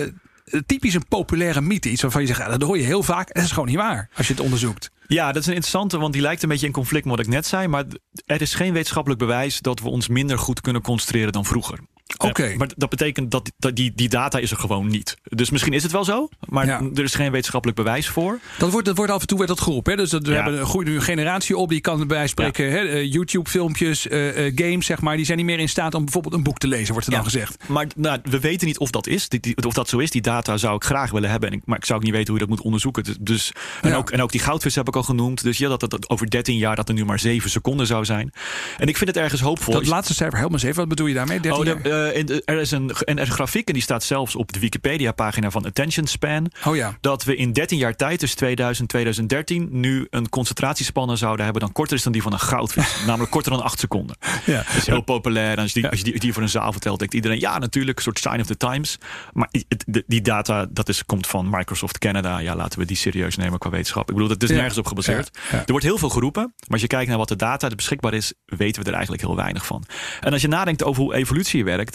typisch 0.66 0.94
een 0.94 1.08
populaire 1.08 1.60
mythe? 1.60 1.90
Iets 1.90 2.02
waarvan 2.02 2.20
je 2.20 2.26
zegt, 2.26 2.38
ja, 2.38 2.48
dat 2.48 2.62
hoor 2.62 2.78
je 2.78 2.84
heel 2.84 3.02
vaak. 3.02 3.34
Dat 3.34 3.44
is 3.44 3.52
gewoon 3.52 3.68
niet 3.68 3.76
waar 3.76 4.08
als 4.14 4.26
je 4.26 4.32
het 4.32 4.42
onderzoekt. 4.42 4.90
Ja, 5.06 5.26
dat 5.26 5.42
is 5.42 5.46
een 5.46 5.54
interessante, 5.54 5.98
want 5.98 6.12
die 6.12 6.22
lijkt 6.22 6.42
een 6.42 6.48
beetje 6.48 6.66
in 6.66 6.72
conflict 6.72 7.04
met 7.04 7.16
wat 7.16 7.24
ik 7.24 7.32
net 7.32 7.46
zei. 7.46 7.68
Maar 7.68 7.84
er 8.26 8.40
is 8.40 8.54
geen 8.54 8.72
wetenschappelijk 8.72 9.20
bewijs 9.20 9.60
dat 9.60 9.80
we 9.80 9.88
ons 9.88 10.08
minder 10.08 10.38
goed 10.38 10.60
kunnen 10.60 10.82
concentreren 10.82 11.32
dan 11.32 11.44
vroeger. 11.44 11.78
Oké. 12.18 12.42
Eh, 12.42 12.56
maar 12.56 12.68
dat 12.76 12.88
betekent 12.90 13.30
dat, 13.30 13.52
dat 13.58 13.76
die, 13.76 13.92
die 13.94 14.08
data 14.08 14.38
is 14.38 14.50
er 14.50 14.56
gewoon 14.56 14.86
niet. 14.86 15.16
Dus 15.22 15.50
misschien 15.50 15.72
is 15.72 15.82
het 15.82 15.92
wel 15.92 16.04
zo, 16.04 16.28
maar 16.48 16.66
Ja. 16.66 16.80
er 16.94 17.02
is 17.04 17.14
geen 17.14 17.30
wetenschappelijk 17.30 17.78
bewijs 17.78 18.08
voor. 18.08 18.38
Dat 18.58 18.70
wordt, 18.70 18.86
dat 18.86 18.96
wordt 18.96 19.12
af 19.12 19.20
en 19.20 19.26
toe 19.26 19.36
werd 19.36 19.48
dat 19.50 19.60
geroepen. 19.60 19.92
Hè? 19.92 19.98
Dus 19.98 20.10
dat, 20.10 20.22
we 20.26 20.32
Ja. 20.32 20.42
hebben 20.42 20.60
een 20.60 20.66
goede 20.66 21.00
generatie 21.00 21.56
op. 21.56 21.68
Die 21.68 21.80
kan 21.80 22.06
bij 22.06 22.26
spreken 22.26 22.88
eh, 22.90 23.12
YouTube-filmpjes, 23.12 24.08
eh, 24.08 24.52
games, 24.54 24.86
zeg 24.86 25.00
maar. 25.00 25.16
Die 25.16 25.24
zijn 25.24 25.38
niet 25.38 25.46
meer 25.46 25.58
in 25.58 25.68
staat 25.68 25.94
om 25.94 26.02
bijvoorbeeld 26.04 26.34
een 26.34 26.42
boek 26.42 26.58
te 26.58 26.66
lezen, 26.68 26.92
wordt 26.92 27.06
er 27.06 27.12
dan 27.14 27.24
gezegd. 27.24 27.56
Maar 27.68 27.86
nou, 27.96 28.18
we 28.24 28.40
weten 28.40 28.66
niet 28.66 28.78
of 28.78 28.90
dat 28.90 29.06
is. 29.06 29.28
Die- 29.28 29.40
die- 29.40 29.56
Of 29.66 29.72
dat 29.74 29.88
zo 29.88 29.98
is. 29.98 30.10
Die 30.10 30.22
data 30.22 30.56
zou 30.56 30.74
ik 30.76 30.84
graag 30.84 31.10
willen 31.10 31.30
hebben. 31.30 31.48
En 31.50 31.56
ik, 31.56 31.62
maar 31.64 31.76
ik 31.78 31.84
zou 31.84 31.98
ook 31.98 32.04
niet 32.04 32.14
weten 32.14 32.28
hoe 32.32 32.38
je 32.40 32.46
dat 32.46 32.56
moet 32.56 32.64
onderzoeken. 32.64 33.04
Dus- 33.04 33.16
Dus, 33.20 33.52
en, 33.82 33.94
ook, 33.94 34.10
en 34.10 34.22
ook 34.22 34.30
die 34.32 34.40
goudvis 34.40 34.74
heb 34.74 34.88
ik 34.88 34.96
al 34.96 35.02
genoemd. 35.02 35.42
Dus 35.42 35.58
ja, 35.58 35.68
dat, 35.68 35.80
dat, 35.80 35.90
dat 35.90 36.08
over 36.08 36.30
13 36.30 36.56
jaar 36.56 36.76
dat 36.76 36.88
er 36.88 36.94
nu 36.94 37.04
maar 37.04 37.18
7 37.18 37.50
seconden 37.50 37.86
zou 37.86 38.04
zijn. 38.04 38.32
En 38.78 38.88
ik 38.88 38.96
vind 38.96 39.10
het 39.10 39.18
ergens 39.18 39.40
hoopvol. 39.40 39.72
Dat 39.74 39.86
laatste 39.86 40.14
cijfer, 40.14 40.44
eens 40.52 40.62
even. 40.62 40.76
Wat 40.76 40.88
bedoel 40.88 41.06
je 41.06 41.14
daarmee? 41.14 41.40
13 41.40 41.60
Oh, 41.60 41.64
de, 41.82 41.88
jaar? 41.88 41.99
Eh, 42.08 42.16
in 42.18 42.42
er 42.44 42.58
is 42.58 42.70
een, 42.70 42.90
en 43.04 43.16
er 43.16 43.22
is 43.22 43.28
een 43.28 43.34
grafiek 43.34 43.66
en 43.68 43.72
die 43.74 43.82
staat 43.82 44.02
zelfs 44.04 44.36
op 44.36 44.52
de 44.52 44.58
Wikipedia-pagina 44.58 45.50
van 45.50 45.66
Attention 45.66 46.06
Span. 46.06 46.50
oh 46.64 46.76
ja. 46.76 46.96
Dat 47.00 47.24
we 47.24 47.36
in 47.36 47.52
13 47.52 47.78
jaar 47.78 47.96
tijd, 47.96 48.20
dus 48.20 48.34
2000 48.34 48.88
2013, 48.88 49.68
nu 49.70 50.06
een 50.10 50.28
concentratiespannen 50.28 51.18
zouden 51.18 51.44
hebben 51.44 51.62
dan 51.62 51.72
korter 51.72 51.96
is 51.96 52.02
dan 52.02 52.12
die 52.12 52.22
van 52.22 52.32
een 52.32 52.40
goudvis. 52.40 52.96
namelijk 53.06 53.30
korter 53.30 53.52
dan 53.52 53.62
8 53.62 53.78
seconden. 53.80 54.16
ja. 54.46 54.56
Dat 54.56 54.74
is 54.76 54.86
heel 54.86 55.00
populair. 55.02 55.50
En 55.50 55.58
als 55.58 55.72
je 55.72 55.80
die, 55.80 55.90
als 55.90 55.98
je 55.98 56.04
die, 56.04 56.18
die 56.18 56.32
voor 56.32 56.42
een 56.42 56.48
zaal 56.48 56.72
vertelt, 56.72 56.98
denkt 56.98 57.14
iedereen 57.14 57.40
ja, 57.40 57.58
natuurlijk, 57.58 57.96
een 57.96 58.02
soort 58.02 58.18
sign 58.18 58.40
of 58.40 58.46
the 58.46 58.56
times. 58.56 58.98
Maar 59.32 59.48
de- 59.86 60.04
die 60.06 60.20
data, 60.22 60.66
dat 60.70 60.88
is, 60.88 61.04
komt 61.06 61.26
van 61.26 61.48
Microsoft 61.50 61.98
Canada. 61.98 62.38
Ja, 62.38 62.56
laten 62.56 62.78
we 62.78 62.84
die 62.84 62.96
serieus 62.96 63.36
nemen 63.36 63.58
qua 63.58 63.70
wetenschap. 63.70 64.08
Ik 64.08 64.14
bedoel, 64.14 64.28
dat 64.28 64.42
is 64.42 64.48
Ja. 64.48 64.54
nergens 64.54 64.78
op 64.78 64.86
gebaseerd. 64.86 65.38
Ja. 65.50 65.58
Er 65.58 65.64
wordt 65.66 65.84
heel 65.84 65.98
veel 65.98 66.08
geroepen. 66.08 66.42
Maar 66.42 66.68
als 66.70 66.80
je 66.80 66.86
kijkt 66.86 67.08
naar 67.08 67.18
wat 67.18 67.28
de 67.28 67.36
data 67.36 67.68
er 67.68 67.76
beschikbaar 67.76 68.14
is, 68.14 68.32
weten 68.44 68.82
we 68.82 68.88
er 68.88 68.94
eigenlijk 68.94 69.22
heel 69.22 69.36
weinig 69.36 69.66
van. 69.66 69.84
En 70.20 70.32
als 70.32 70.42
je 70.42 70.48
nadenkt 70.48 70.84
over 70.84 71.02
hoe 71.02 71.14
evolutie 71.14 71.64
werkt. 71.64 71.89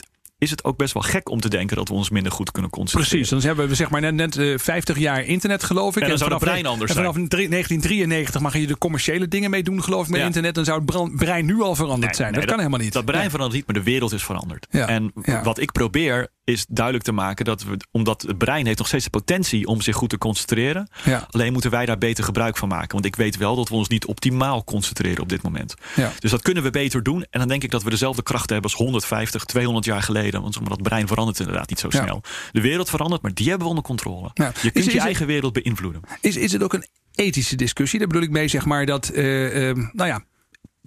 Is 0.46 0.52
het 0.52 0.64
ook 0.64 0.78
best 0.78 0.94
wel 0.94 1.04
gek 1.04 1.30
om 1.30 1.40
te 1.42 1.50
denken 1.50 1.76
dat 1.76 1.88
we 1.88 1.94
ons 1.94 2.10
minder 2.10 2.32
goed 2.32 2.52
kunnen 2.52 2.72
concentreren. 2.72 3.10
Precies, 3.10 3.30
dan 3.30 3.48
hebben 3.50 3.68
we 3.68 3.76
zeg 3.76 3.90
maar 3.90 4.02
net, 4.02 4.14
net 4.14 4.38
eh, 4.38 4.54
50 4.58 4.98
jaar 4.98 5.24
internet, 5.26 5.64
geloof 5.64 5.96
ik. 5.96 6.02
En 6.04 6.10
dan 6.10 6.18
zou 6.18 6.30
het 6.30 6.40
vanaf- 6.40 6.54
brein 6.56 6.72
anders 6.74 6.92
en 6.92 6.98
vanaf 6.98 7.14
drie- 7.14 7.50
1993 7.50 8.42
mag 8.42 8.58
je 8.58 8.68
de 8.68 8.78
commerciële 8.78 9.28
dingen 9.28 9.50
mee 9.50 9.64
doen, 9.64 9.84
geloof 9.84 10.06
ik, 10.06 10.10
met 10.12 10.20
Ja. 10.20 10.26
internet. 10.26 10.56
Dan 10.56 10.66
zou 10.66 10.82
het 10.86 11.16
brein 11.16 11.46
nu 11.46 11.62
al 11.62 11.76
veranderd 11.76 12.02
Nee, 12.06 12.14
zijn. 12.16 12.32
nee, 12.32 12.40
dat, 12.40 12.50
kan 12.50 12.58
helemaal 12.60 12.80
niet. 12.80 12.94
Dat 12.94 13.06
brein 13.06 13.30
verandert 13.30 13.54
niet, 13.54 13.66
maar 13.66 13.76
de 13.84 13.92
wereld 13.92 14.12
is 14.14 14.24
veranderd. 14.24 14.68
En 14.70 15.12
wat 15.44 15.60
ik 15.60 15.72
probeer 15.72 16.28
is 16.46 16.66
duidelijk 16.70 17.06
te 17.06 17.12
maken 17.12 17.46
dat 17.46 17.64
we, 17.64 17.78
omdat 17.92 18.22
het 18.22 18.38
brein 18.38 18.66
heeft 18.66 18.78
nog 18.78 18.88
steeds 18.88 19.04
de 19.04 19.10
potentie 19.10 19.68
om 19.68 19.82
zich 19.82 19.96
goed 19.96 20.10
te 20.10 20.18
concentreren. 20.18 20.90
Ja. 21.04 21.28
Alleen 21.30 21.54
moeten 21.54 21.72
wij 21.72 21.86
daar 21.86 21.98
beter 21.98 22.24
gebruik 22.24 22.58
van 22.58 22.68
maken. 22.68 22.92
Want 22.92 23.06
ik 23.06 23.16
weet 23.16 23.38
wel 23.38 23.56
dat 23.56 23.70
we 23.70 23.76
ons 23.76 23.88
niet 23.88 24.06
optimaal 24.06 24.64
concentreren 24.64 25.22
op 25.22 25.30
dit 25.30 25.42
moment. 25.42 25.74
Ja. 25.96 26.12
Dus 26.20 26.32
dat 26.32 26.42
kunnen 26.42 26.64
we 26.64 26.70
beter 26.70 27.04
doen. 27.04 27.26
En 27.30 27.40
dan 27.40 27.48
denk 27.48 27.64
ik 27.64 27.72
dat 27.72 27.84
we 27.84 27.90
dezelfde 27.90 28.24
krachten 28.24 28.54
hebben 28.54 28.72
als 28.72 28.80
150, 28.82 29.44
200 29.46 29.86
jaar 29.86 30.02
geleden. 30.02 30.42
Want 30.42 30.56
het 30.56 30.82
brein 30.82 31.08
verandert 31.08 31.40
inderdaad 31.40 31.70
niet 31.70 31.80
zo 31.80 31.88
Ja. 31.92 32.04
snel. 32.04 32.22
De 32.52 32.62
wereld 32.62 32.90
verandert, 32.90 33.22
maar 33.22 33.34
die 33.34 33.46
hebben 33.48 33.64
we 33.64 33.70
onder 33.70 33.84
controle. 33.84 34.30
Je 34.34 34.44
kunt 34.62 34.76
is 34.76 34.86
je 34.86 34.92
het- 34.92 35.00
eigen 35.02 35.26
wereld 35.28 35.54
beïnvloeden. 35.54 36.02
Is, 36.22 36.36
is 36.36 36.52
het 36.52 36.64
ook 36.64 36.74
een 36.74 36.88
ethische 37.16 37.56
discussie? 37.56 38.00
Daar 38.00 38.08
bedoel 38.08 38.24
ik 38.24 38.30
mee, 38.30 38.48
zeg 38.48 38.66
maar, 38.66 38.86
dat, 38.86 39.10
eh, 39.10 39.24
nou 39.74 40.06
ja. 40.10 40.24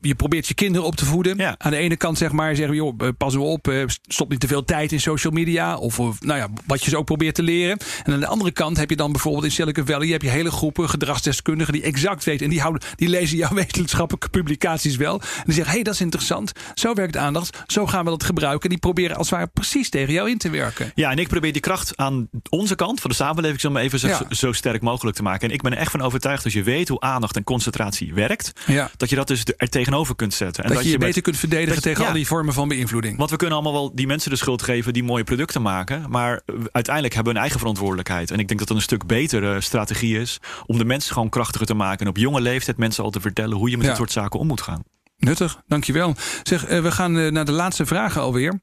Je 0.00 0.14
probeert 0.14 0.46
je 0.48 0.54
kinderen 0.54 0.86
op 0.86 0.96
te 0.96 1.04
voeden. 1.04 1.36
Ja. 1.36 1.54
Aan 1.58 1.70
de 1.70 1.76
ene 1.76 1.96
kant 1.96 2.18
zeg 2.18 2.32
maar 2.32 2.56
zeggen 2.56 2.74
we, 2.74 2.80
joh, 2.80 2.94
eh, 2.98 3.08
pas 3.18 3.34
op, 3.36 3.68
eh, 3.68 3.82
stop 4.06 4.30
niet 4.30 4.40
te 4.40 4.46
veel 4.46 4.64
tijd 4.64 4.92
in 4.92 5.00
social 5.00 5.32
media. 5.32 5.76
Of, 5.76 6.00
of 6.00 6.20
nou 6.20 6.38
ja, 6.38 6.48
wat 6.66 6.84
je 6.84 6.90
ze 6.90 6.96
ook 6.96 7.04
probeert 7.04 7.34
te 7.34 7.42
leren. 7.42 7.78
En 8.04 8.12
aan 8.12 8.20
de 8.20 8.26
andere 8.26 8.50
kant 8.50 8.76
heb 8.76 8.90
je 8.90 8.96
dan 8.96 9.12
bijvoorbeeld 9.12 9.44
in 9.44 9.50
Silicon 9.50 9.86
Valley 9.86 10.08
heb 10.08 10.22
je 10.22 10.28
hele 10.28 10.50
groepen 10.50 10.88
gedragsdeskundigen 10.88 11.72
die 11.72 11.82
exact 11.82 12.24
weten. 12.24 12.44
En 12.44 12.50
die, 12.50 12.60
houden, 12.60 12.82
die 12.96 13.08
lezen 13.08 13.36
jouw 13.36 13.54
wetenschappelijke 13.64 14.28
publicaties 14.28 14.96
wel. 14.96 15.20
En 15.20 15.42
die 15.44 15.54
zeggen, 15.54 15.64
hé, 15.64 15.72
hey, 15.72 15.82
dat 15.82 15.94
is 15.94 16.00
interessant. 16.00 16.52
Zo 16.74 16.94
werkt 16.94 17.16
aandacht. 17.16 17.62
Zo 17.66 17.86
gaan 17.86 18.04
we 18.04 18.10
dat 18.10 18.24
gebruiken. 18.24 18.62
En 18.62 18.68
die 18.68 18.78
proberen 18.78 19.16
als 19.16 19.30
het 19.30 19.38
ware 19.38 19.50
precies 19.54 19.88
tegen 19.90 20.12
jou 20.12 20.30
in 20.30 20.38
te 20.38 20.50
werken. 20.50 20.92
Ja, 20.94 21.10
en 21.10 21.18
ik 21.18 21.28
probeer 21.28 21.52
die 21.52 21.60
kracht 21.60 21.96
aan 21.96 22.28
onze 22.48 22.74
kant 22.74 23.00
van 23.00 23.10
de 23.10 23.16
samenleving 23.16 23.60
zo 23.60 23.70
maar 23.70 23.82
even 23.82 23.98
zo, 23.98 24.06
Ja. 24.08 24.20
zo 24.30 24.52
sterk 24.52 24.82
mogelijk 24.82 25.16
te 25.16 25.22
maken. 25.22 25.48
En 25.48 25.54
ik 25.54 25.62
ben 25.62 25.72
er 25.72 25.78
echt 25.78 25.90
van 25.90 26.02
overtuigd 26.02 26.44
als 26.44 26.52
je 26.52 26.62
weet 26.62 26.88
hoe 26.88 27.00
aandacht 27.00 27.36
en 27.36 27.44
concentratie 27.44 28.14
werkt, 28.14 28.52
Ja. 28.66 28.90
dat 28.96 29.10
je 29.10 29.16
dat 29.16 29.26
dus 29.26 29.44
er 29.56 29.68
tegenover 29.88 30.16
kunt 30.16 30.34
zetten. 30.34 30.64
En 30.64 30.72
Dat, 30.72 30.82
je 30.82 30.90
je 30.90 30.98
met- 30.98 31.06
beter 31.06 31.22
kunt 31.22 31.36
verdedigen 31.36 31.74
dat 31.74 31.82
je- 31.84 31.88
tegen 31.88 32.02
ja. 32.02 32.08
al 32.08 32.14
die 32.14 32.26
vormen 32.26 32.54
van 32.54 32.68
beïnvloeding. 32.68 33.16
Want 33.18 33.30
we 33.30 33.36
kunnen 33.36 33.54
allemaal 33.56 33.72
wel 33.80 33.94
die 33.94 34.06
mensen 34.06 34.30
de 34.30 34.36
schuld 34.36 34.62
geven 34.62 34.92
die 34.92 35.04
mooie 35.04 35.24
producten 35.24 35.62
maken. 35.62 36.10
Maar 36.10 36.32
eh, 36.46 36.54
uiteindelijk 36.72 37.14
hebben 37.14 37.32
we 37.32 37.38
een 37.38 37.44
eigen 37.44 37.58
verantwoordelijkheid. 37.60 38.30
En 38.30 38.38
ik 38.38 38.48
denk 38.48 38.58
dat 38.60 38.68
het 38.68 38.76
een 38.76 38.82
stuk 38.82 39.06
betere 39.06 39.60
strategie 39.60 40.18
is 40.20 40.40
om 40.66 40.78
de 40.78 40.84
mensen 40.84 41.12
gewoon 41.12 41.28
krachtiger 41.28 41.66
te 41.66 41.74
maken. 41.74 42.00
En 42.04 42.08
op 42.08 42.16
jonge 42.16 42.40
leeftijd 42.40 42.76
mensen 42.76 43.04
al 43.04 43.10
te 43.10 43.20
vertellen 43.20 43.56
hoe 43.56 43.70
je 43.70 43.76
met 43.76 43.84
Ja. 43.84 43.90
dit 43.90 43.98
soort 43.98 44.12
zaken 44.12 44.40
om 44.40 44.46
moet 44.46 44.60
gaan. 44.60 44.82
Nuttig, 45.16 45.60
dankjewel. 45.66 46.14
Zeg, 46.42 46.64
eh, 46.66 46.82
we 46.82 46.90
gaan 46.90 47.18
eh, 47.18 47.30
naar 47.30 47.44
de 47.44 47.52
laatste 47.52 47.86
vragen 47.86 48.20
alweer. 48.20 48.60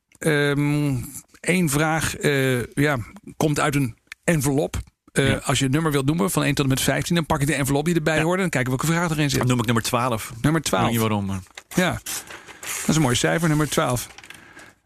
Eén 1.39 1.69
vraag 1.69 2.15
eh, 2.15 2.63
ja, 2.73 2.97
komt 3.37 3.59
uit 3.59 3.75
een 3.75 3.97
envelop. 4.23 4.77
Ja. 5.23 5.39
Als 5.43 5.57
je 5.57 5.63
het 5.63 5.73
nummer 5.73 5.91
wilt 5.91 6.05
noemen 6.05 6.31
van 6.31 6.43
1 6.43 6.53
tot 6.55 6.63
en 6.65 6.69
met 6.69 6.81
15, 6.81 7.15
dan 7.15 7.25
pak 7.25 7.41
ik 7.41 7.47
de 7.47 7.53
envelop 7.55 7.85
die 7.85 7.95
erbij 7.95 8.15
Ja. 8.17 8.21
hoort. 8.23 8.35
En 8.35 8.41
dan 8.41 8.49
kijken 8.49 8.69
welke 8.69 8.85
vraag 8.93 9.09
erin 9.11 9.29
zit. 9.29 9.39
Dan 9.39 9.47
noem 9.47 9.59
ik 9.59 9.65
nummer 9.65 9.83
12. 9.83 10.29
Nummer 10.41 10.47
Ik 10.47 10.53
weet 10.53 10.63
12. 10.63 10.89
niet 10.89 10.99
waarom. 10.99 11.25
maar- 11.25 11.39
Ja, 11.75 11.91
dat 11.91 12.87
is 12.87 12.95
een 12.95 13.01
mooi 13.01 13.15
cijfer, 13.15 13.47
nummer 13.47 13.69
12. 13.69 14.07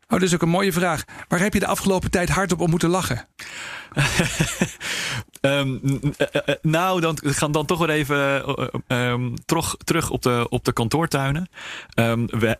Oh, 0.07 0.19
dit 0.19 0.27
is 0.27 0.33
ook 0.33 0.41
een 0.41 0.49
mooie 0.49 0.73
vraag. 0.73 1.03
Waar 1.27 1.39
heb 1.39 1.53
je 1.53 1.59
de 1.59 1.67
afgelopen 1.67 2.11
tijd 2.11 2.29
hardop 2.29 2.59
om 2.59 2.69
moeten 2.69 2.89
lachen? 2.89 3.27
Ehm, 5.41 5.69
n- 5.69 6.13
eh, 6.17 6.27
eh, 6.45 6.55
nou, 6.61 7.01
dan 7.01 7.17
we 7.23 7.33
gaan 7.33 7.51
dan 7.51 7.65
toch 7.65 7.79
weer 7.79 7.89
even 7.89 8.17
eh, 8.17 8.67
eh, 8.87 9.11
ehm, 9.11 9.29
terug, 9.45 9.75
terug 9.83 10.09
op 10.09 10.21
de, 10.21 10.45
op 10.49 10.65
de 10.65 10.73
kantoortuinen. 10.73 11.49
Ehm, 11.93 12.25
we, 12.25 12.57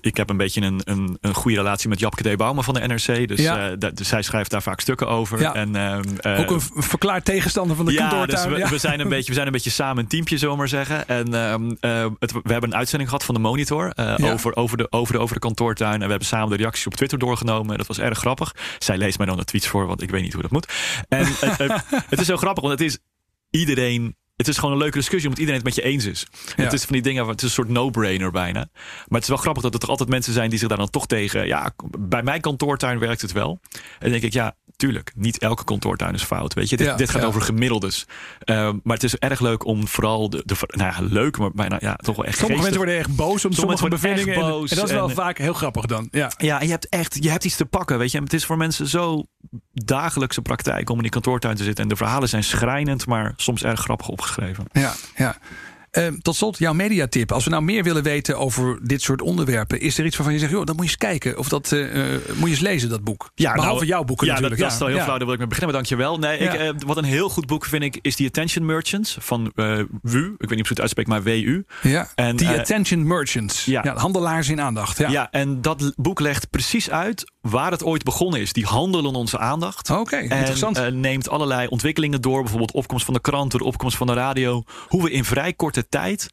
ik 0.00 0.16
heb 0.16 0.30
een 0.30 0.36
beetje 0.36 0.60
een, 0.60 0.80
een, 0.84 1.18
een 1.20 1.34
goede 1.34 1.56
relatie 1.56 1.88
met 1.88 2.00
Japke 2.00 2.32
D. 2.32 2.36
Bouwman 2.36 2.64
van 2.64 2.74
de 2.74 2.80
NRC. 2.86 3.28
Dus, 3.28 3.40
Ja. 3.40 3.70
eh, 3.70 3.76
dus 3.94 4.08
zij 4.08 4.22
schrijft 4.22 4.50
daar 4.50 4.62
vaak 4.62 4.80
stukken 4.80 5.08
over. 5.08 5.40
Ja. 5.40 5.54
En, 5.54 5.76
eh, 5.76 6.40
ook 6.40 6.50
een 6.50 6.60
verklaard 6.82 7.24
tegenstander 7.24 7.76
van 7.76 7.84
de 7.86 7.92
ja, 7.92 7.98
kantoortuin. 8.08 8.48
dus 8.50 8.62
we, 8.62 8.68
we, 8.68 8.78
zijn 8.78 9.00
een 9.00 9.08
beetje, 9.08 9.28
we 9.28 9.34
zijn 9.34 9.46
een 9.46 9.52
beetje 9.52 9.70
samen 9.70 10.02
een 10.02 10.08
teampje, 10.08 10.36
zullen 10.38 10.52
we 10.54 10.58
maar 10.60 10.68
zeggen. 10.68 11.08
En 11.08 11.34
eh, 11.80 12.06
het, 12.18 12.32
we 12.32 12.52
hebben 12.52 12.70
een 12.70 12.76
uitzending 12.76 13.10
gehad 13.10 13.24
van 13.24 13.34
de 13.34 13.40
Monitor 13.40 13.90
eh, 13.94 14.14
Ja. 14.16 14.32
over, 14.32 14.56
over, 14.56 14.76
de, 14.76 14.86
over, 14.90 15.12
de, 15.14 15.18
over 15.20 15.34
de 15.34 15.40
kantoortuin. 15.40 15.92
En 15.94 16.00
we 16.04 16.08
hebben 16.10 16.26
samen 16.28 16.50
de 16.50 16.56
reacties 16.56 16.86
op 16.86 16.94
Twitter 16.94 17.18
doorgenomen. 17.18 17.78
Dat 17.78 17.86
was 17.86 17.98
erg 17.98 18.18
grappig. 18.18 18.54
Zij 18.78 18.96
leest 18.96 19.18
mij 19.18 19.26
dan 19.26 19.36
de 19.36 19.44
tweets 19.44 19.66
voor, 19.68 19.86
want 19.86 20.02
ik 20.02 20.10
weet 20.10 20.22
niet 20.22 20.32
hoe 20.32 20.42
dat 20.42 20.50
moet. 20.50 20.72
En 21.08 21.26
eh, 21.40 21.60
eh, 21.60 21.78
het 22.18 22.26
is 22.28 22.32
zo 22.32 22.36
grappig, 22.36 22.64
want 22.64 22.78
het 22.78 22.88
is 22.88 22.98
iedereen. 23.50 24.16
Het 24.36 24.48
is 24.48 24.58
gewoon 24.58 24.72
een 24.72 24.78
leuke 24.78 24.98
discussie, 24.98 25.28
omdat 25.28 25.40
iedereen 25.40 25.64
het 25.64 25.74
met 25.76 25.84
je 25.84 25.90
eens 25.90 26.04
is. 26.04 26.26
Ja. 26.56 26.62
Het 26.64 26.72
is 26.72 26.84
van 26.84 26.92
die 26.92 27.02
dingen, 27.02 27.26
het 27.26 27.38
is 27.38 27.42
een 27.42 27.50
soort 27.50 27.68
no-brainer 27.68 28.30
bijna. 28.30 28.68
Maar 28.72 29.04
het 29.08 29.22
is 29.22 29.28
wel 29.28 29.36
grappig 29.36 29.62
dat 29.62 29.74
er 29.74 29.80
toch 29.80 29.88
altijd 29.88 30.08
mensen 30.08 30.32
zijn 30.32 30.50
die 30.50 30.58
zich 30.58 30.68
daar 30.68 30.78
dan 30.78 30.90
toch 30.90 31.06
tegen. 31.06 31.46
Ja, 31.46 31.70
bij 31.98 32.22
mijn 32.22 32.40
kantoortuin 32.40 32.98
werkt 32.98 33.22
het 33.22 33.32
wel. 33.32 33.60
En 33.72 33.80
dan 33.98 34.10
denk 34.10 34.22
ik, 34.22 34.32
ja, 34.32 34.56
tuurlijk, 34.76 35.12
niet 35.14 35.38
elke 35.38 35.64
kantoortuin 35.64 36.14
is 36.14 36.22
fout. 36.22 36.54
Weet 36.54 36.68
je, 36.68 36.76
dit, 36.76 36.86
Ja, 36.86 36.94
dit 36.96 37.10
gaat 37.10 37.20
ja. 37.22 37.26
over 37.26 37.40
gemiddeldes. 37.42 38.04
Ehm, 38.38 38.78
maar 38.82 38.94
het 38.94 39.04
is 39.04 39.16
erg 39.16 39.40
leuk 39.40 39.64
om 39.64 39.88
vooral 39.88 40.30
de, 40.30 40.42
de 40.44 40.54
nou 40.66 40.92
ja, 40.92 41.08
leuk, 41.14 41.38
maar 41.38 41.50
bijna 41.52 41.76
ja, 41.80 41.94
toch 41.94 42.16
wel 42.16 42.24
echt 42.24 42.38
Sommige 42.38 42.60
mensen 42.60 42.78
worden 42.78 42.98
echt 42.98 43.16
boos 43.16 43.44
om 43.44 43.52
sommige 43.52 43.88
bevindingen. 43.88 44.34
En- 44.34 44.40
boos 44.40 44.70
en 44.70 44.76
dat 44.76 44.86
is 44.86 44.92
wel 44.92 45.08
en- 45.08 45.14
vaak 45.14 45.38
heel 45.38 45.52
grappig 45.54 45.84
dan. 45.86 46.08
Ja. 46.10 46.30
Ja, 46.38 46.60
en 46.60 46.64
je 46.66 46.70
hebt 46.72 46.88
echt 46.88 47.16
je 47.24 47.30
hebt 47.30 47.44
iets 47.44 47.56
te 47.56 47.64
pakken, 47.66 47.98
weet 47.98 48.10
je. 48.10 48.16
En 48.18 48.24
het 48.24 48.32
is 48.32 48.44
voor 48.44 48.56
mensen 48.56 48.86
zo 48.86 49.24
dagelijkse 49.72 50.42
praktijk 50.42 50.90
om 50.90 50.96
in 50.96 51.02
die 51.02 51.10
kantoortuin 51.10 51.56
te 51.56 51.64
zitten. 51.64 51.82
En 51.82 51.88
de 51.90 51.96
verhalen 51.96 52.28
zijn 52.28 52.44
schrijnend, 52.44 53.06
maar 53.06 53.32
soms 53.36 53.62
erg 53.62 53.80
grappig 53.80 54.08
opgeschreven. 54.08 54.64
Ja, 54.72 54.94
ja. 55.16 55.36
Eh, 55.96 56.06
tot 56.22 56.36
slot, 56.36 56.58
jouw 56.58 56.72
mediatip. 56.72 57.32
Als 57.32 57.44
we 57.44 57.50
nou 57.50 57.62
meer 57.62 57.82
willen 57.82 58.02
weten 58.02 58.38
over 58.38 58.78
dit 58.82 59.02
soort 59.02 59.22
onderwerpen, 59.22 59.80
is 59.80 59.98
er 59.98 60.04
iets 60.04 60.16
waarvan 60.16 60.34
je 60.34 60.40
zegt, 60.40 60.52
joh, 60.52 60.64
dat 60.64 60.76
moet 60.76 60.84
je 60.84 60.90
eens 60.90 61.00
kijken. 61.00 61.38
Of 61.38 61.48
dat 61.48 61.72
eh, 61.72 62.14
eh, 62.14 62.20
moet 62.34 62.48
je 62.48 62.54
eens 62.54 62.60
lezen, 62.60 62.88
dat 62.88 63.04
boek. 63.04 63.30
Behalve 63.34 63.62
nou, 63.62 63.86
jouw 63.86 64.04
boeken 64.04 64.26
ja, 64.26 64.32
natuurlijk. 64.32 64.60
Dat, 64.60 64.68
dat 64.70 64.78
is 64.78 64.84
wel 64.84 64.88
heel 64.88 64.96
ja. 64.96 65.04
flauw, 65.04 65.16
daar 65.16 65.26
wil 65.26 65.34
ik 65.34 65.40
mee 65.40 65.48
beginnen, 65.48 65.74
maar 65.74 65.84
dankjewel. 65.84 66.18
Nee, 66.18 66.42
Ja. 66.42 66.52
ik, 66.52 66.60
eh, 66.60 66.86
wat 66.86 66.96
een 66.96 67.04
heel 67.04 67.28
goed 67.28 67.46
boek 67.46 67.64
vind 67.64 67.82
ik, 67.82 67.98
is 68.02 68.16
The 68.16 68.24
Attention 68.24 68.66
Merchants 68.66 69.16
van 69.20 69.52
WU. 69.54 70.34
Ik 70.38 70.48
weet 70.48 70.50
niet 70.50 70.50
of 70.50 70.58
ik 70.58 70.68
het 70.68 70.80
uitspreek, 70.80 71.06
maar 71.06 71.22
WU. 71.22 71.64
Ja. 71.82 72.08
En, 72.14 72.36
The 72.36 72.58
Attention 72.58 73.06
Merchants. 73.06 73.64
Ja. 73.64 73.80
ja. 73.84 73.96
handelaars 73.96 74.48
in 74.48 74.60
aandacht. 74.60 74.98
Ja. 74.98 75.10
Ja. 75.10 75.30
en 75.30 75.60
dat 75.60 75.92
boek 75.96 76.20
legt 76.20 76.50
precies 76.50 76.90
uit 76.90 77.32
waar 77.50 77.70
het 77.70 77.84
ooit 77.84 78.02
begonnen 78.02 78.40
is. 78.40 78.52
Die 78.52 78.64
handelen 78.64 79.14
onze 79.14 79.38
aandacht. 79.38 79.90
Oké, 79.90 80.16
interessant. 80.16 80.76
En 80.76 80.84
eh, 80.84 80.92
neemt 80.92 81.28
allerlei 81.28 81.66
ontwikkelingen 81.66 82.20
door. 82.20 82.40
Bijvoorbeeld 82.40 82.72
opkomst 82.72 83.04
van 83.04 83.14
de 83.14 83.20
kranten, 83.20 83.58
de 83.58 83.64
opkomst 83.64 83.96
van 83.96 84.06
de 84.06 84.12
radio. 84.12 84.62
Hoe 84.88 85.02
we 85.02 85.10
in 85.10 85.24
vrij 85.24 85.52
korte 85.52 85.88
tijd 85.88 86.30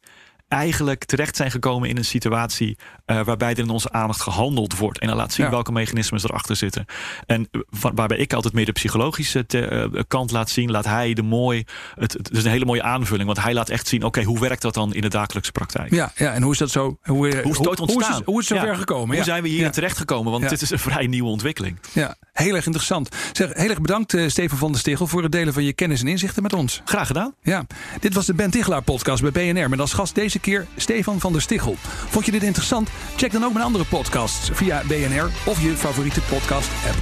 eigenlijk 0.54 1.04
terecht 1.04 1.36
zijn 1.36 1.50
gekomen 1.50 1.88
in 1.88 1.96
een 1.96 2.04
situatie 2.04 2.76
eh, 3.04 3.20
waarbij 3.24 3.50
er 3.50 3.58
in 3.58 3.68
onze 3.70 3.92
aandacht 3.92 4.20
gehandeld 4.20 4.76
wordt. 4.78 4.98
En 4.98 5.08
dan 5.08 5.16
laat 5.16 5.32
zien 5.32 5.44
Ja. 5.44 5.50
welke 5.50 5.72
mechanismes 5.72 6.24
erachter 6.24 6.56
zitten. 6.56 6.84
En 7.26 7.48
eh, 7.50 7.60
wa- 7.80 7.92
waarbij 7.94 8.16
ik 8.18 8.32
altijd 8.32 8.54
meer 8.54 8.64
de 8.64 8.72
psychologische 8.72 9.46
te- 9.46 9.66
eh, 9.66 10.02
kant 10.08 10.30
laat 10.30 10.50
zien, 10.50 10.70
laat 10.70 10.84
hij 10.84 11.14
de 11.14 11.22
mooi. 11.22 11.64
Het, 11.94 12.12
het 12.12 12.30
is 12.30 12.44
een 12.44 12.50
hele 12.50 12.64
mooie 12.64 12.82
aanvulling, 12.82 13.26
want 13.26 13.42
hij 13.42 13.54
laat 13.54 13.68
echt 13.68 13.88
zien: 13.88 14.02
oké, 14.02 14.22
hoe 14.22 14.40
werkt 14.40 14.62
dat 14.62 14.74
dan 14.74 14.94
in 14.94 15.00
de 15.00 15.08
dagelijkse 15.08 15.52
praktijk? 15.52 15.94
Ja, 15.94 16.12
ja, 16.16 16.32
en 16.32 16.42
hoe 16.42 16.52
is 16.52 16.58
dat 16.58 16.70
zo? 16.70 16.98
Hoe, 17.02 17.16
Hoe 17.16 17.28
is 17.28 17.34
het 17.36 17.46
ooit 17.68 17.78
Hoe 17.78 17.88
is 17.88 17.94
ontstaan? 17.94 18.16
het, 18.16 18.24
hoe 18.26 18.40
is 18.40 18.48
het 18.48 18.58
zover 18.58 18.72
Ja. 18.72 18.78
gekomen? 18.78 19.16
Hoe 19.16 19.24
zijn 19.24 19.42
we 19.42 19.48
hier 19.48 19.70
terecht 19.72 19.96
gekomen? 19.96 20.32
Want 20.32 20.48
dit 20.48 20.62
is 20.62 20.70
een 20.70 20.78
vrij 20.78 21.06
nieuwe 21.06 21.28
ontwikkeling. 21.28 21.78
Ja, 21.92 22.14
heel 22.32 22.54
erg 22.54 22.66
interessant. 22.66 23.08
Zeg, 23.32 23.52
heel 23.52 23.68
erg 23.70 23.80
bedankt, 23.80 24.16
Steven 24.26 24.58
van 24.58 24.70
der 24.70 24.80
Stegel, 24.80 25.06
voor 25.06 25.22
het 25.22 25.32
delen 25.32 25.52
van 25.52 25.64
je 25.64 25.72
kennis 25.72 26.00
en 26.00 26.06
inzichten 26.08 26.42
met 26.42 26.52
ons. 26.52 26.80
Graag 26.84 27.06
gedaan. 27.06 27.34
Ja, 27.42 27.66
dit 28.00 28.14
was 28.14 28.26
de 28.26 28.34
Ben 28.34 28.50
Tichelaar 28.50 28.82
podcast 28.82 29.22
bij 29.22 29.52
BNR. 29.52 29.68
Met 29.68 29.80
als 29.80 29.92
gast 29.92 30.14
deze 30.14 30.38
keer 30.44 30.66
Stefan 30.76 31.20
van 31.20 31.32
der 31.32 31.42
Stichel. 31.42 31.74
Vond 32.08 32.26
je 32.26 32.32
dit 32.32 32.42
interessant? 32.42 32.88
Check 33.16 33.32
dan 33.32 33.44
ook 33.44 33.52
mijn 33.52 33.64
andere 33.64 33.84
podcasts 33.84 34.50
via 34.52 34.82
BNR 34.86 35.30
of 35.44 35.62
je 35.62 35.76
favoriete 35.76 36.20
podcast 36.20 36.70
app. 36.88 36.96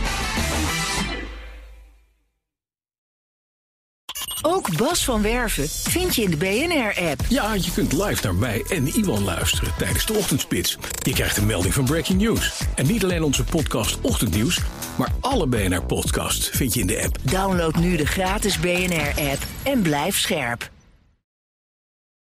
Ook 4.45 4.77
Bas 4.77 5.05
van 5.05 5.23
Werven 5.23 5.69
vind 5.69 6.15
je 6.15 6.23
in 6.23 6.31
de 6.31 6.37
BNR-app. 6.37 7.21
Ja, 7.29 7.55
je 7.55 7.71
kunt 7.75 7.93
live 7.93 8.23
naar 8.23 8.35
mij 8.35 8.65
en 8.69 8.87
Iwan 8.87 9.25
luisteren 9.25 9.73
tijdens 9.79 10.07
de 10.07 10.13
ochtendspits. 10.13 10.79
Je 11.03 11.13
krijgt 11.13 11.37
een 11.37 11.47
melding 11.47 11.75
van 11.75 11.85
Breaking 11.85 12.21
News. 12.21 12.63
En 12.75 12.87
niet 12.87 13.05
alleen 13.05 13.23
onze 13.23 13.45
podcast 13.45 14.01
Ochtendnieuws, 14.01 14.61
maar 14.97 15.09
alle 15.21 15.47
BNR-podcasts 15.47 16.49
vind 16.49 16.75
je 16.75 16.81
in 16.81 16.87
de 16.87 17.03
app. 17.05 17.19
Download 17.23 17.75
nu 17.75 17.97
de 17.97 18.07
gratis 18.07 18.59
BNR-app 18.59 19.47
en 19.63 19.83
blijf 19.83 20.19
scherp. 20.19 20.71